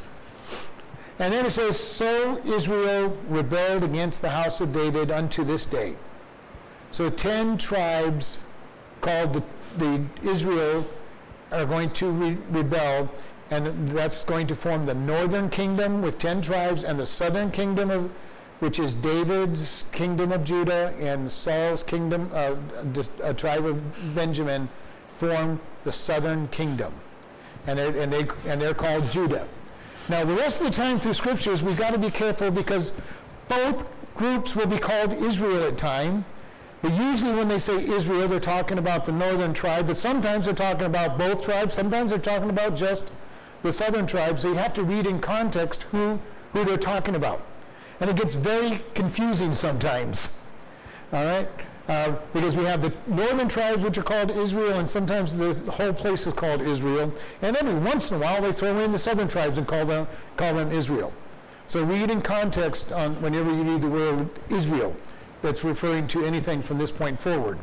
And 1.20 1.34
then 1.34 1.45
it 1.45 1.51
says, 1.51 1.80
So 1.80 2.41
Israel 2.45 3.18
rebelled 3.30 3.84
against 3.84 4.22
the 4.22 4.30
house 4.30 4.59
of 4.59 4.74
David 4.74 5.11
unto 5.11 5.43
this 5.43 5.66
day. 5.66 5.95
So 6.91 7.09
ten 7.09 7.57
tribes 7.57 8.39
called 9.01 9.34
the, 9.34 9.43
the 9.78 10.30
Israel 10.30 10.86
are 11.51 11.66
going 11.66 11.91
to 11.91 12.09
re- 12.09 12.38
rebel, 12.49 13.09
and 13.51 13.89
that's 13.89 14.24
going 14.24 14.47
to 14.47 14.55
form 14.55 14.86
the 14.86 14.93
northern 14.93 15.49
kingdom 15.49 16.01
with 16.01 16.20
ten 16.20 16.41
tribes, 16.41 16.84
and 16.84 16.99
the 16.99 17.05
southern 17.05 17.51
kingdom 17.51 17.91
of 17.91 18.09
which 18.59 18.80
is 18.80 18.95
David's 18.95 19.84
kingdom 19.91 20.32
of 20.32 20.43
Judah 20.45 20.93
and 20.99 21.30
Saul's 21.30 21.84
kingdom, 21.84 22.32
uh, 22.34 22.55
a 23.22 23.34
tribe 23.34 23.66
of 23.66 24.16
Benjamin, 24.16 24.70
form 25.09 25.59
the 25.84 25.91
southern 25.91 26.47
kingdom, 26.47 26.93
and 27.68 27.78
they're, 27.78 27.95
and 28.01 28.11
they 28.11 28.28
and 28.47 28.61
they're 28.61 28.74
called 28.74 29.09
Judah. 29.11 29.47
Now, 30.08 30.24
the 30.24 30.36
rest 30.36 30.60
of 30.60 30.68
the 30.68 30.72
time 30.72 30.99
through 30.99 31.16
scriptures, 31.16 31.64
we've 31.64 31.78
got 31.78 31.93
to 31.93 31.99
be 31.99 32.12
careful 32.12 32.51
because 32.51 32.93
both 33.47 33.89
groups 34.16 34.56
will 34.56 34.68
be 34.68 34.78
called 34.78 35.14
Israel 35.14 35.64
at 35.64 35.78
time. 35.78 36.26
But 36.82 36.93
usually 36.93 37.34
when 37.34 37.47
they 37.47 37.58
say 37.58 37.84
Israel, 37.84 38.28
they're 38.28 38.39
talking 38.39 38.78
about 38.78 39.06
the 39.06 39.12
northern 39.12 39.53
tribe, 39.53 39.88
but 39.88 39.97
sometimes 39.97 40.45
they're 40.45 40.53
talking 40.53 40.86
about 40.86 41.18
both 41.18 41.43
tribes, 41.43 41.74
sometimes 41.74 42.12
they're 42.12 42.20
talking 42.20 42.51
about 42.51 42.76
just 42.76 43.10
the 43.64 43.74
southern 43.74 44.06
tribe. 44.06 44.39
So 44.39 44.49
you 44.49 44.56
have 44.56 44.74
to 44.76 44.84
read 44.84 45.08
in 45.08 45.20
context 45.20 45.84
who, 45.84 46.20
who 46.53 46.64
they're 46.64 46.78
talking 46.78 47.16
about. 47.16 47.41
And 47.99 48.10
it 48.10 48.16
gets 48.16 48.36
very 48.36 48.82
confusing 48.93 49.56
sometimes. 49.56 50.39
All 51.12 51.26
right? 51.26 51.49
Uh, 51.88 52.15
because 52.33 52.55
we 52.55 52.63
have 52.63 52.81
the 52.81 52.91
northern 53.05 53.47
tribes, 53.47 53.83
which 53.83 53.97
are 53.97 54.03
called 54.03 54.31
Israel, 54.31 54.79
and 54.79 54.89
sometimes 54.89 55.38
the 55.38 55.53
whole 55.69 55.93
place 55.93 56.25
is 56.25 56.33
called 56.33 56.61
Israel. 56.61 57.13
And 57.43 57.55
every 57.55 57.75
once 57.75 58.09
in 58.09 58.17
a 58.17 58.19
while, 58.19 58.41
they 58.41 58.51
throw 58.51 58.75
in 58.79 58.91
the 58.91 58.97
southern 58.97 59.27
tribes 59.27 59.59
and 59.59 59.67
call 59.67 59.86
them, 59.86 60.07
call 60.36 60.55
them 60.55 60.71
Israel. 60.71 61.13
So 61.67 61.83
read 61.83 62.09
in 62.09 62.21
context 62.21 62.91
on 62.91 63.21
whenever 63.21 63.53
you 63.53 63.63
read 63.63 63.81
the 63.81 63.89
word 63.89 64.29
Israel 64.49 64.95
that's 65.41 65.63
referring 65.63 66.07
to 66.09 66.25
anything 66.25 66.63
from 66.63 66.79
this 66.79 66.91
point 66.91 67.19
forward. 67.19 67.59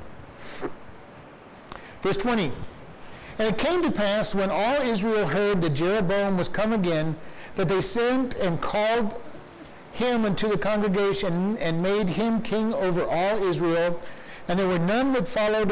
Verse 2.02 2.16
20. 2.16 2.52
And 3.38 3.48
it 3.48 3.58
came 3.58 3.82
to 3.82 3.90
pass 3.90 4.34
when 4.34 4.50
all 4.50 4.82
Israel 4.82 5.26
heard 5.26 5.62
that 5.62 5.70
Jeroboam 5.70 6.36
was 6.36 6.48
come 6.48 6.72
again, 6.72 7.16
that 7.56 7.68
they 7.68 7.80
sent 7.80 8.34
and 8.36 8.60
called 8.60 9.20
him 9.92 10.24
unto 10.24 10.48
the 10.48 10.58
congregation 10.58 11.56
and 11.58 11.82
made 11.82 12.08
him 12.08 12.42
king 12.42 12.72
over 12.74 13.04
all 13.04 13.42
Israel. 13.42 14.00
And 14.48 14.58
there 14.58 14.66
were 14.66 14.78
none 14.78 15.12
that 15.12 15.28
followed 15.28 15.68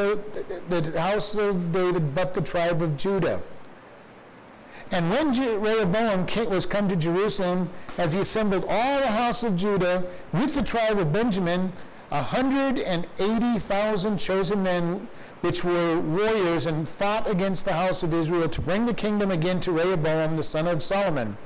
the 0.68 1.00
house 1.00 1.34
of 1.34 1.72
David 1.72 2.14
but 2.14 2.34
the 2.34 2.40
tribe 2.40 2.82
of 2.82 2.96
Judah. 2.96 3.42
And 4.92 5.10
when 5.10 5.32
Rehoboam 5.60 6.26
was 6.50 6.66
come 6.66 6.88
to 6.88 6.96
Jerusalem, 6.96 7.70
as 7.96 8.12
he 8.12 8.20
assembled 8.20 8.64
all 8.68 9.00
the 9.00 9.06
house 9.06 9.42
of 9.42 9.56
Judah 9.56 10.04
with 10.32 10.54
the 10.54 10.62
tribe 10.62 10.98
of 10.98 11.12
Benjamin, 11.12 11.72
a 12.10 12.22
hundred 12.22 12.80
and 12.80 13.06
eighty 13.20 13.60
thousand 13.60 14.18
chosen 14.18 14.64
men, 14.64 15.06
which 15.42 15.62
were 15.62 16.00
warriors, 16.00 16.66
and 16.66 16.88
fought 16.88 17.30
against 17.30 17.64
the 17.64 17.72
house 17.72 18.02
of 18.02 18.12
Israel 18.12 18.48
to 18.48 18.60
bring 18.60 18.84
the 18.84 18.94
kingdom 18.94 19.30
again 19.30 19.60
to 19.60 19.72
Rehoboam 19.72 20.36
the 20.36 20.42
son 20.42 20.66
of 20.66 20.82
Solomon. 20.82 21.36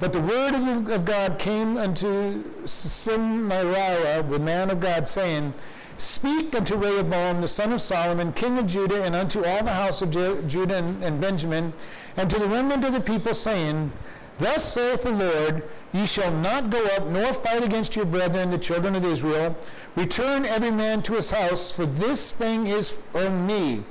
But 0.00 0.14
the 0.14 0.20
word 0.20 0.54
of, 0.54 1.04
God 1.04 1.38
came 1.38 1.76
unto 1.76 2.42
Shemaiah, 2.66 4.22
the 4.22 4.38
man 4.38 4.70
of 4.70 4.80
God, 4.80 5.06
saying, 5.06 5.52
Speak 5.98 6.54
unto 6.54 6.74
Rehoboam, 6.74 7.42
the 7.42 7.48
son 7.48 7.74
of 7.74 7.82
Solomon, 7.82 8.32
king 8.32 8.56
of 8.56 8.66
Judah, 8.66 9.04
and 9.04 9.14
unto 9.14 9.44
all 9.44 9.62
the 9.62 9.74
house 9.74 10.00
of 10.00 10.10
Judah 10.10 10.76
and, 10.76 11.04
and 11.04 11.20
Benjamin, 11.20 11.74
and 12.16 12.30
to 12.30 12.38
the 12.38 12.48
remnant 12.48 12.82
of 12.82 12.94
the 12.94 13.00
people, 13.00 13.34
saying, 13.34 13.92
Thus 14.38 14.72
saith 14.72 15.02
the 15.02 15.10
Lord, 15.10 15.68
Ye 15.92 16.06
shall 16.06 16.32
not 16.32 16.70
go 16.70 16.82
up 16.96 17.06
nor 17.08 17.34
fight 17.34 17.62
against 17.62 17.94
your 17.94 18.06
brethren, 18.06 18.50
the 18.50 18.58
children 18.58 18.96
of 18.96 19.04
Israel. 19.04 19.54
Return 19.96 20.46
every 20.46 20.70
man 20.70 21.02
to 21.02 21.14
his 21.14 21.30
house, 21.30 21.72
for 21.72 21.84
this 21.84 22.32
thing 22.32 22.66
is 22.68 22.90
from 22.90 23.46
me. 23.46 23.84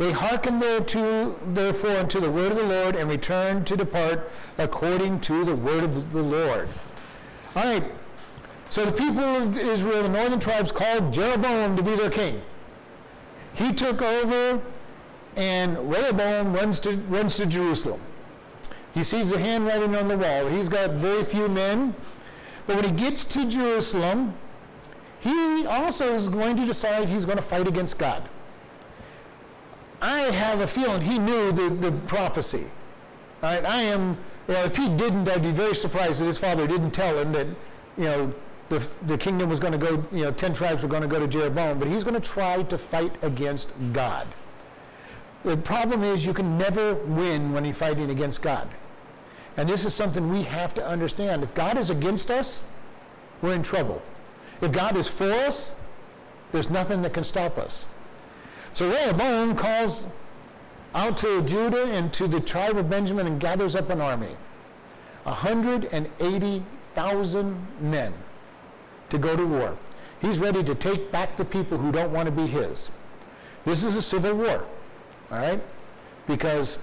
They 0.00 0.12
hearkened 0.12 0.62
thereto, 0.62 1.38
therefore 1.52 1.90
unto 1.90 2.20
the 2.20 2.30
word 2.30 2.52
of 2.52 2.56
the 2.56 2.64
Lord 2.64 2.96
and 2.96 3.10
returned 3.10 3.66
to 3.66 3.76
depart 3.76 4.30
according 4.56 5.20
to 5.20 5.44
the 5.44 5.54
word 5.54 5.84
of 5.84 6.14
the 6.14 6.22
Lord. 6.22 6.70
All 7.54 7.64
right. 7.64 7.84
So 8.70 8.86
the 8.86 8.92
people 8.92 9.22
of 9.22 9.58
Israel, 9.58 10.04
the 10.04 10.08
northern 10.08 10.40
tribes, 10.40 10.72
called 10.72 11.12
Jeroboam 11.12 11.76
to 11.76 11.82
be 11.82 11.96
their 11.96 12.08
king. 12.08 12.40
He 13.52 13.74
took 13.74 14.00
over, 14.00 14.62
and 15.36 15.76
Rehoboam 15.90 16.54
runs 16.54 16.80
to, 16.80 16.96
runs 17.10 17.36
to 17.36 17.44
Jerusalem. 17.44 18.00
He 18.94 19.04
sees 19.04 19.28
the 19.28 19.38
handwriting 19.38 19.94
on 19.96 20.08
the 20.08 20.16
wall. 20.16 20.46
He's 20.46 20.70
got 20.70 20.92
very 20.92 21.24
few 21.26 21.46
men. 21.46 21.94
But 22.66 22.76
when 22.76 22.86
he 22.86 22.92
gets 22.92 23.26
to 23.26 23.46
Jerusalem, 23.46 24.32
he 25.20 25.66
also 25.66 26.14
is 26.14 26.30
going 26.30 26.56
to 26.56 26.64
decide 26.64 27.10
he's 27.10 27.26
going 27.26 27.36
to 27.36 27.42
fight 27.42 27.68
against 27.68 27.98
God. 27.98 28.26
I 30.00 30.20
have 30.20 30.60
a 30.60 30.66
feeling 30.66 31.02
he 31.02 31.18
knew 31.18 31.52
the, 31.52 31.68
the 31.70 31.92
prophecy. 32.06 32.64
Right? 33.42 33.64
I 33.64 33.82
am, 33.82 34.16
you 34.48 34.54
know, 34.54 34.64
if 34.64 34.76
he 34.76 34.88
didn't, 34.88 35.28
I'd 35.28 35.42
be 35.42 35.52
very 35.52 35.74
surprised 35.74 36.20
that 36.20 36.26
his 36.26 36.38
father 36.38 36.66
didn't 36.66 36.90
tell 36.90 37.18
him 37.18 37.32
that, 37.32 37.46
you 37.96 38.04
know, 38.04 38.34
the, 38.68 38.86
the 39.06 39.18
kingdom 39.18 39.48
was 39.50 39.58
going 39.58 39.72
to 39.72 39.78
go, 39.78 40.04
you 40.12 40.24
know, 40.24 40.30
10 40.30 40.54
tribes 40.54 40.82
were 40.82 40.88
going 40.88 41.02
to 41.02 41.08
go 41.08 41.18
to 41.18 41.26
Jeroboam, 41.26 41.78
but 41.78 41.88
he's 41.88 42.04
going 42.04 42.14
to 42.14 42.20
try 42.20 42.62
to 42.62 42.78
fight 42.78 43.12
against 43.24 43.70
God. 43.92 44.26
The 45.44 45.56
problem 45.56 46.04
is 46.04 46.24
you 46.24 46.34
can 46.34 46.56
never 46.56 46.94
win 46.94 47.52
when 47.52 47.64
you're 47.64 47.74
fighting 47.74 48.10
against 48.10 48.42
God. 48.42 48.68
And 49.56 49.68
this 49.68 49.84
is 49.84 49.94
something 49.94 50.30
we 50.30 50.42
have 50.44 50.72
to 50.74 50.86
understand. 50.86 51.42
If 51.42 51.54
God 51.54 51.78
is 51.78 51.90
against 51.90 52.30
us, 52.30 52.62
we're 53.42 53.54
in 53.54 53.62
trouble. 53.62 54.00
If 54.60 54.70
God 54.70 54.96
is 54.96 55.08
for 55.08 55.30
us, 55.30 55.74
there's 56.52 56.70
nothing 56.70 57.02
that 57.02 57.12
can 57.12 57.24
stop 57.24 57.58
us. 57.58 57.86
So 58.80 58.88
Rehoboam 58.88 59.54
calls 59.56 60.08
out 60.94 61.18
to 61.18 61.42
Judah 61.42 61.84
and 61.92 62.10
to 62.14 62.26
the 62.26 62.40
tribe 62.40 62.78
of 62.78 62.88
Benjamin 62.88 63.26
and 63.26 63.38
gathers 63.38 63.76
up 63.76 63.90
an 63.90 64.00
army. 64.00 64.34
180,000 65.24 67.66
men 67.82 68.14
to 69.10 69.18
go 69.18 69.36
to 69.36 69.44
war. 69.44 69.76
He's 70.22 70.38
ready 70.38 70.64
to 70.64 70.74
take 70.74 71.12
back 71.12 71.36
the 71.36 71.44
people 71.44 71.76
who 71.76 71.92
don't 71.92 72.10
want 72.10 72.24
to 72.24 72.32
be 72.32 72.46
his. 72.46 72.90
This 73.66 73.84
is 73.84 73.96
a 73.96 74.02
civil 74.02 74.34
war, 74.34 74.64
all 75.30 75.38
right? 75.38 75.62
Because 76.26 76.78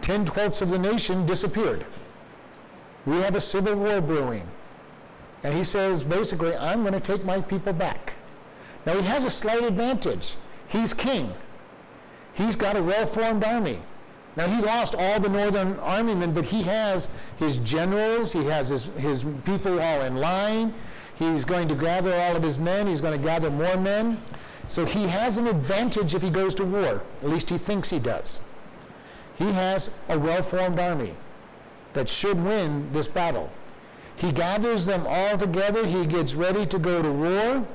10 0.00 0.24
twelfths 0.24 0.62
of 0.62 0.70
the 0.70 0.78
nation 0.80 1.26
disappeared. 1.26 1.86
We 3.06 3.18
have 3.18 3.36
a 3.36 3.40
civil 3.40 3.76
war 3.76 4.00
brewing. 4.00 4.48
And 5.44 5.54
he 5.54 5.62
says, 5.62 6.02
basically, 6.02 6.56
I'm 6.56 6.82
going 6.82 6.94
to 6.94 6.98
take 6.98 7.24
my 7.24 7.40
people 7.40 7.72
back. 7.72 8.14
Now 8.86 8.94
he 8.94 9.02
has 9.02 9.24
a 9.24 9.30
slight 9.30 9.62
advantage. 9.62 10.34
He's 10.68 10.94
king. 10.94 11.32
He's 12.32 12.56
got 12.56 12.76
a 12.76 12.82
well-formed 12.82 13.44
army. 13.44 13.78
Now 14.36 14.46
he 14.46 14.62
lost 14.62 14.94
all 14.94 15.18
the 15.18 15.28
northern 15.28 15.78
army 15.80 16.14
men, 16.14 16.32
but 16.32 16.44
he 16.44 16.62
has 16.62 17.08
his 17.36 17.58
generals, 17.58 18.32
he 18.32 18.44
has 18.44 18.68
his, 18.68 18.86
his 18.96 19.24
people 19.44 19.80
all 19.80 20.02
in 20.02 20.16
line. 20.16 20.72
He's 21.16 21.44
going 21.44 21.68
to 21.68 21.74
gather 21.74 22.14
all 22.14 22.36
of 22.36 22.42
his 22.42 22.58
men, 22.58 22.86
he's 22.86 23.00
going 23.00 23.18
to 23.18 23.24
gather 23.24 23.50
more 23.50 23.76
men. 23.76 24.18
So 24.68 24.84
he 24.84 25.08
has 25.08 25.36
an 25.36 25.48
advantage 25.48 26.14
if 26.14 26.22
he 26.22 26.30
goes 26.30 26.54
to 26.54 26.64
war. 26.64 27.02
At 27.22 27.28
least 27.28 27.50
he 27.50 27.58
thinks 27.58 27.90
he 27.90 27.98
does. 27.98 28.38
He 29.36 29.50
has 29.52 29.90
a 30.08 30.18
well-formed 30.18 30.78
army 30.78 31.14
that 31.92 32.08
should 32.08 32.42
win 32.42 32.92
this 32.92 33.08
battle. 33.08 33.50
He 34.14 34.32
gathers 34.32 34.86
them 34.86 35.06
all 35.08 35.36
together. 35.36 35.86
He 35.86 36.06
gets 36.06 36.34
ready 36.34 36.66
to 36.66 36.78
go 36.78 37.02
to 37.02 37.10
war. 37.10 37.66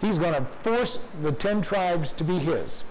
He's 0.00 0.18
going 0.18 0.34
to 0.34 0.44
force 0.44 1.06
the 1.22 1.32
10 1.32 1.62
tribes 1.62 2.12
to 2.12 2.24
be 2.24 2.38
his. 2.38 2.84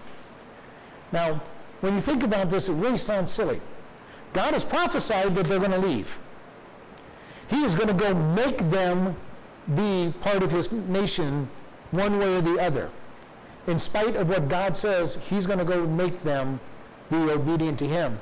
Now, 1.12 1.42
when 1.82 1.94
you 1.94 2.02
think 2.02 2.24
about 2.24 2.50
this, 2.50 2.70
it 2.70 2.74
really 2.74 2.98
sounds 2.98 3.32
silly. 3.32 3.62
God 4.34 4.54
has 4.54 4.64
prophesied 4.64 5.36
that 5.36 5.46
they're 5.46 5.60
going 5.60 5.72
to 5.72 5.78
leave. 5.78 6.18
He 7.50 7.64
is 7.64 7.76
going 7.76 7.90
to 7.90 7.94
go 7.94 8.14
make 8.14 8.58
them 8.70 9.16
be 9.76 10.14
part 10.22 10.44
of 10.44 10.52
his 10.52 10.72
nation 10.72 11.48
one 11.92 12.20
way 12.20 12.36
or 12.36 12.42
the 12.42 12.60
other. 12.60 12.90
In 13.68 13.80
spite 13.80 14.16
of 14.16 14.30
what 14.30 14.50
God 14.50 14.76
says, 14.76 15.16
he's 15.30 15.46
going 15.46 15.60
to 15.60 15.66
go 15.66 15.88
make 15.88 16.24
them 16.24 16.60
be 17.12 17.18
obedient 17.18 17.80
to 17.80 17.88
him. 17.88 18.20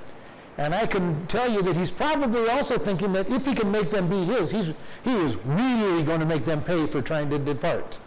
And 0.57 0.75
I 0.75 0.85
can 0.85 1.25
tell 1.27 1.49
you 1.49 1.61
that 1.63 1.75
he's 1.75 1.89
probably 1.89 2.49
also 2.49 2.77
thinking 2.77 3.13
that 3.13 3.29
if 3.29 3.45
he 3.45 3.55
can 3.55 3.71
make 3.71 3.89
them 3.89 4.09
be 4.09 4.23
his, 4.25 4.51
he's, 4.51 4.73
he 5.03 5.15
is 5.15 5.35
really 5.45 6.03
going 6.03 6.19
to 6.19 6.25
make 6.25 6.45
them 6.45 6.61
pay 6.61 6.85
for 6.85 7.01
trying 7.01 7.29
to 7.29 7.39
depart. 7.39 7.97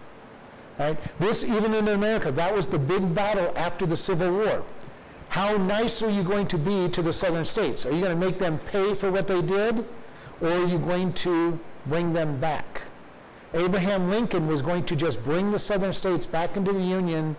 Right? 0.79 0.99
This, 1.21 1.45
even 1.45 1.75
in 1.75 1.89
America, 1.89 2.33
that 2.33 2.55
was 2.55 2.67
the 2.67 2.79
big 2.79 3.15
battle 3.15 3.53
after 3.57 3.87
the 3.87 3.97
Civil 3.97 4.33
War. 4.33 4.65
How 5.29 5.57
nice 5.57 6.03
are 6.03 6.11
you 6.11 6.23
going 6.23 6.47
to 6.49 6.59
be 6.59 6.89
to 6.89 7.03
the 7.03 7.13
southern 7.13 7.45
states? 7.45 7.87
Are 7.87 7.93
you 7.93 8.01
going 8.01 8.19
to 8.19 8.27
make 8.27 8.39
them 8.39 8.59
pay 8.59 8.95
for 8.95 9.11
what 9.11 9.27
they 9.27 9.43
did? 9.43 9.85
Or 10.41 10.49
are 10.49 10.67
you 10.67 10.79
going 10.79 11.13
to 11.15 11.59
bring 11.87 12.13
them 12.13 12.39
back? 12.39 12.83
Abraham 13.53 14.11
Lincoln 14.11 14.49
was 14.49 14.63
going 14.63 14.85
to 14.85 14.97
just 14.97 15.23
bring 15.23 15.53
the 15.53 15.59
southern 15.59 15.93
states 15.93 16.27
back 16.27 16.57
into 16.57 16.73
the 16.73 16.83
Union 16.83 17.37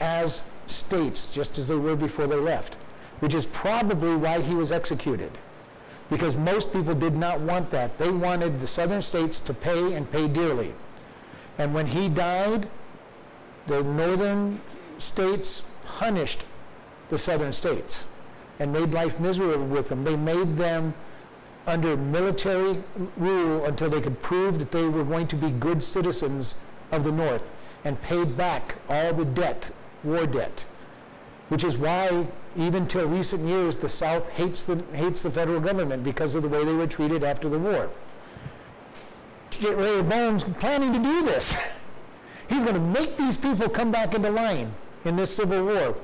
as 0.00 0.42
states, 0.68 1.30
just 1.30 1.58
as 1.58 1.66
they 1.66 1.74
were 1.74 1.96
before 1.96 2.26
they 2.26 2.36
left 2.36 2.76
which 3.20 3.34
is 3.34 3.46
probably 3.46 4.14
why 4.16 4.40
he 4.40 4.54
was 4.54 4.72
executed. 4.72 5.30
Because 6.10 6.36
most 6.36 6.72
people 6.72 6.94
did 6.94 7.16
not 7.16 7.40
want 7.40 7.70
that. 7.70 7.98
They 7.98 8.10
wanted 8.10 8.60
the 8.60 8.66
southern 8.66 9.02
states 9.02 9.40
to 9.40 9.54
pay 9.54 9.94
and 9.94 10.10
pay 10.10 10.28
dearly. 10.28 10.72
And 11.58 11.74
when 11.74 11.86
he 11.86 12.08
died, 12.08 12.68
the 13.66 13.82
northern 13.82 14.60
states 14.98 15.62
punished 15.84 16.44
the 17.08 17.18
southern 17.18 17.52
states 17.52 18.06
and 18.58 18.72
made 18.72 18.92
life 18.92 19.18
miserable 19.20 19.66
with 19.66 19.88
them. 19.88 20.02
They 20.02 20.16
made 20.16 20.56
them 20.56 20.94
under 21.66 21.96
military 21.96 22.82
rule 23.16 23.64
until 23.64 23.90
they 23.90 24.00
could 24.00 24.20
prove 24.22 24.58
that 24.58 24.70
they 24.70 24.88
were 24.88 25.04
going 25.04 25.26
to 25.28 25.36
be 25.36 25.50
good 25.50 25.82
citizens 25.82 26.56
of 26.92 27.04
the 27.04 27.12
North 27.12 27.50
and 27.84 28.00
paid 28.02 28.36
back 28.36 28.76
all 28.88 29.12
the 29.12 29.24
debt, 29.24 29.70
war 30.04 30.26
debt, 30.26 30.64
which 31.48 31.64
is 31.64 31.76
why 31.76 32.26
even 32.56 32.86
till 32.86 33.06
recent 33.06 33.46
years, 33.46 33.76
the 33.76 33.88
South 33.88 34.28
hates 34.30 34.64
the, 34.64 34.82
hates 34.92 35.22
the 35.22 35.30
federal 35.30 35.60
government 35.60 36.02
because 36.02 36.34
of 36.34 36.42
the 36.42 36.48
way 36.48 36.64
they 36.64 36.72
were 36.74 36.86
treated 36.86 37.22
after 37.22 37.48
the 37.48 37.58
war. 37.58 37.90
Rehoboam's 39.62 40.44
planning 40.44 40.92
to 40.92 40.98
do 40.98 41.22
this. 41.24 41.56
He's 42.48 42.62
going 42.62 42.74
to 42.74 42.80
make 42.80 43.16
these 43.16 43.36
people 43.36 43.68
come 43.68 43.90
back 43.90 44.14
into 44.14 44.30
line 44.30 44.72
in 45.04 45.16
this 45.16 45.34
civil 45.34 45.64
war. 45.64 45.96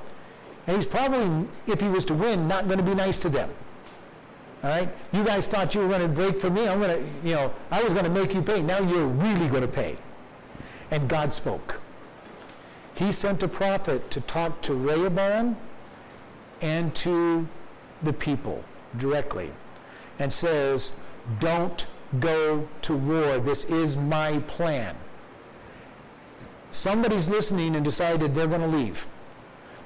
And 0.67 0.77
he's 0.77 0.85
probably, 0.85 1.47
if 1.67 1.81
he 1.81 1.89
was 1.89 2.05
to 2.05 2.13
win, 2.13 2.47
not 2.47 2.67
going 2.67 2.79
to 2.79 2.83
be 2.83 2.95
nice 2.95 3.19
to 3.19 3.29
them. 3.29 3.49
All 4.63 4.69
right? 4.69 4.89
You 5.11 5.23
guys 5.23 5.45
thought 5.45 5.75
you 5.75 5.81
were 5.81 5.89
going 5.89 6.01
to 6.01 6.07
break 6.07 6.39
for 6.39 6.49
me. 6.49 6.67
I'm 6.67 6.79
going 6.79 7.03
to, 7.03 7.27
you 7.27 7.35
know, 7.35 7.53
I 7.69 7.83
was 7.83 7.93
going 7.93 8.05
to 8.05 8.11
make 8.11 8.33
you 8.33 8.41
pay. 8.41 8.61
Now 8.61 8.79
you're 8.79 9.07
really 9.07 9.47
going 9.47 9.61
to 9.61 9.67
pay. 9.67 9.97
And 10.91 11.07
God 11.09 11.33
spoke. 11.33 11.81
He 12.95 13.11
sent 13.11 13.43
a 13.43 13.47
prophet 13.47 14.09
to 14.11 14.21
talk 14.21 14.61
to 14.63 14.75
Rehoboam 14.75 15.57
and 16.61 16.93
to 16.95 17.47
the 18.03 18.13
people 18.13 18.63
directly 18.97 19.51
and 20.19 20.31
says, 20.31 20.91
Don't 21.39 21.87
go 22.19 22.67
to 22.83 22.95
war. 22.95 23.39
This 23.39 23.65
is 23.65 23.95
my 23.95 24.39
plan. 24.39 24.95
Somebody's 26.71 27.27
listening 27.27 27.75
and 27.75 27.85
decided 27.85 28.33
they're 28.33 28.47
going 28.47 28.61
to 28.61 28.67
leave. 28.67 29.07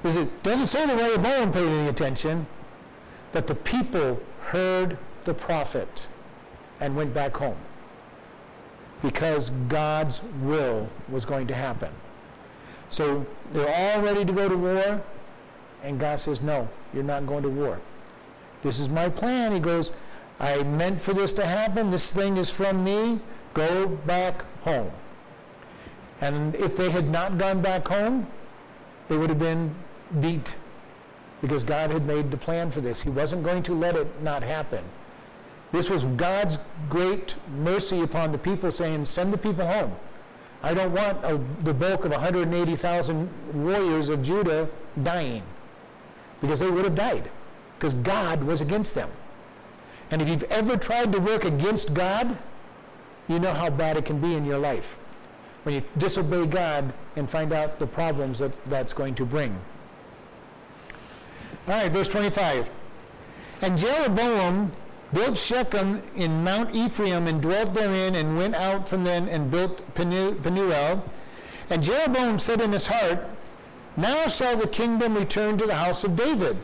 It 0.04 0.44
doesn't 0.44 0.68
say 0.68 0.86
the 0.86 0.96
Rehoboam 0.96 1.52
paid 1.52 1.68
any 1.68 1.90
attention, 1.90 2.48
but 3.32 3.48
the 3.48 3.56
people 3.56 4.22
heard 4.42 4.98
the 5.26 5.34
prophet 5.34 6.08
and 6.80 6.96
went 6.96 7.14
back 7.14 7.36
home 7.36 7.58
because 9.02 9.50
God's 9.68 10.22
will 10.42 10.90
was 11.10 11.26
going 11.26 11.48
to 11.48 11.54
happen. 11.54 11.92
So 12.90 13.26
they're 13.52 13.68
all 13.68 14.02
ready 14.02 14.24
to 14.24 14.32
go 14.32 14.48
to 14.48 14.58
war. 14.58 15.02
And 15.84 16.00
God 16.00 16.20
says, 16.20 16.42
no, 16.42 16.68
you're 16.94 17.04
not 17.04 17.28
going 17.28 17.44
to 17.44 17.50
war. 17.50 17.80
This 18.64 18.80
is 18.80 18.90
my 18.90 19.10
plan. 19.10 19.52
He 19.52 19.60
goes, 19.60 19.92
I 20.40 20.64
meant 20.64 21.02
for 21.02 21.14
this 21.14 21.34
to 21.34 21.46
happen. 21.46 21.92
This 21.92 22.14
thing 22.14 22.38
is 22.38 22.50
from 22.50 22.84
me. 22.84 23.20
Go 23.54 23.88
back 23.88 24.46
home. 24.62 24.92
And 26.22 26.56
if 26.56 26.78
they 26.78 26.90
had 26.90 27.10
not 27.10 27.38
gone 27.38 27.62
back 27.62 27.88
home, 27.88 28.28
they 29.08 29.18
would 29.18 29.30
have 29.30 29.40
been 29.40 29.74
beat 30.20 30.56
because 31.42 31.64
God 31.64 31.92
had 31.92 32.06
made 32.06 32.32
the 32.32 32.38
plan 32.38 32.72
for 32.72 32.82
this. 32.82 33.02
He 33.02 33.10
wasn't 33.10 33.44
going 33.44 33.64
to 33.64 33.74
let 33.74 33.96
it 33.96 34.08
not 34.22 34.44
happen. 34.44 34.84
This 35.72 35.90
was 35.90 36.04
God's 36.04 36.58
great 36.90 37.36
mercy 37.58 38.02
upon 38.02 38.32
the 38.32 38.38
people 38.38 38.72
saying, 38.72 39.06
send 39.06 39.34
the 39.34 39.38
people 39.38 39.66
home. 39.66 39.96
I 40.64 40.74
don't 40.74 40.94
want 40.94 41.24
a, 41.24 41.40
the 41.64 41.74
bulk 41.74 42.06
of 42.06 42.12
180,000 42.12 43.30
warriors 43.54 44.10
of 44.10 44.24
Judah 44.24 44.68
dying 45.04 45.44
because 46.42 46.60
they 46.60 46.70
would 46.70 46.86
have 46.86 46.96
died 46.96 47.30
because 47.78 47.94
God 47.96 48.44
was 48.44 48.62
against 48.62 48.96
them. 48.96 49.10
And 50.12 50.22
if 50.22 50.30
you've 50.30 50.44
ever 50.44 50.78
tried 50.78 51.12
to 51.12 51.20
work 51.20 51.46
against 51.46 51.94
God, 51.94 52.38
you 53.28 53.40
know 53.40 53.54
how 53.54 53.70
bad 53.70 53.98
it 53.98 54.06
can 54.06 54.20
be 54.20 54.36
in 54.36 54.46
your 54.46 54.58
life 54.58 54.98
when 55.64 55.76
you 55.76 55.84
disobey 55.98 56.46
God 56.46 56.94
and 57.18 57.30
find 57.30 57.52
out 57.52 57.78
the 57.78 57.88
problems 57.88 58.40
that 58.40 58.52
that's 58.70 58.94
going 58.94 59.16
to 59.16 59.26
bring. 59.26 59.52
All 61.68 61.74
right, 61.74 61.92
verse 61.92 62.08
25. 62.08 62.72
And 63.62 63.78
Jeroboam 63.78 64.72
built 65.14 65.38
Shechem 65.38 66.02
in 66.16 66.44
Mount 66.44 66.74
Ephraim 66.74 67.28
and 67.28 67.42
dwelt 67.42 67.74
therein 67.74 68.16
and 68.16 68.38
went 68.38 68.56
out 68.56 68.88
from 68.88 69.04
then 69.04 69.28
and 69.28 69.52
built 69.52 69.82
Penuel. 69.94 71.04
And 71.70 71.84
Jeroboam 71.84 72.40
said 72.40 72.62
in 72.62 72.72
his 72.72 72.88
heart, 72.88 73.20
now 73.98 74.28
shall 74.28 74.56
the 74.56 74.68
kingdom 74.68 75.16
return 75.16 75.58
to 75.58 75.66
the 75.66 75.76
house 75.76 76.04
of 76.06 76.16
David. 76.16 76.58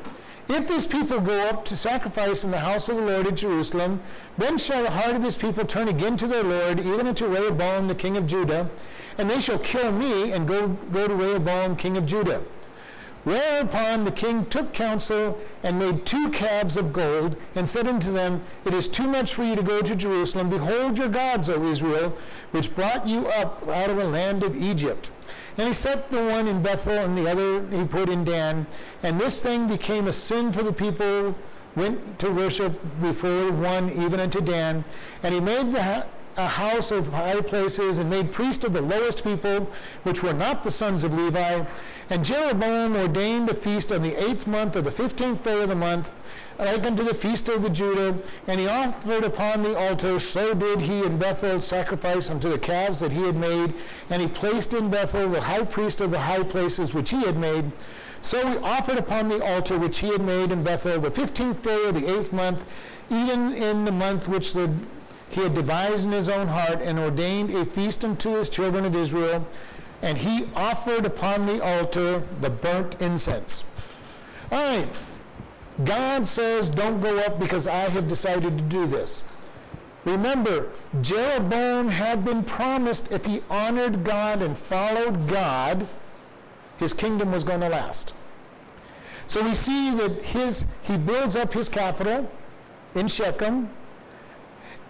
If 0.49 0.67
this 0.67 0.85
people 0.85 1.21
go 1.21 1.47
up 1.47 1.63
to 1.65 1.77
sacrifice 1.77 2.43
in 2.43 2.51
the 2.51 2.59
house 2.59 2.89
of 2.89 2.97
the 2.97 3.01
Lord 3.01 3.27
at 3.27 3.35
Jerusalem, 3.35 4.01
then 4.37 4.57
shall 4.57 4.83
the 4.83 4.91
heart 4.91 5.15
of 5.15 5.21
this 5.21 5.37
people 5.37 5.65
turn 5.65 5.87
again 5.87 6.17
to 6.17 6.27
their 6.27 6.43
Lord, 6.43 6.79
even 6.79 7.07
unto 7.07 7.27
Rehoboam 7.27 7.87
the 7.87 7.95
king 7.95 8.17
of 8.17 8.27
Judah, 8.27 8.69
and 9.17 9.29
they 9.29 9.39
shall 9.39 9.59
kill 9.59 9.91
me 9.91 10.33
and 10.33 10.47
go, 10.47 10.67
go 10.67 11.07
to 11.07 11.15
Rehoboam 11.15 11.77
king 11.77 11.95
of 11.95 12.05
Judah. 12.05 12.41
Whereupon 13.23 14.03
the 14.03 14.11
king 14.11 14.45
took 14.47 14.73
counsel 14.73 15.39
and 15.63 15.79
made 15.79 16.05
two 16.05 16.29
calves 16.31 16.75
of 16.75 16.91
gold, 16.91 17.37
and 17.55 17.69
said 17.69 17.87
unto 17.87 18.11
them, 18.11 18.43
It 18.65 18.73
is 18.73 18.89
too 18.89 19.07
much 19.07 19.33
for 19.33 19.43
you 19.43 19.55
to 19.55 19.63
go 19.63 19.81
to 19.81 19.95
Jerusalem. 19.95 20.49
Behold 20.49 20.97
your 20.97 21.07
gods, 21.07 21.47
O 21.47 21.63
Israel, 21.63 22.17
which 22.51 22.75
brought 22.75 23.07
you 23.07 23.27
up 23.27 23.65
out 23.69 23.89
of 23.89 23.95
the 23.95 24.09
land 24.09 24.43
of 24.43 24.61
Egypt. 24.61 25.09
And 25.57 25.67
he 25.67 25.73
set 25.73 26.09
the 26.09 26.23
one 26.23 26.47
in 26.47 26.63
Bethel 26.63 26.93
and 26.93 27.17
the 27.17 27.29
other 27.29 27.65
he 27.69 27.85
put 27.85 28.09
in 28.09 28.23
Dan. 28.23 28.65
And 29.03 29.19
this 29.19 29.41
thing 29.41 29.67
became 29.67 30.07
a 30.07 30.13
sin 30.13 30.51
for 30.51 30.63
the 30.63 30.73
people 30.73 31.35
went 31.75 32.19
to 32.19 32.31
worship 32.31 32.79
before 33.01 33.51
one 33.51 33.91
even 33.91 34.19
unto 34.19 34.41
Dan. 34.41 34.83
And 35.21 35.33
he 35.33 35.39
made 35.39 35.73
the 35.73 36.05
a 36.35 36.47
house 36.47 36.91
of 36.91 37.07
high 37.09 37.41
places 37.41 37.97
and 37.97 38.09
made 38.09 38.31
priests 38.31 38.63
of 38.63 38.73
the 38.73 38.81
lowest 38.81 39.23
people, 39.23 39.69
which 40.03 40.23
were 40.23 40.33
not 40.33 40.63
the 40.63 40.71
sons 40.71 41.03
of 41.03 41.13
Levi. 41.13 41.63
And 42.09 42.25
Jeroboam 42.25 42.95
ordained 42.95 43.49
a 43.49 43.53
feast 43.53 43.91
on 43.91 44.01
the 44.01 44.15
eighth 44.15 44.47
month 44.47 44.75
of 44.75 44.83
the 44.83 44.91
fifteenth 44.91 45.43
day 45.43 45.61
of 45.61 45.69
the 45.69 45.75
month, 45.75 46.13
like 46.59 46.85
unto 46.85 47.03
the 47.03 47.13
feast 47.13 47.49
of 47.49 47.61
the 47.61 47.69
Judah, 47.69 48.17
and 48.47 48.59
he 48.59 48.67
offered 48.67 49.23
upon 49.23 49.63
the 49.63 49.77
altar, 49.77 50.19
so 50.19 50.53
did 50.53 50.81
he 50.81 51.03
in 51.03 51.17
Bethel 51.17 51.59
sacrifice 51.61 52.29
unto 52.29 52.49
the 52.49 52.59
calves 52.59 52.99
that 52.99 53.11
he 53.11 53.23
had 53.23 53.35
made, 53.35 53.73
and 54.09 54.21
he 54.21 54.27
placed 54.27 54.73
in 54.73 54.89
Bethel 54.89 55.29
the 55.29 55.41
high 55.41 55.65
priest 55.65 56.01
of 56.01 56.11
the 56.11 56.19
high 56.19 56.43
places 56.43 56.93
which 56.93 57.09
he 57.09 57.23
had 57.25 57.37
made. 57.37 57.71
So 58.21 58.47
he 58.47 58.57
offered 58.57 58.97
upon 58.97 59.27
the 59.27 59.43
altar 59.43 59.77
which 59.77 59.99
he 59.99 60.07
had 60.07 60.21
made 60.21 60.51
in 60.51 60.63
Bethel 60.63 60.99
the 60.99 61.11
fifteenth 61.11 61.61
day 61.61 61.87
of 61.87 61.95
the 61.95 62.07
eighth 62.07 62.31
month, 62.31 62.63
even 63.09 63.53
in 63.53 63.83
the 63.83 63.91
month 63.91 64.29
which 64.29 64.53
the, 64.53 64.71
he 65.29 65.41
had 65.41 65.53
devised 65.53 66.05
in 66.05 66.11
his 66.11 66.29
own 66.29 66.47
heart, 66.47 66.81
and 66.81 66.97
ordained 66.97 67.49
a 67.53 67.65
feast 67.65 68.05
unto 68.05 68.35
his 68.35 68.49
children 68.49 68.85
of 68.85 68.95
Israel, 68.95 69.45
and 70.01 70.17
he 70.17 70.47
offered 70.55 71.05
upon 71.05 71.45
the 71.45 71.63
altar 71.63 72.23
the 72.39 72.49
burnt 72.49 73.01
incense. 73.01 73.65
All 74.51 74.59
right, 74.59 74.87
God 75.83 76.27
says, 76.27 76.69
don't 76.69 77.01
go 77.01 77.17
up 77.19 77.39
because 77.39 77.67
I 77.67 77.89
have 77.89 78.07
decided 78.07 78.57
to 78.57 78.63
do 78.63 78.85
this. 78.85 79.23
Remember, 80.05 80.69
Jeroboam 81.01 81.87
had 81.87 82.25
been 82.25 82.43
promised 82.43 83.11
if 83.11 83.25
he 83.25 83.41
honored 83.49 84.03
God 84.03 84.41
and 84.41 84.57
followed 84.57 85.27
God, 85.27 85.87
his 86.77 86.93
kingdom 86.93 87.31
was 87.31 87.43
going 87.43 87.61
to 87.61 87.69
last. 87.69 88.13
So 89.27 89.41
we 89.41 89.55
see 89.55 89.91
that 89.95 90.21
his, 90.21 90.65
he 90.81 90.97
builds 90.97 91.35
up 91.35 91.53
his 91.53 91.69
capital 91.69 92.29
in 92.93 93.07
Shechem, 93.07 93.69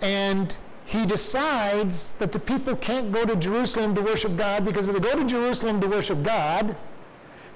and 0.01 0.55
he 0.85 1.05
decides 1.05 2.13
that 2.13 2.31
the 2.31 2.39
people 2.39 2.75
can't 2.75 3.11
go 3.11 3.23
to 3.23 3.35
Jerusalem 3.35 3.95
to 3.95 4.01
worship 4.01 4.35
God 4.35 4.65
because 4.65 4.87
if 4.87 4.93
they 4.93 4.99
go 4.99 5.17
to 5.17 5.25
Jerusalem 5.25 5.79
to 5.79 5.87
worship 5.87 6.23
God, 6.23 6.75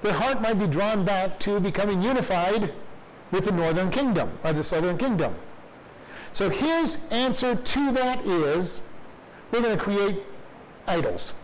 their 0.00 0.14
heart 0.14 0.40
might 0.40 0.58
be 0.58 0.66
drawn 0.66 1.04
back 1.04 1.38
to 1.40 1.60
becoming 1.60 2.00
unified 2.00 2.72
with 3.30 3.44
the 3.44 3.52
northern 3.52 3.90
kingdom 3.90 4.30
or 4.44 4.52
the 4.52 4.62
southern 4.62 4.96
kingdom. 4.98 5.34
So 6.32 6.48
his 6.48 7.06
answer 7.10 7.54
to 7.54 7.92
that 7.92 8.24
is 8.26 8.80
we're 9.50 9.62
going 9.62 9.76
to 9.76 9.82
create 9.82 10.22
idols. 10.86 11.34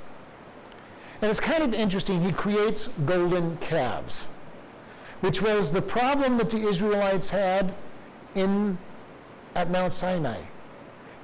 And 1.21 1.31
it's 1.31 1.41
kind 1.41 1.63
of 1.63 1.73
interesting. 1.73 2.23
He 2.23 2.33
creates 2.33 2.89
golden 2.89 3.57
calves, 3.59 4.29
which 5.21 5.41
was 5.41 5.71
the 5.71 5.83
problem 5.83 6.37
that 6.39 6.51
the 6.51 6.59
Israelites 6.59 7.31
had 7.31 7.75
in 8.35 8.77
at 9.55 9.71
Mount 9.71 9.95
Sinai. 9.95 10.41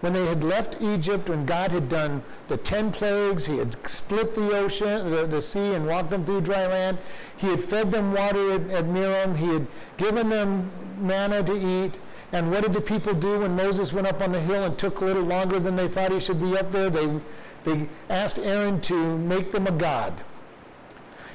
When 0.00 0.14
they 0.14 0.26
had 0.26 0.42
left 0.42 0.80
Egypt, 0.80 1.28
when 1.28 1.44
God 1.44 1.70
had 1.70 1.88
done 1.88 2.22
the 2.48 2.56
ten 2.56 2.90
plagues, 2.90 3.44
he 3.44 3.58
had 3.58 3.76
split 3.88 4.34
the 4.34 4.56
ocean, 4.56 5.10
the, 5.10 5.26
the 5.26 5.42
sea, 5.42 5.74
and 5.74 5.86
walked 5.86 6.10
them 6.10 6.24
through 6.24 6.40
dry 6.40 6.66
land. 6.66 6.98
He 7.36 7.48
had 7.48 7.60
fed 7.60 7.90
them 7.90 8.12
water 8.12 8.52
at, 8.52 8.70
at 8.70 8.84
Merom. 8.86 9.36
He 9.36 9.48
had 9.48 9.66
given 9.98 10.30
them 10.30 10.70
manna 10.98 11.42
to 11.42 11.52
eat. 11.52 11.92
And 12.32 12.50
what 12.50 12.62
did 12.62 12.72
the 12.72 12.80
people 12.80 13.12
do 13.12 13.40
when 13.40 13.56
Moses 13.56 13.92
went 13.92 14.06
up 14.06 14.20
on 14.20 14.32
the 14.32 14.40
hill 14.40 14.64
and 14.64 14.78
took 14.78 15.00
a 15.00 15.04
little 15.04 15.22
longer 15.22 15.58
than 15.58 15.76
they 15.76 15.88
thought 15.88 16.12
he 16.12 16.20
should 16.20 16.40
be 16.40 16.56
up 16.56 16.72
there? 16.72 16.88
They, 16.88 17.20
they 17.64 17.88
asked 18.08 18.38
Aaron 18.38 18.80
to 18.82 19.18
make 19.18 19.52
them 19.52 19.66
a 19.66 19.72
god. 19.72 20.14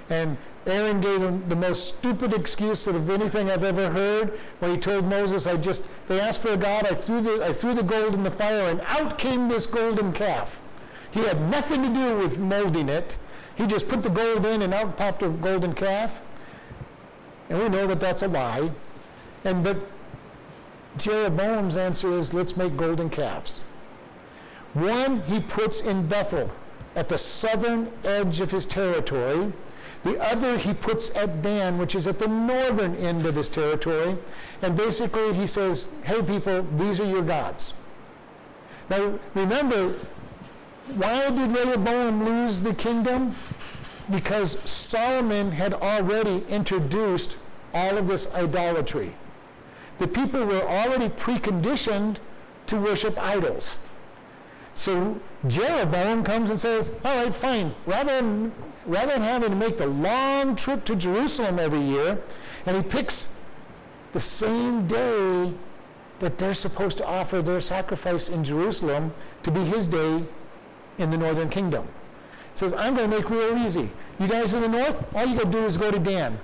And 0.09 0.38
Aaron 0.68 0.99
gave 0.99 1.22
him 1.22 1.47
the 1.47 1.55
most 1.55 1.88
stupid 1.88 2.34
excuse 2.34 2.88
of 2.88 3.09
anything 3.09 3.51
I've 3.51 3.63
ever 3.63 3.89
heard 3.91 4.39
when 4.59 4.72
he 4.72 4.78
told 4.78 5.05
Moses, 5.05 5.45
I 5.45 5.57
just, 5.57 5.84
they 6.07 6.20
asked 6.20 6.41
for 6.41 6.53
a 6.53 6.57
God, 6.57 6.88
I 6.88 6.95
threw, 6.95 7.22
the, 7.22 7.45
I 7.45 7.53
threw 7.53 7.76
the 7.76 7.84
gold 7.84 8.16
in 8.16 8.24
the 8.24 8.32
fire, 8.32 8.70
and 8.70 8.82
out 8.88 9.18
came 9.18 9.47
this 9.47 9.68
golden 9.68 10.11
calf. 10.11 10.59
He 11.11 11.22
had 11.22 11.39
nothing 11.49 11.84
to 11.84 11.93
do 11.93 12.18
with 12.18 12.39
molding 12.39 12.89
it. 12.89 13.18
He 13.55 13.68
just 13.68 13.88
put 13.88 14.01
the 14.01 14.09
gold 14.09 14.45
in, 14.45 14.63
and 14.63 14.74
out 14.74 14.97
popped 14.97 15.22
a 15.22 15.30
golden 15.30 15.76
calf. 15.76 16.24
And 17.49 17.59
we 17.59 17.70
know 17.70 17.86
that 17.88 17.99
that's 17.99 18.24
a 18.24 18.28
lie. 18.28 18.72
And 19.43 19.63
but 19.63 19.78
Jeroboam's 20.97 21.78
answer 21.78 22.11
is, 22.13 22.34
let's 22.34 22.57
make 22.57 22.76
golden 22.76 23.09
calves. 23.09 23.61
One 24.74 25.22
he 25.22 25.39
puts 25.39 25.82
in 25.82 26.07
Bethel, 26.07 26.51
at 26.95 27.07
the 27.07 27.18
southern 27.18 27.91
edge 28.03 28.39
of 28.39 28.51
his 28.51 28.66
territory, 28.66 29.53
the 30.06 30.22
other 30.22 30.56
he 30.56 30.72
puts 30.72 31.14
at 31.16 31.41
Dan, 31.41 31.80
which 31.80 31.95
is 31.95 32.06
at 32.06 32.20
the 32.20 32.28
northern 32.28 32.95
end 32.97 33.26
of 33.26 33.36
his 33.36 33.49
territory. 33.49 34.16
And 34.62 34.78
basically 34.78 35.34
he 35.34 35.47
says, 35.47 35.88
hey 36.03 36.22
people, 36.22 36.62
these 36.78 37.01
are 37.01 37.10
your 37.10 37.24
gods. 37.24 37.74
Now 38.88 39.20
remember, 39.34 39.95
why 40.93 41.32
did 41.32 41.51
Rehoboam 41.51 42.24
lose 42.24 42.62
the 42.62 42.76
kingdom? 42.76 43.36
Because 44.12 44.60
Solomon 44.70 45.51
had 45.51 45.74
already 45.74 46.45
introduced 46.49 47.38
all 47.74 47.97
of 47.97 48.08
this 48.08 48.32
idolatry. 48.36 49.12
The 49.97 50.08
people 50.08 50.45
were 50.45 50.62
already 50.62 51.10
preconditioned 51.10 52.18
to 52.68 52.78
worship 52.78 53.18
idols. 53.18 53.80
So 54.76 55.20
Jeroboam 55.47 56.24
comes 56.24 56.51
and 56.51 56.60
says, 56.60 56.91
all 57.03 57.24
right, 57.24 57.36
fine. 57.36 57.74
Rather 57.88 58.22
than 58.22 58.53
rather 58.86 59.14
than 59.14 59.22
having 59.22 59.50
to 59.50 59.56
make 59.56 59.78
the 59.78 59.88
long 59.88 60.56
trip 60.56 60.86
to 60.86 60.96
Jerusalem 60.96 61.60
every 61.60 61.82
year, 61.82 62.22
and 62.66 62.78
he 62.78 62.84
picks 62.84 63.40
the 64.14 64.20
same 64.20 64.88
day 64.88 65.54
that 66.20 66.38
they're 66.38 66.54
supposed 66.54 66.98
to 66.98 67.06
offer 67.06 67.42
their 67.42 67.62
sacrifice 67.62 68.30
in 68.30 68.44
Jerusalem 68.44 69.14
to 69.44 69.52
be 69.52 69.62
his 69.62 69.88
day 69.88 70.24
in 70.98 71.12
the 71.12 71.18
northern 71.18 71.50
kingdom. 71.50 71.86
He 72.54 72.60
says, 72.60 72.74
I'm 72.74 72.96
going 72.96 73.10
to 73.10 73.18
make 73.18 73.30
real 73.30 73.58
easy. 73.58 73.90
You 74.20 74.28
guys 74.28 74.54
in 74.54 74.62
the 74.62 74.70
north, 74.70 75.14
all 75.14 75.26
you 75.26 75.36
got 75.36 75.46
to 75.46 75.52
do 75.52 75.66
is 75.66 75.78
go 75.78 75.92
to 75.92 76.00
Dan. 76.00 76.40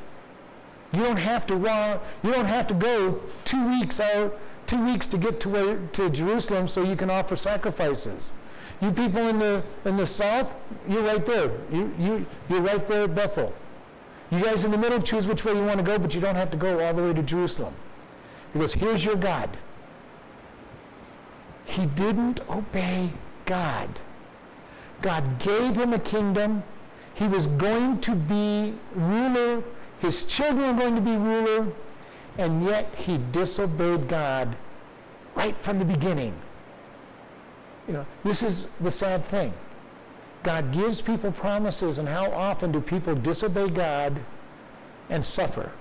You 0.91 1.03
don't 1.03 1.17
have 1.17 1.47
to 1.47 1.53
you 1.53 2.31
don't 2.33 2.45
have 2.45 2.67
to 2.67 2.73
go 2.73 3.21
two 3.45 3.65
weeks 3.69 4.01
out, 4.01 4.37
two 4.67 4.83
weeks 4.83 5.07
to 5.07 5.17
get 5.17 5.39
to 5.41 5.49
where, 5.49 5.77
to 5.93 6.09
Jerusalem 6.09 6.67
so 6.67 6.83
you 6.83 6.97
can 6.97 7.09
offer 7.09 7.37
sacrifices. 7.37 8.33
You 8.81 8.91
people 8.91 9.27
in 9.27 9.37
the 9.39 9.63
in 9.85 9.95
the 9.95 10.05
south, 10.05 10.57
you're 10.87 11.03
right 11.03 11.25
there. 11.25 11.51
You 11.71 11.93
you 11.99 12.25
you're 12.49 12.61
right 12.61 12.85
there 12.87 13.03
at 13.03 13.15
Bethel. 13.15 13.53
You 14.31 14.41
guys 14.41 14.63
in 14.63 14.71
the 14.71 14.77
middle, 14.77 15.01
choose 15.01 15.27
which 15.27 15.43
way 15.43 15.53
you 15.53 15.63
want 15.63 15.79
to 15.79 15.85
go, 15.85 15.99
but 15.99 16.15
you 16.15 16.21
don't 16.21 16.35
have 16.35 16.49
to 16.51 16.57
go 16.57 16.79
all 16.79 16.93
the 16.93 17.03
way 17.03 17.13
to 17.13 17.21
Jerusalem. 17.21 17.73
He 18.53 18.59
goes, 18.59 18.73
here's 18.73 19.03
your 19.03 19.17
God. 19.17 19.49
He 21.65 21.85
didn't 21.85 22.39
obey 22.49 23.09
God. 23.45 23.89
God 25.01 25.39
gave 25.39 25.75
him 25.75 25.93
a 25.93 25.99
kingdom. 25.99 26.63
He 27.13 27.27
was 27.27 27.47
going 27.47 27.99
to 28.01 28.15
be 28.15 28.73
ruler. 28.95 29.63
His 29.99 30.23
children 30.23 30.75
were 30.75 30.81
going 30.81 30.95
to 30.95 31.01
be 31.01 31.17
ruler. 31.17 31.67
And 32.37 32.63
yet 32.63 32.93
he 32.95 33.19
disobeyed 33.33 34.07
God 34.07 34.55
right 35.35 35.57
from 35.57 35.79
the 35.79 35.85
beginning. 35.85 36.33
You 37.87 37.93
know, 37.93 38.05
this 38.23 38.43
is 38.43 38.67
the 38.79 38.91
sad 38.91 39.23
thing. 39.23 39.53
God 40.43 40.71
gives 40.71 41.01
people 41.01 41.31
promises, 41.31 41.97
and 41.97 42.07
how 42.07 42.31
often 42.31 42.71
do 42.71 42.81
people 42.81 43.15
disobey 43.15 43.69
God 43.69 44.19
and 45.09 45.23
suffer? 45.23 45.71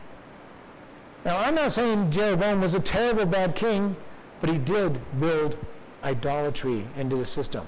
Now, 1.25 1.39
I'm 1.39 1.55
not 1.55 1.73
saying 1.73 2.11
Jeroboam 2.11 2.61
was 2.61 2.75
a 2.75 2.81
terrible 2.81 3.27
bad 3.27 3.55
king, 3.55 3.97
but 4.41 4.51
he 4.51 4.59
did 4.59 4.99
build 5.21 5.57
idolatry 6.03 6.87
into 6.97 7.17
the 7.17 7.27
system. 7.27 7.67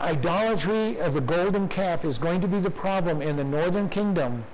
Idolatry 0.00 0.98
of 1.00 1.12
the 1.12 1.20
golden 1.20 1.68
calf 1.68 2.06
is 2.06 2.16
going 2.16 2.40
to 2.40 2.48
be 2.48 2.60
the 2.60 2.70
problem 2.70 3.20
in 3.20 3.36
the 3.36 3.44
northern 3.44 3.88
kingdom 3.88 4.44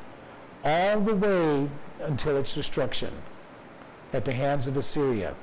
all 0.64 1.00
the 1.00 1.14
way 1.14 1.70
until 2.00 2.36
its 2.36 2.52
destruction 2.54 3.12
at 4.12 4.24
the 4.24 4.32
hands 4.32 4.66
of 4.66 4.76
Assyria. 4.76 5.34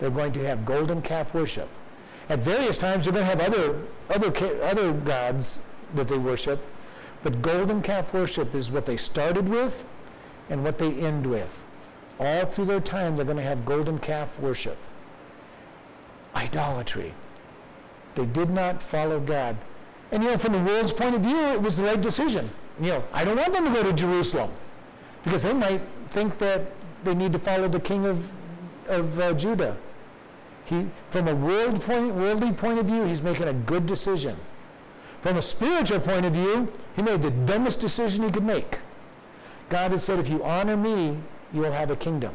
They're 0.00 0.10
going 0.10 0.32
to 0.32 0.44
have 0.44 0.64
golden 0.64 1.00
calf 1.02 1.32
worship. 1.32 1.68
At 2.30 2.38
various 2.38 2.78
times, 2.78 3.04
they're 3.04 3.12
going 3.12 3.26
to 3.26 3.36
have 3.36 3.40
other, 3.40 3.82
other, 4.08 4.62
other 4.62 4.92
gods 4.92 5.64
that 5.96 6.06
they 6.06 6.16
worship, 6.16 6.64
but 7.24 7.42
golden 7.42 7.82
calf 7.82 8.14
worship 8.14 8.54
is 8.54 8.70
what 8.70 8.86
they 8.86 8.96
started 8.96 9.48
with 9.48 9.84
and 10.48 10.62
what 10.62 10.78
they 10.78 10.92
end 10.94 11.26
with. 11.26 11.64
All 12.20 12.46
through 12.46 12.66
their 12.66 12.80
time, 12.80 13.16
they're 13.16 13.24
going 13.24 13.36
to 13.36 13.42
have 13.42 13.66
golden 13.66 13.98
calf 13.98 14.38
worship. 14.38 14.78
Idolatry. 16.36 17.12
They 18.14 18.26
did 18.26 18.50
not 18.50 18.80
follow 18.80 19.18
God. 19.18 19.56
And 20.12 20.22
you 20.22 20.30
know, 20.30 20.38
from 20.38 20.52
the 20.52 20.60
world's 20.60 20.92
point 20.92 21.16
of 21.16 21.22
view, 21.22 21.36
it 21.36 21.60
was 21.60 21.76
the 21.76 21.84
right 21.84 22.00
decision. 22.00 22.48
You 22.80 22.90
know, 22.90 23.04
I 23.12 23.24
don't 23.24 23.36
want 23.36 23.52
them 23.52 23.64
to 23.64 23.72
go 23.72 23.82
to 23.82 23.92
Jerusalem 23.92 24.52
because 25.24 25.42
they 25.42 25.52
might 25.52 25.80
think 26.10 26.38
that 26.38 26.62
they 27.02 27.14
need 27.14 27.32
to 27.32 27.40
follow 27.40 27.66
the 27.66 27.80
king 27.80 28.06
of, 28.06 28.30
of 28.86 29.18
uh, 29.18 29.32
Judah. 29.34 29.76
He, 30.70 30.86
from 31.08 31.26
a 31.26 31.34
world 31.34 31.82
point, 31.82 32.14
worldly 32.14 32.52
point 32.52 32.78
of 32.78 32.86
view, 32.86 33.04
he's 33.04 33.20
making 33.20 33.48
a 33.48 33.52
good 33.52 33.86
decision. 33.86 34.36
From 35.20 35.36
a 35.36 35.42
spiritual 35.42 35.98
point 35.98 36.24
of 36.24 36.32
view, 36.32 36.72
he 36.94 37.02
made 37.02 37.22
the 37.22 37.32
dumbest 37.32 37.80
decision 37.80 38.22
he 38.22 38.30
could 38.30 38.44
make. 38.44 38.78
God 39.68 39.90
had 39.90 40.00
said, 40.00 40.20
if 40.20 40.28
you 40.28 40.44
honor 40.44 40.76
me, 40.76 41.18
you'll 41.52 41.72
have 41.72 41.90
a 41.90 41.96
kingdom. 41.96 42.32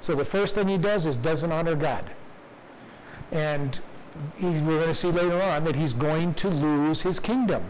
So 0.00 0.14
the 0.14 0.24
first 0.24 0.54
thing 0.54 0.68
he 0.68 0.78
does 0.78 1.06
is 1.06 1.16
doesn't 1.16 1.50
honor 1.50 1.74
God. 1.74 2.04
And 3.32 3.80
he, 4.36 4.46
we're 4.46 4.78
going 4.78 4.86
to 4.86 4.94
see 4.94 5.10
later 5.10 5.42
on 5.42 5.64
that 5.64 5.74
he's 5.74 5.92
going 5.92 6.34
to 6.34 6.48
lose 6.48 7.02
his 7.02 7.18
kingdom. 7.18 7.64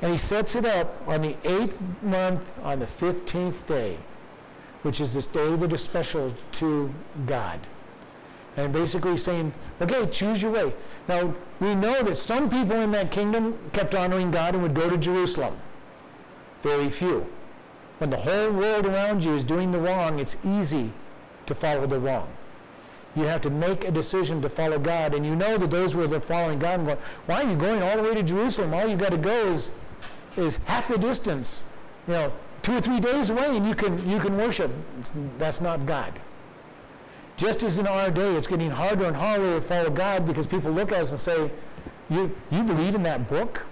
And 0.00 0.10
he 0.10 0.16
sets 0.16 0.56
it 0.56 0.64
up 0.64 1.06
on 1.06 1.20
the 1.20 1.36
eighth 1.44 1.78
month 2.00 2.50
on 2.62 2.78
the 2.78 2.86
15th 2.86 3.66
day, 3.66 3.98
which 4.84 5.02
is 5.02 5.12
this 5.12 5.26
day 5.26 5.54
that 5.54 5.70
is 5.70 5.82
special 5.82 6.34
to 6.52 6.92
God 7.26 7.60
and 8.56 8.72
basically 8.72 9.16
saying, 9.16 9.52
okay, 9.80 10.06
choose 10.10 10.42
your 10.42 10.52
way. 10.52 10.72
Now, 11.08 11.34
we 11.60 11.74
know 11.74 12.02
that 12.02 12.16
some 12.16 12.50
people 12.50 12.76
in 12.80 12.92
that 12.92 13.10
kingdom 13.10 13.58
kept 13.72 13.94
honoring 13.94 14.30
God 14.30 14.54
and 14.54 14.62
would 14.62 14.74
go 14.74 14.88
to 14.90 14.96
Jerusalem. 14.96 15.56
Very 16.62 16.90
few. 16.90 17.26
When 17.98 18.10
the 18.10 18.16
whole 18.16 18.52
world 18.52 18.86
around 18.86 19.24
you 19.24 19.34
is 19.34 19.44
doing 19.44 19.72
the 19.72 19.78
wrong, 19.78 20.18
it's 20.18 20.36
easy 20.44 20.90
to 21.46 21.54
follow 21.54 21.86
the 21.86 21.98
wrong. 21.98 22.28
You 23.14 23.24
have 23.24 23.42
to 23.42 23.50
make 23.50 23.84
a 23.84 23.90
decision 23.90 24.40
to 24.42 24.48
follow 24.48 24.78
God, 24.78 25.14
and 25.14 25.24
you 25.24 25.36
know 25.36 25.58
that 25.58 25.70
those 25.70 25.92
who 25.92 26.02
are 26.02 26.20
following 26.20 26.58
God 26.58 26.80
and 26.80 26.88
going, 26.88 26.98
why 27.26 27.42
are 27.42 27.50
you 27.50 27.56
going 27.56 27.82
all 27.82 27.96
the 27.96 28.02
way 28.02 28.14
to 28.14 28.22
Jerusalem? 28.22 28.72
All 28.72 28.86
you 28.86 28.96
got 28.96 29.12
to 29.12 29.18
go 29.18 29.46
is, 29.48 29.70
is 30.36 30.56
half 30.64 30.88
the 30.88 30.98
distance. 30.98 31.64
You 32.06 32.14
know, 32.14 32.32
two 32.62 32.76
or 32.76 32.80
three 32.80 33.00
days 33.00 33.30
away 33.30 33.56
and 33.56 33.66
you 33.66 33.74
can, 33.74 34.08
you 34.08 34.18
can 34.18 34.36
worship. 34.36 34.70
It's, 34.98 35.12
that's 35.38 35.60
not 35.60 35.84
God. 35.84 36.12
Just 37.42 37.64
as 37.64 37.76
in 37.76 37.88
our 37.88 38.08
day, 38.08 38.36
it's 38.36 38.46
getting 38.46 38.70
harder 38.70 39.04
and 39.04 39.16
harder 39.16 39.56
to 39.56 39.60
follow 39.60 39.90
God 39.90 40.24
because 40.24 40.46
people 40.46 40.70
look 40.70 40.92
at 40.92 41.00
us 41.00 41.10
and 41.10 41.18
say, 41.18 41.50
you, 42.08 42.32
you 42.52 42.62
believe 42.62 42.94
in 42.94 43.02
that 43.02 43.28
book? 43.28 43.66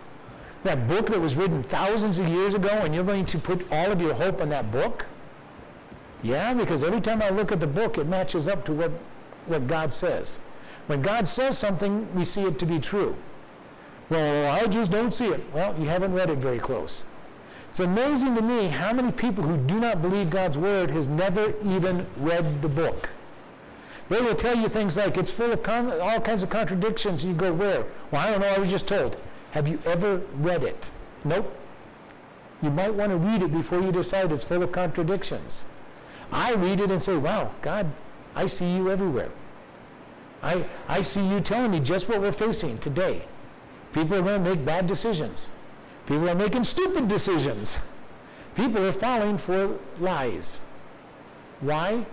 That 0.64 0.88
book 0.88 1.06
that 1.06 1.20
was 1.20 1.36
written 1.36 1.62
thousands 1.62 2.18
of 2.18 2.26
years 2.26 2.54
ago 2.54 2.68
and 2.68 2.92
you're 2.92 3.04
going 3.04 3.26
to 3.26 3.38
put 3.38 3.64
all 3.70 3.92
of 3.92 4.02
your 4.02 4.12
hope 4.12 4.40
in 4.40 4.48
that 4.48 4.72
book? 4.72 5.06
Yeah, 6.24 6.52
because 6.52 6.82
every 6.82 7.00
time 7.00 7.22
I 7.22 7.30
look 7.30 7.52
at 7.52 7.60
the 7.60 7.66
book, 7.68 7.96
it 7.96 8.08
matches 8.08 8.48
up 8.48 8.64
to 8.64 8.72
what, 8.72 8.90
what 9.46 9.68
God 9.68 9.92
says. 9.92 10.40
When 10.88 11.00
God 11.00 11.28
says 11.28 11.56
something, 11.56 12.12
we 12.12 12.24
see 12.24 12.42
it 12.42 12.58
to 12.58 12.66
be 12.66 12.80
true. 12.80 13.14
Well, 14.08 14.52
I 14.52 14.66
just 14.66 14.90
don't 14.90 15.14
see 15.14 15.28
it. 15.28 15.44
Well, 15.54 15.78
you 15.78 15.86
haven't 15.86 16.12
read 16.12 16.28
it 16.28 16.38
very 16.38 16.58
close. 16.58 17.04
It's 17.68 17.78
amazing 17.78 18.34
to 18.34 18.42
me 18.42 18.66
how 18.66 18.92
many 18.92 19.12
people 19.12 19.44
who 19.44 19.56
do 19.56 19.78
not 19.78 20.02
believe 20.02 20.28
God's 20.28 20.58
word 20.58 20.90
has 20.90 21.06
never 21.06 21.54
even 21.62 22.04
read 22.16 22.62
the 22.62 22.68
book. 22.68 23.10
They 24.10 24.20
will 24.20 24.34
tell 24.34 24.56
you 24.56 24.68
things 24.68 24.96
like 24.96 25.16
it's 25.16 25.30
full 25.30 25.52
of 25.52 25.62
con- 25.62 26.00
all 26.00 26.20
kinds 26.20 26.42
of 26.42 26.50
contradictions. 26.50 27.24
You 27.24 27.32
go, 27.32 27.52
where? 27.52 27.86
Well, 28.10 28.20
I 28.20 28.30
don't 28.32 28.40
know. 28.40 28.48
I 28.48 28.58
was 28.58 28.68
just 28.68 28.88
told. 28.88 29.16
Have 29.52 29.68
you 29.68 29.78
ever 29.86 30.20
read 30.34 30.64
it? 30.64 30.90
Nope. 31.24 31.56
You 32.60 32.70
might 32.70 32.92
want 32.92 33.12
to 33.12 33.16
read 33.16 33.40
it 33.40 33.52
before 33.52 33.80
you 33.80 33.92
decide 33.92 34.32
it's 34.32 34.42
full 34.42 34.64
of 34.64 34.72
contradictions. 34.72 35.64
I 36.32 36.54
read 36.54 36.80
it 36.80 36.90
and 36.90 37.00
say, 37.00 37.16
wow, 37.16 37.52
God, 37.62 37.86
I 38.34 38.46
see 38.46 38.74
you 38.74 38.90
everywhere. 38.90 39.30
I, 40.42 40.66
I 40.88 41.02
see 41.02 41.24
you 41.24 41.40
telling 41.40 41.70
me 41.70 41.78
just 41.78 42.08
what 42.08 42.20
we're 42.20 42.32
facing 42.32 42.78
today. 42.78 43.22
People 43.92 44.16
are 44.16 44.22
going 44.22 44.42
to 44.42 44.50
make 44.50 44.64
bad 44.64 44.88
decisions. 44.88 45.50
People 46.06 46.28
are 46.28 46.34
making 46.34 46.64
stupid 46.64 47.06
decisions. 47.06 47.78
People 48.56 48.84
are 48.84 48.92
falling 48.92 49.38
for 49.38 49.78
lies. 50.00 50.60
Why? 51.60 52.04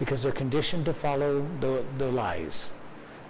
Because 0.00 0.22
they're 0.22 0.32
conditioned 0.32 0.86
to 0.86 0.92
follow 0.92 1.46
the, 1.60 1.84
the 1.98 2.10
lies. 2.10 2.70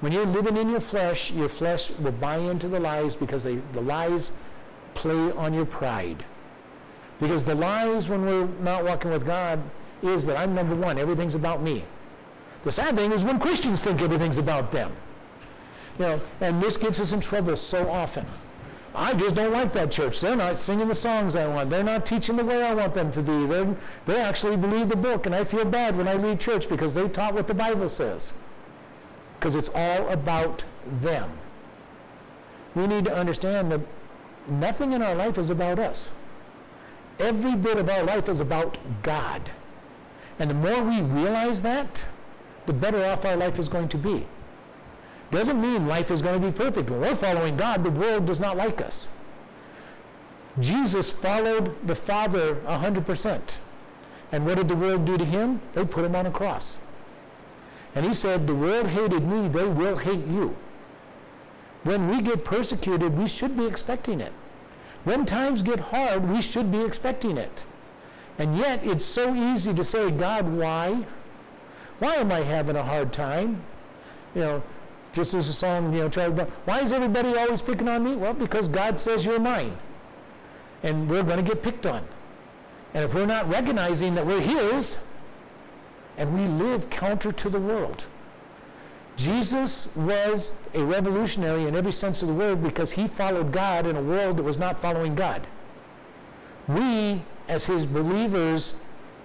When 0.00 0.12
you're 0.12 0.24
living 0.24 0.56
in 0.56 0.70
your 0.70 0.80
flesh, 0.80 1.30
your 1.30 1.48
flesh 1.48 1.90
will 1.98 2.12
buy 2.12 2.38
into 2.38 2.68
the 2.68 2.80
lies 2.80 3.14
because 3.14 3.42
they, 3.42 3.56
the 3.72 3.82
lies 3.82 4.38
play 4.94 5.32
on 5.32 5.52
your 5.52 5.66
pride. 5.66 6.24
Because 7.20 7.44
the 7.44 7.54
lies 7.54 8.08
when 8.08 8.24
we're 8.24 8.46
not 8.62 8.84
walking 8.84 9.10
with 9.10 9.26
God 9.26 9.60
is 10.02 10.24
that 10.24 10.38
I'm 10.38 10.54
number 10.54 10.74
one, 10.74 10.98
everything's 10.98 11.34
about 11.34 11.60
me. 11.60 11.84
The 12.64 12.72
sad 12.72 12.96
thing 12.96 13.12
is 13.12 13.24
when 13.24 13.38
Christians 13.38 13.80
think 13.80 14.00
everything's 14.00 14.38
about 14.38 14.72
them. 14.72 14.92
You 15.98 16.04
know, 16.06 16.20
and 16.40 16.62
this 16.62 16.78
gets 16.78 16.98
us 17.00 17.12
in 17.12 17.20
trouble 17.20 17.56
so 17.56 17.90
often. 17.90 18.24
I 18.94 19.14
just 19.14 19.36
don't 19.36 19.52
like 19.52 19.72
that 19.74 19.90
church. 19.90 20.20
They're 20.20 20.34
not 20.34 20.58
singing 20.58 20.88
the 20.88 20.94
songs 20.94 21.36
I 21.36 21.46
want. 21.46 21.70
They're 21.70 21.84
not 21.84 22.04
teaching 22.04 22.36
the 22.36 22.44
way 22.44 22.64
I 22.64 22.74
want 22.74 22.92
them 22.92 23.12
to 23.12 23.22
be. 23.22 23.46
They're, 23.46 23.76
they 24.04 24.20
actually 24.20 24.56
believe 24.56 24.88
the 24.88 24.96
book, 24.96 25.26
and 25.26 25.34
I 25.34 25.44
feel 25.44 25.64
bad 25.64 25.96
when 25.96 26.08
I 26.08 26.14
leave 26.14 26.40
church 26.40 26.68
because 26.68 26.92
they 26.92 27.08
taught 27.08 27.34
what 27.34 27.46
the 27.46 27.54
Bible 27.54 27.88
says. 27.88 28.34
Because 29.38 29.54
it's 29.54 29.70
all 29.74 30.08
about 30.08 30.64
them. 31.00 31.30
We 32.74 32.86
need 32.86 33.04
to 33.04 33.14
understand 33.14 33.70
that 33.72 33.80
nothing 34.48 34.92
in 34.92 35.02
our 35.02 35.14
life 35.14 35.38
is 35.38 35.50
about 35.50 35.78
us. 35.78 36.12
Every 37.20 37.54
bit 37.54 37.78
of 37.78 37.88
our 37.88 38.02
life 38.02 38.28
is 38.28 38.40
about 38.40 38.76
God. 39.02 39.50
And 40.38 40.50
the 40.50 40.54
more 40.54 40.82
we 40.82 41.02
realize 41.02 41.62
that, 41.62 42.06
the 42.66 42.72
better 42.72 43.04
off 43.04 43.24
our 43.24 43.36
life 43.36 43.58
is 43.58 43.68
going 43.68 43.88
to 43.90 43.98
be. 43.98 44.26
Doesn't 45.30 45.60
mean 45.60 45.86
life 45.86 46.10
is 46.10 46.22
going 46.22 46.40
to 46.40 46.46
be 46.46 46.52
perfect. 46.52 46.90
When 46.90 47.00
we're 47.00 47.14
following 47.14 47.56
God, 47.56 47.84
the 47.84 47.90
world 47.90 48.26
does 48.26 48.40
not 48.40 48.56
like 48.56 48.80
us. 48.80 49.08
Jesus 50.58 51.10
followed 51.10 51.74
the 51.86 51.94
Father 51.94 52.56
100%. 52.66 53.40
And 54.32 54.46
what 54.46 54.56
did 54.56 54.68
the 54.68 54.76
world 54.76 55.04
do 55.04 55.16
to 55.16 55.24
him? 55.24 55.60
They 55.72 55.84
put 55.84 56.04
him 56.04 56.16
on 56.16 56.26
a 56.26 56.30
cross. 56.30 56.80
And 57.94 58.04
he 58.04 58.14
said, 58.14 58.46
The 58.46 58.54
world 58.54 58.88
hated 58.88 59.24
me, 59.24 59.48
they 59.48 59.66
will 59.66 59.96
hate 59.96 60.26
you. 60.26 60.56
When 61.82 62.08
we 62.08 62.20
get 62.20 62.44
persecuted, 62.44 63.16
we 63.16 63.26
should 63.26 63.56
be 63.56 63.66
expecting 63.66 64.20
it. 64.20 64.32
When 65.04 65.24
times 65.24 65.62
get 65.62 65.80
hard, 65.80 66.28
we 66.28 66.42
should 66.42 66.70
be 66.70 66.82
expecting 66.82 67.38
it. 67.38 67.64
And 68.38 68.56
yet, 68.56 68.84
it's 68.84 69.04
so 69.04 69.34
easy 69.34 69.72
to 69.74 69.84
say, 69.84 70.10
God, 70.10 70.46
why? 70.46 71.06
Why 71.98 72.16
am 72.16 72.32
I 72.32 72.40
having 72.40 72.76
a 72.76 72.82
hard 72.82 73.12
time? 73.12 73.62
You 74.34 74.40
know, 74.42 74.62
just 75.12 75.34
as 75.34 75.48
a 75.48 75.52
song, 75.52 75.92
you 75.92 76.00
know, 76.00 76.08
Charlie 76.08 76.44
why 76.64 76.80
is 76.80 76.92
everybody 76.92 77.36
always 77.36 77.60
picking 77.60 77.88
on 77.88 78.04
me? 78.04 78.14
Well, 78.14 78.34
because 78.34 78.68
God 78.68 79.00
says 79.00 79.24
you're 79.24 79.40
mine. 79.40 79.76
And 80.82 81.10
we're 81.10 81.22
going 81.22 81.36
to 81.36 81.42
get 81.42 81.62
picked 81.62 81.84
on. 81.84 82.06
And 82.94 83.04
if 83.04 83.14
we're 83.14 83.26
not 83.26 83.48
recognizing 83.48 84.14
that 84.14 84.26
we're 84.26 84.40
His, 84.40 85.10
and 86.20 86.34
we 86.34 86.46
live 86.64 86.90
counter 86.90 87.32
to 87.32 87.48
the 87.48 87.58
world. 87.58 88.04
Jesus 89.16 89.88
was 89.96 90.58
a 90.74 90.82
revolutionary 90.82 91.66
in 91.66 91.74
every 91.74 91.92
sense 91.92 92.20
of 92.20 92.28
the 92.28 92.34
word 92.34 92.62
because 92.62 92.90
he 92.90 93.08
followed 93.08 93.52
God 93.52 93.86
in 93.86 93.96
a 93.96 94.02
world 94.02 94.36
that 94.36 94.42
was 94.42 94.58
not 94.58 94.78
following 94.78 95.14
God. 95.14 95.46
We, 96.68 97.22
as 97.48 97.64
his 97.64 97.86
believers, 97.86 98.74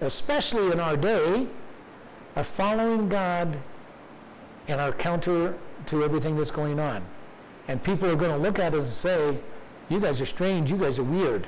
especially 0.02 0.72
in 0.72 0.80
our 0.80 0.96
day, 0.96 1.48
are 2.38 2.44
following 2.44 3.10
God 3.10 3.58
and 4.68 4.80
are 4.80 4.94
counter 4.94 5.56
to 5.88 6.04
everything 6.04 6.36
that's 6.38 6.52
going 6.52 6.80
on. 6.80 7.04
And 7.68 7.82
people 7.82 8.10
are 8.10 8.16
going 8.16 8.32
to 8.32 8.38
look 8.38 8.60
at 8.60 8.74
us 8.74 8.84
and 8.84 8.90
say, 8.90 9.38
you 9.90 10.00
guys 10.00 10.22
are 10.22 10.26
strange, 10.26 10.72
you 10.72 10.78
guys 10.78 11.00
are 11.00 11.04
weird. 11.04 11.48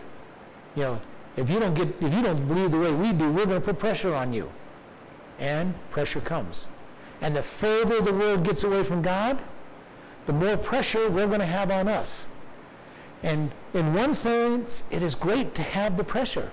You 0.76 0.84
know, 0.84 1.02
if 1.36 1.50
you 1.50 1.60
don't 1.60 1.74
get 1.74 1.88
if 2.02 2.14
you 2.14 2.22
don't 2.22 2.48
believe 2.48 2.72
the 2.72 2.80
way 2.80 2.94
we 2.94 3.14
do, 3.14 3.32
we're 3.32 3.46
going 3.46 3.62
to 3.62 3.66
put 3.66 3.80
pressure 3.80 4.14
on 4.14 4.34
you. 4.34 4.52
And 5.40 5.74
pressure 5.92 6.22
comes. 6.22 6.68
And 7.22 7.36
the 7.36 7.44
further 7.44 8.02
the 8.02 8.14
world 8.14 8.44
gets 8.44 8.64
away 8.64 8.84
from 8.84 9.02
God, 9.02 9.42
the 10.26 10.34
more 10.34 10.58
pressure 10.58 11.10
we're 11.10 11.28
going 11.28 11.40
to 11.40 11.46
have 11.46 11.72
on 11.72 11.88
us. 11.88 12.28
And 13.24 13.52
in 13.74 13.94
one 13.94 14.14
sense, 14.14 14.84
it 14.92 15.02
is 15.02 15.16
great 15.16 15.56
to 15.56 15.64
have 15.64 15.98
the 15.98 16.04
pressure. 16.04 16.52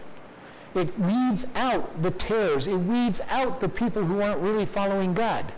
It 0.75 0.99
weeds 0.99 1.47
out 1.55 2.03
the 2.03 2.11
tares. 2.11 2.67
It 2.67 2.77
weeds 2.77 3.21
out 3.29 3.61
the 3.61 3.69
people 3.69 4.05
who 4.05 4.23
aren't 4.23 4.41
really 4.41 4.65
following 4.65 5.15
God. 5.15 5.53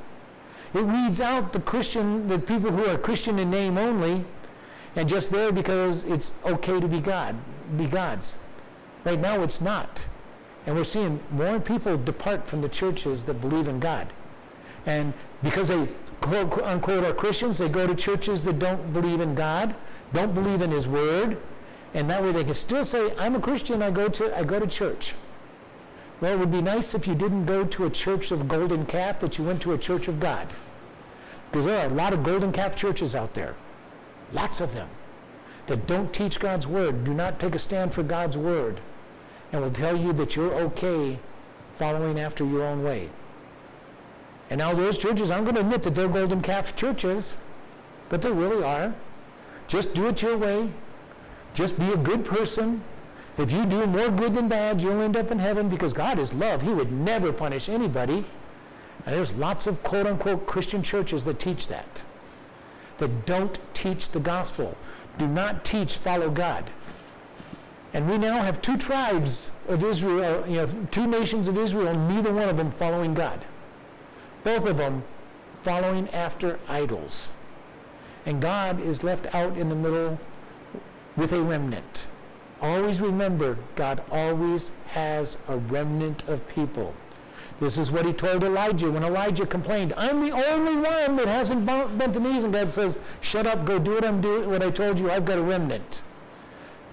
It 0.76 0.84
weeds 0.84 1.22
out 1.22 1.54
the 1.54 1.60
Christian, 1.60 2.28
the 2.28 2.38
people 2.38 2.70
who 2.70 2.84
are 2.84 2.98
Christian 2.98 3.38
in 3.38 3.48
name 3.48 3.78
only, 3.78 4.26
and 4.94 5.08
just 5.08 5.30
there 5.30 5.50
because 5.50 6.04
it's 6.04 6.32
okay 6.44 6.78
to 6.80 6.86
be 6.86 7.00
God, 7.00 7.34
be 7.78 7.86
God's. 7.86 8.36
Right 9.02 9.18
now, 9.18 9.42
it's 9.42 9.62
not, 9.62 10.06
and 10.66 10.76
we're 10.76 10.84
seeing 10.84 11.18
more 11.30 11.58
people 11.60 11.96
depart 11.96 12.46
from 12.46 12.60
the 12.60 12.68
churches 12.68 13.24
that 13.24 13.40
believe 13.40 13.68
in 13.68 13.80
God, 13.80 14.12
and 14.84 15.14
because 15.42 15.68
they 15.68 15.88
quote 16.20 16.58
unquote 16.58 17.04
are 17.04 17.14
Christians, 17.14 17.56
they 17.56 17.70
go 17.70 17.86
to 17.86 17.94
churches 17.94 18.44
that 18.44 18.58
don't 18.58 18.92
believe 18.92 19.20
in 19.20 19.34
God, 19.34 19.74
don't 20.12 20.34
believe 20.34 20.60
in 20.60 20.70
His 20.70 20.86
Word, 20.86 21.38
and 21.94 22.10
that 22.10 22.22
way 22.22 22.32
they 22.32 22.44
can 22.44 22.52
still 22.52 22.84
say, 22.84 23.14
"I'm 23.16 23.34
a 23.34 23.40
Christian. 23.40 23.80
I 23.80 23.90
go 23.90 24.08
to 24.08 24.38
I 24.38 24.44
go 24.44 24.60
to 24.60 24.66
church." 24.66 25.14
Well, 26.20 26.34
it 26.34 26.38
would 26.38 26.52
be 26.52 26.62
nice 26.62 26.94
if 26.94 27.06
you 27.06 27.14
didn't 27.14 27.46
go 27.46 27.64
to 27.64 27.84
a 27.86 27.90
church 27.90 28.30
of 28.30 28.46
golden 28.46 28.84
calf, 28.84 29.20
that 29.20 29.38
you 29.38 29.44
went 29.44 29.62
to 29.62 29.72
a 29.72 29.78
church 29.78 30.08
of 30.08 30.18
God. 30.18 30.48
Because 31.50 31.66
there 31.66 31.80
are 31.80 31.90
a 31.90 31.94
lot 31.94 32.12
of 32.12 32.22
golden 32.22 32.52
calf 32.52 32.76
churches 32.76 33.14
out 33.14 33.34
there, 33.34 33.54
lots 34.32 34.60
of 34.60 34.72
them, 34.74 34.88
that 35.66 35.86
don't 35.86 36.12
teach 36.12 36.40
God's 36.40 36.66
word, 36.66 37.04
do 37.04 37.14
not 37.14 37.40
take 37.40 37.54
a 37.54 37.58
stand 37.58 37.92
for 37.92 38.02
God's 38.02 38.36
word, 38.36 38.80
and 39.52 39.62
will 39.62 39.70
tell 39.70 39.96
you 39.96 40.12
that 40.14 40.36
you're 40.36 40.54
okay 40.54 41.18
following 41.76 42.18
after 42.18 42.44
your 42.44 42.62
own 42.62 42.82
way. 42.82 43.08
And 44.50 44.58
now 44.58 44.72
those 44.74 44.98
churches, 44.98 45.30
I'm 45.30 45.42
going 45.42 45.56
to 45.56 45.60
admit 45.60 45.82
that 45.82 45.94
they're 45.94 46.08
golden 46.08 46.40
calf 46.40 46.76
churches, 46.76 47.36
but 48.08 48.22
they 48.22 48.30
really 48.30 48.62
are. 48.62 48.94
Just 49.66 49.94
do 49.94 50.06
it 50.06 50.22
your 50.22 50.36
way. 50.38 50.70
Just 51.54 51.78
be 51.78 51.90
a 51.92 51.96
good 51.96 52.24
person. 52.24 52.82
If 53.38 53.50
you 53.50 53.66
do 53.66 53.86
more 53.86 54.08
good 54.08 54.34
than 54.34 54.48
bad, 54.48 54.80
you'll 54.80 55.02
end 55.02 55.16
up 55.16 55.30
in 55.30 55.38
heaven 55.38 55.68
because 55.68 55.92
God 55.92 56.18
is 56.18 56.32
love. 56.32 56.62
He 56.62 56.72
would 56.72 56.92
never 56.92 57.32
punish 57.32 57.68
anybody. 57.68 58.24
There's 59.06 59.32
lots 59.34 59.66
of 59.66 59.82
quote 59.84 60.06
unquote 60.06 60.46
Christian 60.46 60.82
churches 60.82 61.24
that 61.24 61.38
teach 61.38 61.68
that, 61.68 62.02
that 62.98 63.24
don't 63.24 63.58
teach 63.72 64.10
the 64.10 64.20
gospel, 64.20 64.76
do 65.16 65.26
not 65.26 65.64
teach 65.64 65.96
follow 65.96 66.28
God. 66.28 66.68
And 67.94 68.10
we 68.10 68.18
now 68.18 68.42
have 68.42 68.60
two 68.60 68.76
tribes 68.76 69.52
of 69.68 69.82
Israel, 69.82 70.44
you 70.46 70.56
know, 70.56 70.68
two 70.90 71.06
nations 71.06 71.48
of 71.48 71.56
Israel, 71.56 71.94
neither 71.94 72.32
one 72.32 72.48
of 72.48 72.56
them 72.56 72.70
following 72.70 73.14
God. 73.14 73.44
Both 74.44 74.66
of 74.66 74.76
them 74.76 75.04
following 75.62 76.10
after 76.10 76.58
idols. 76.68 77.28
And 78.26 78.42
God 78.42 78.80
is 78.80 79.04
left 79.04 79.32
out 79.34 79.56
in 79.56 79.68
the 79.68 79.74
middle 79.74 80.18
with 81.16 81.32
a 81.32 81.40
remnant. 81.40 82.08
Always 82.60 83.00
remember, 83.00 83.58
God 83.76 84.02
always 84.10 84.72
has 84.88 85.38
a 85.48 85.56
remnant 85.56 86.22
of 86.28 86.46
people. 86.48 86.92
This 87.58 87.78
is 87.78 87.90
what 87.90 88.04
he 88.04 88.12
told 88.12 88.44
Elijah 88.44 88.90
when 88.90 89.02
Elijah 89.02 89.46
complained, 89.46 89.94
I'm 89.96 90.20
the 90.20 90.32
only 90.50 90.76
one 90.76 91.16
that 91.16 91.26
hasn't 91.26 91.64
bent 91.64 92.12
the 92.12 92.20
knees. 92.20 92.44
And 92.44 92.52
God 92.52 92.70
says, 92.70 92.98
shut 93.22 93.46
up, 93.46 93.64
go 93.64 93.78
do 93.78 93.94
what 93.94 94.04
I'm 94.04 94.20
doing, 94.20 94.50
what 94.50 94.62
I 94.62 94.70
told 94.70 94.98
you. 94.98 95.10
I've 95.10 95.24
got 95.24 95.38
a 95.38 95.42
remnant. 95.42 96.02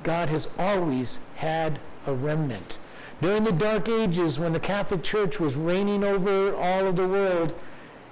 God 0.04 0.30
has 0.30 0.50
always 0.58 1.18
had 1.36 1.80
a 2.08 2.14
remnant. 2.14 2.78
During 3.22 3.44
the 3.44 3.52
Dark 3.52 3.90
Ages, 3.90 4.40
when 4.40 4.54
the 4.54 4.60
Catholic 4.60 5.04
Church 5.04 5.40
was 5.40 5.56
reigning 5.56 6.04
over 6.04 6.56
all 6.56 6.88
of 6.88 6.96
the 6.96 7.08
world 7.08 7.54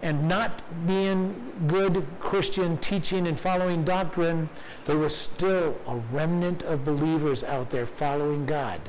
and 0.02 0.28
not 0.28 0.62
being 0.88 1.34
good 1.68 2.06
Christian 2.20 2.78
teaching 2.78 3.28
and 3.28 3.40
following 3.40 3.84
doctrine, 3.84 4.50
there 4.86 4.98
was 4.98 5.16
still 5.16 5.78
a 5.88 5.96
remnant 6.12 6.64
of 6.64 6.84
believers 6.84 7.44
out 7.44 7.70
there 7.70 7.86
following 7.86 8.46
God. 8.46 8.82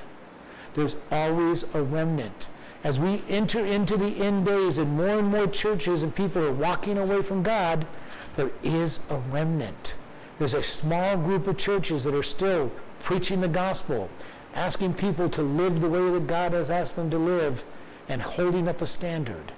There's 0.75 0.97
always 1.11 1.63
a 1.75 1.83
remnant. 1.83 2.49
As 2.85 2.99
we 2.99 3.23
enter 3.29 3.65
into 3.65 3.97
the 3.97 4.17
end 4.17 4.47
days 4.47 4.79
and 4.79 4.97
more 4.97 5.19
and 5.19 5.29
more 5.29 5.47
churches 5.47 6.03
and 6.03 6.13
people 6.15 6.45
are 6.45 6.53
walking 6.53 6.99
away 6.99 7.23
from 7.23 7.45
God, 7.45 7.87
there 8.35 8.51
is 8.63 8.99
a 9.09 9.19
remnant. 9.19 9.95
There's 10.39 10.55
a 10.55 10.63
small 10.63 11.17
group 11.17 11.47
of 11.47 11.59
churches 11.59 12.03
that 12.05 12.15
are 12.15 12.25
still 12.25 12.73
preaching 13.01 13.41
the 13.41 13.49
gospel, 13.49 14.11
asking 14.55 14.95
people 14.95 15.29
to 15.31 15.43
live 15.43 15.81
the 15.81 15.89
way 15.89 16.11
that 16.11 16.27
God 16.27 16.53
has 16.55 16.71
asked 16.71 16.97
them 16.97 17.09
to 17.11 17.19
live, 17.19 17.65
and 18.09 18.21
holding 18.21 18.67
up 18.67 18.83
a 18.83 18.87
standard. 18.87 19.53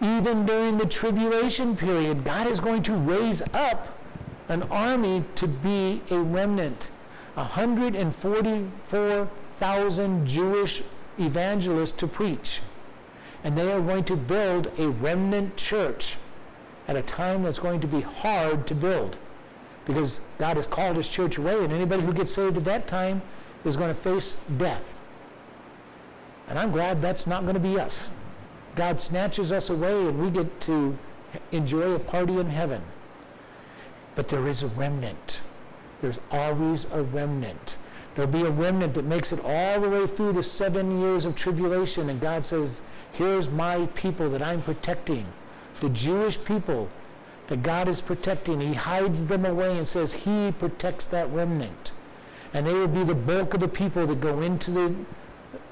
Even 0.00 0.44
during 0.44 0.78
the 0.78 0.86
tribulation 0.86 1.76
period, 1.76 2.24
God 2.24 2.48
is 2.48 2.58
going 2.58 2.82
to 2.82 2.94
raise 2.94 3.42
up 3.54 3.96
an 4.48 4.64
army 4.64 5.22
to 5.36 5.46
be 5.46 6.02
a 6.10 6.18
remnant. 6.18 6.90
144,000 7.34 10.26
Jewish 10.26 10.82
evangelists 11.18 11.92
to 11.92 12.06
preach. 12.06 12.60
And 13.44 13.56
they 13.56 13.72
are 13.72 13.80
going 13.80 14.04
to 14.04 14.16
build 14.16 14.70
a 14.78 14.88
remnant 14.88 15.56
church 15.56 16.16
at 16.88 16.96
a 16.96 17.02
time 17.02 17.42
that's 17.42 17.58
going 17.58 17.80
to 17.80 17.86
be 17.86 18.00
hard 18.00 18.66
to 18.66 18.74
build 18.74 19.16
because 19.84 20.20
God 20.38 20.56
has 20.56 20.66
called 20.66 20.96
his 20.96 21.08
church 21.08 21.38
away, 21.38 21.64
and 21.64 21.72
anybody 21.72 22.02
who 22.02 22.12
gets 22.12 22.32
saved 22.32 22.56
at 22.56 22.64
that 22.64 22.86
time 22.86 23.20
is 23.64 23.76
going 23.76 23.88
to 23.88 23.94
face 23.94 24.36
death. 24.56 25.00
And 26.48 26.58
I'm 26.58 26.70
glad 26.70 27.00
that's 27.00 27.26
not 27.26 27.42
going 27.42 27.54
to 27.54 27.60
be 27.60 27.78
us. 27.78 28.10
God 28.76 29.00
snatches 29.00 29.52
us 29.52 29.70
away, 29.70 30.06
and 30.06 30.18
we 30.18 30.30
get 30.30 30.60
to 30.62 30.96
enjoy 31.50 31.92
a 31.92 31.98
party 31.98 32.38
in 32.38 32.46
heaven. 32.46 32.82
But 34.14 34.28
there 34.28 34.46
is 34.46 34.62
a 34.62 34.68
remnant. 34.68 35.40
There's 36.00 36.20
always 36.30 36.86
a 36.92 37.02
remnant. 37.02 37.76
There'll 38.14 38.30
be 38.30 38.42
a 38.42 38.50
remnant 38.50 38.94
that 38.94 39.04
makes 39.04 39.32
it 39.32 39.40
all 39.44 39.80
the 39.80 39.88
way 39.88 40.06
through 40.06 40.34
the 40.34 40.42
seven 40.42 41.00
years 41.00 41.24
of 41.24 41.34
tribulation, 41.34 42.10
and 42.10 42.20
God 42.20 42.44
says, 42.44 42.80
Here's 43.12 43.48
my 43.48 43.86
people 43.94 44.28
that 44.30 44.42
I'm 44.42 44.62
protecting. 44.62 45.26
The 45.80 45.90
Jewish 45.90 46.42
people 46.42 46.88
that 47.48 47.62
God 47.62 47.88
is 47.88 48.00
protecting. 48.00 48.60
He 48.60 48.72
hides 48.72 49.26
them 49.26 49.44
away 49.44 49.76
and 49.76 49.86
says 49.86 50.12
he 50.12 50.52
protects 50.52 51.06
that 51.06 51.30
remnant. 51.30 51.92
And 52.54 52.66
they 52.66 52.72
will 52.72 52.88
be 52.88 53.04
the 53.04 53.14
bulk 53.14 53.54
of 53.54 53.60
the 53.60 53.68
people 53.68 54.06
that 54.06 54.20
go 54.20 54.40
into 54.40 54.70
the 54.70 54.94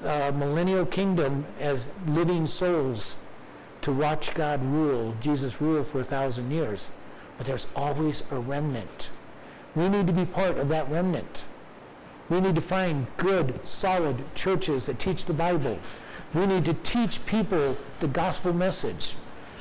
uh, 0.03 0.31
millennial 0.35 0.85
kingdom 0.85 1.45
as 1.59 1.89
living 2.07 2.45
souls 2.45 3.15
to 3.81 3.91
watch 3.91 4.33
God 4.35 4.63
rule, 4.63 5.15
Jesus 5.21 5.61
rule 5.61 5.83
for 5.83 6.01
a 6.01 6.03
thousand 6.03 6.51
years. 6.51 6.91
But 7.37 7.47
there's 7.47 7.67
always 7.75 8.23
a 8.31 8.37
remnant. 8.37 9.09
We 9.75 9.89
need 9.89 10.05
to 10.07 10.13
be 10.13 10.25
part 10.25 10.57
of 10.57 10.69
that 10.69 10.89
remnant. 10.89 11.45
We 12.31 12.39
need 12.39 12.55
to 12.55 12.61
find 12.61 13.05
good, 13.17 13.59
solid 13.67 14.15
churches 14.35 14.85
that 14.85 14.99
teach 14.99 15.25
the 15.25 15.33
Bible. 15.33 15.77
We 16.33 16.45
need 16.45 16.63
to 16.63 16.73
teach 16.75 17.25
people 17.25 17.77
the 17.99 18.07
gospel 18.07 18.53
message. 18.53 19.15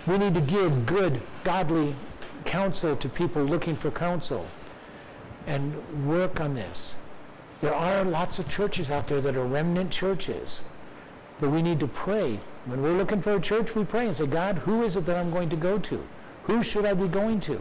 We 0.07 0.19
need 0.19 0.35
to 0.35 0.41
give 0.41 0.87
good, 0.87 1.21
godly 1.43 1.97
counsel 2.45 2.95
to 2.95 3.09
people 3.09 3.43
looking 3.43 3.75
for 3.75 3.91
counsel 3.91 4.47
and 5.49 5.75
work 6.07 6.41
on 6.41 6.55
this. 6.55 6.95
There 7.61 7.75
are 7.75 8.05
lots 8.05 8.39
of 8.39 8.49
churches 8.49 8.89
out 8.89 9.09
there 9.09 9.21
that 9.21 9.35
are 9.35 9.45
remnant 9.45 9.91
churches, 9.91 10.63
but 11.41 11.51
we 11.51 11.63
need 11.63 11.81
to 11.81 11.89
pray. 11.89 12.39
When 12.67 12.83
we're 12.83 12.97
looking 12.97 13.21
for 13.21 13.35
a 13.35 13.41
church, 13.41 13.75
we 13.75 13.85
pray 13.85 14.07
and 14.07 14.15
say, 14.15 14.27
God, 14.27 14.59
who 14.59 14.85
is 14.85 14.97
it 14.97 15.07
that 15.07 15.17
I'm 15.17 15.33
going 15.33 15.49
to 15.49 15.57
go 15.57 15.81
to? 15.81 16.01
Who 16.45 16.63
should 16.63 16.85
I 16.85 16.95
be 16.95 17.09
going 17.09 17.41
to? 17.41 17.61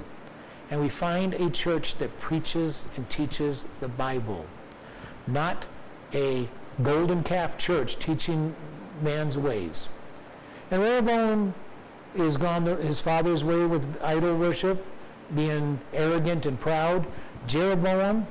And 0.69 0.79
we 0.79 0.87
find 0.87 1.33
a 1.33 1.49
church 1.49 1.95
that 1.95 2.15
preaches 2.19 2.87
and 2.95 3.09
teaches 3.09 3.65
the 3.79 3.87
Bible, 3.87 4.45
not 5.33 5.67
a 6.13 6.47
golden 6.83 7.23
calf 7.23 7.57
church 7.57 7.99
teaching 7.99 8.55
man's 9.01 9.37
ways. 9.37 9.89
And 10.71 10.81
Rehoboam 10.81 11.53
is 12.15 12.37
gone 12.37 12.65
his 12.65 13.01
father's 13.01 13.43
way 13.43 13.65
with 13.65 13.87
idol 14.03 14.37
worship, 14.37 14.85
being 15.35 15.79
arrogant 15.93 16.45
and 16.45 16.59
proud. 16.59 17.05
Jeroboam 17.47 18.25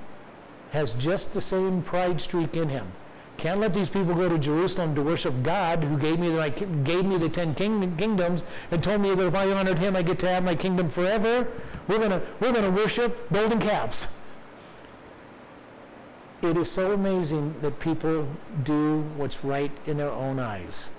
has 0.70 0.94
just 0.94 1.32
the 1.32 1.40
same 1.40 1.82
pride 1.82 2.20
streak 2.20 2.56
in 2.56 2.68
him. 2.68 2.90
Can't 3.38 3.60
let 3.60 3.72
these 3.72 3.88
people 3.88 4.14
go 4.14 4.28
to 4.28 4.36
Jerusalem 4.36 4.96
to 4.96 5.02
worship 5.02 5.32
God, 5.44 5.84
who 5.84 5.96
gave 5.96 6.18
me 6.18 6.28
the, 6.30 6.50
gave 6.82 7.04
me 7.04 7.18
the 7.18 7.28
ten 7.28 7.54
king, 7.54 7.96
kingdoms 7.96 8.42
and 8.72 8.82
told 8.82 9.00
me 9.00 9.14
that 9.14 9.26
if 9.28 9.34
I 9.34 9.52
honored 9.52 9.78
Him, 9.78 9.94
I 9.94 10.02
get 10.02 10.18
to 10.20 10.28
have 10.28 10.42
my 10.42 10.56
kingdom 10.56 10.88
forever. 10.88 11.46
We're 11.86 12.00
gonna 12.00 12.20
we're 12.40 12.52
gonna 12.52 12.70
worship 12.70 13.32
golden 13.32 13.60
calves. 13.60 14.17
It 16.40 16.56
is 16.56 16.70
so 16.70 16.92
amazing 16.92 17.54
that 17.62 17.80
people 17.80 18.28
do 18.62 19.00
what's 19.16 19.42
right 19.42 19.72
in 19.86 19.96
their 19.96 20.10
own 20.10 20.38
eyes. 20.38 20.90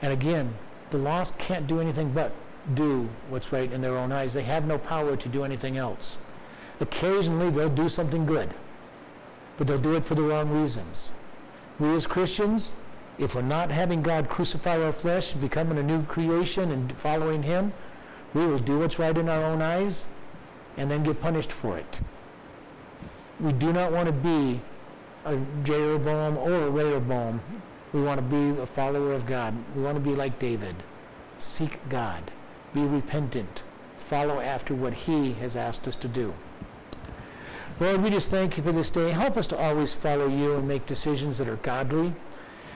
And 0.00 0.12
again, 0.12 0.54
the 0.90 0.96
lost 0.98 1.36
can't 1.38 1.66
do 1.66 1.80
anything 1.80 2.10
but 2.12 2.32
do 2.72 3.08
what's 3.28 3.52
right 3.52 3.70
in 3.70 3.82
their 3.82 3.98
own 3.98 4.12
eyes. 4.12 4.32
They 4.32 4.44
have 4.44 4.66
no 4.66 4.78
power 4.78 5.16
to 5.16 5.28
do 5.28 5.44
anything 5.44 5.76
else. 5.76 6.16
Occasionally 6.80 7.50
they'll 7.50 7.68
do 7.68 7.88
something 7.88 8.24
good, 8.24 8.54
but 9.58 9.66
they'll 9.66 9.78
do 9.78 9.94
it 9.94 10.04
for 10.04 10.14
the 10.14 10.22
wrong 10.22 10.50
reasons. 10.50 11.12
We 11.78 11.94
as 11.94 12.06
Christians, 12.06 12.72
if 13.18 13.34
we're 13.34 13.42
not 13.42 13.70
having 13.70 14.02
God 14.02 14.28
crucify 14.28 14.82
our 14.82 14.92
flesh, 14.92 15.34
becoming 15.34 15.78
a 15.78 15.82
new 15.82 16.02
creation 16.04 16.70
and 16.72 16.90
following 16.96 17.42
Him, 17.42 17.72
we 18.32 18.46
will 18.46 18.58
do 18.58 18.78
what's 18.78 18.98
right 18.98 19.16
in 19.16 19.28
our 19.28 19.44
own 19.44 19.60
eyes 19.60 20.06
and 20.76 20.90
then 20.90 21.02
get 21.02 21.20
punished 21.20 21.52
for 21.52 21.76
it. 21.78 22.00
We 23.40 23.52
do 23.52 23.72
not 23.72 23.92
want 23.92 24.06
to 24.06 24.12
be 24.12 24.60
a 25.24 25.38
Jeroboam 25.62 26.36
or 26.36 26.52
a 26.52 26.70
Rehoboam 26.70 27.40
we 27.94 28.02
want 28.02 28.18
to 28.18 28.22
be 28.26 28.60
a 28.60 28.66
follower 28.66 29.12
of 29.12 29.24
God. 29.24 29.54
We 29.76 29.82
want 29.82 29.94
to 29.94 30.00
be 30.00 30.16
like 30.16 30.40
David. 30.40 30.74
Seek 31.38 31.78
God. 31.88 32.32
Be 32.72 32.82
repentant. 32.82 33.62
Follow 33.96 34.40
after 34.40 34.74
what 34.74 34.92
He 34.92 35.34
has 35.34 35.54
asked 35.54 35.86
us 35.86 35.94
to 35.96 36.08
do. 36.08 36.34
Lord, 37.78 38.02
we 38.02 38.10
just 38.10 38.32
thank 38.32 38.56
you 38.56 38.64
for 38.64 38.72
this 38.72 38.90
day. 38.90 39.10
Help 39.10 39.36
us 39.36 39.46
to 39.46 39.56
always 39.56 39.94
follow 39.94 40.26
you 40.26 40.56
and 40.56 40.66
make 40.66 40.86
decisions 40.86 41.38
that 41.38 41.48
are 41.48 41.56
godly. 41.56 42.12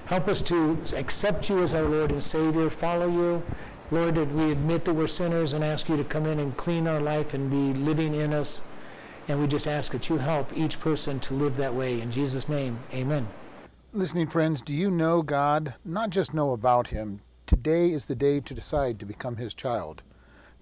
Help 0.06 0.28
us 0.28 0.40
to 0.42 0.78
accept 0.94 1.50
you 1.50 1.62
as 1.62 1.74
our 1.74 1.82
Lord 1.82 2.12
and 2.12 2.22
Savior, 2.22 2.70
follow 2.70 3.08
you. 3.08 3.42
Lord, 3.90 4.14
that 4.14 4.32
we 4.32 4.52
admit 4.52 4.84
that 4.84 4.94
we're 4.94 5.08
sinners 5.08 5.52
and 5.52 5.64
ask 5.64 5.88
you 5.88 5.96
to 5.96 6.04
come 6.04 6.26
in 6.26 6.38
and 6.38 6.56
clean 6.56 6.86
our 6.86 7.00
life 7.00 7.34
and 7.34 7.50
be 7.50 7.78
living 7.80 8.14
in 8.14 8.32
us. 8.32 8.62
And 9.28 9.40
we 9.40 9.46
just 9.46 9.66
ask 9.66 9.92
that 9.92 10.08
you 10.08 10.16
help 10.16 10.56
each 10.56 10.80
person 10.80 11.20
to 11.20 11.34
live 11.34 11.56
that 11.58 11.74
way. 11.74 12.00
In 12.00 12.10
Jesus' 12.10 12.48
name, 12.48 12.78
amen. 12.92 13.28
Listening 13.92 14.26
friends, 14.26 14.62
do 14.62 14.72
you 14.72 14.90
know 14.90 15.22
God? 15.22 15.74
Not 15.84 16.10
just 16.10 16.34
know 16.34 16.52
about 16.52 16.88
Him. 16.88 17.20
Today 17.46 17.90
is 17.90 18.06
the 18.06 18.14
day 18.14 18.40
to 18.40 18.54
decide 18.54 18.98
to 18.98 19.06
become 19.06 19.36
His 19.36 19.54
child. 19.54 20.02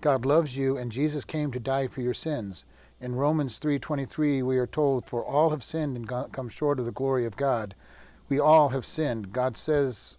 God 0.01 0.27
loves 0.27 0.57
you 0.57 0.77
and 0.77 0.93
Jesus 0.93 1.25
came 1.25 1.51
to 1.53 1.61
die 1.61 1.87
for 1.87 2.01
your 2.01 2.15
sins. 2.15 2.65
In 3.01 3.15
Romans 3.15 3.59
3:23 3.59 4.43
we 4.43 4.59
are 4.59 4.67
told 4.67 5.07
for 5.07 5.25
all 5.25 5.51
have 5.51 5.63
sinned 5.63 5.97
and 5.97 6.33
come 6.33 6.49
short 6.49 6.79
of 6.79 6.85
the 6.85 6.93
glory 6.93 7.27
of 7.27 7.37
God. 7.37 7.75
We 8.29 8.39
all 8.39 8.71
have 8.71 8.85
sinned. 8.85 9.33
God 9.33 9.57
says 9.57 10.19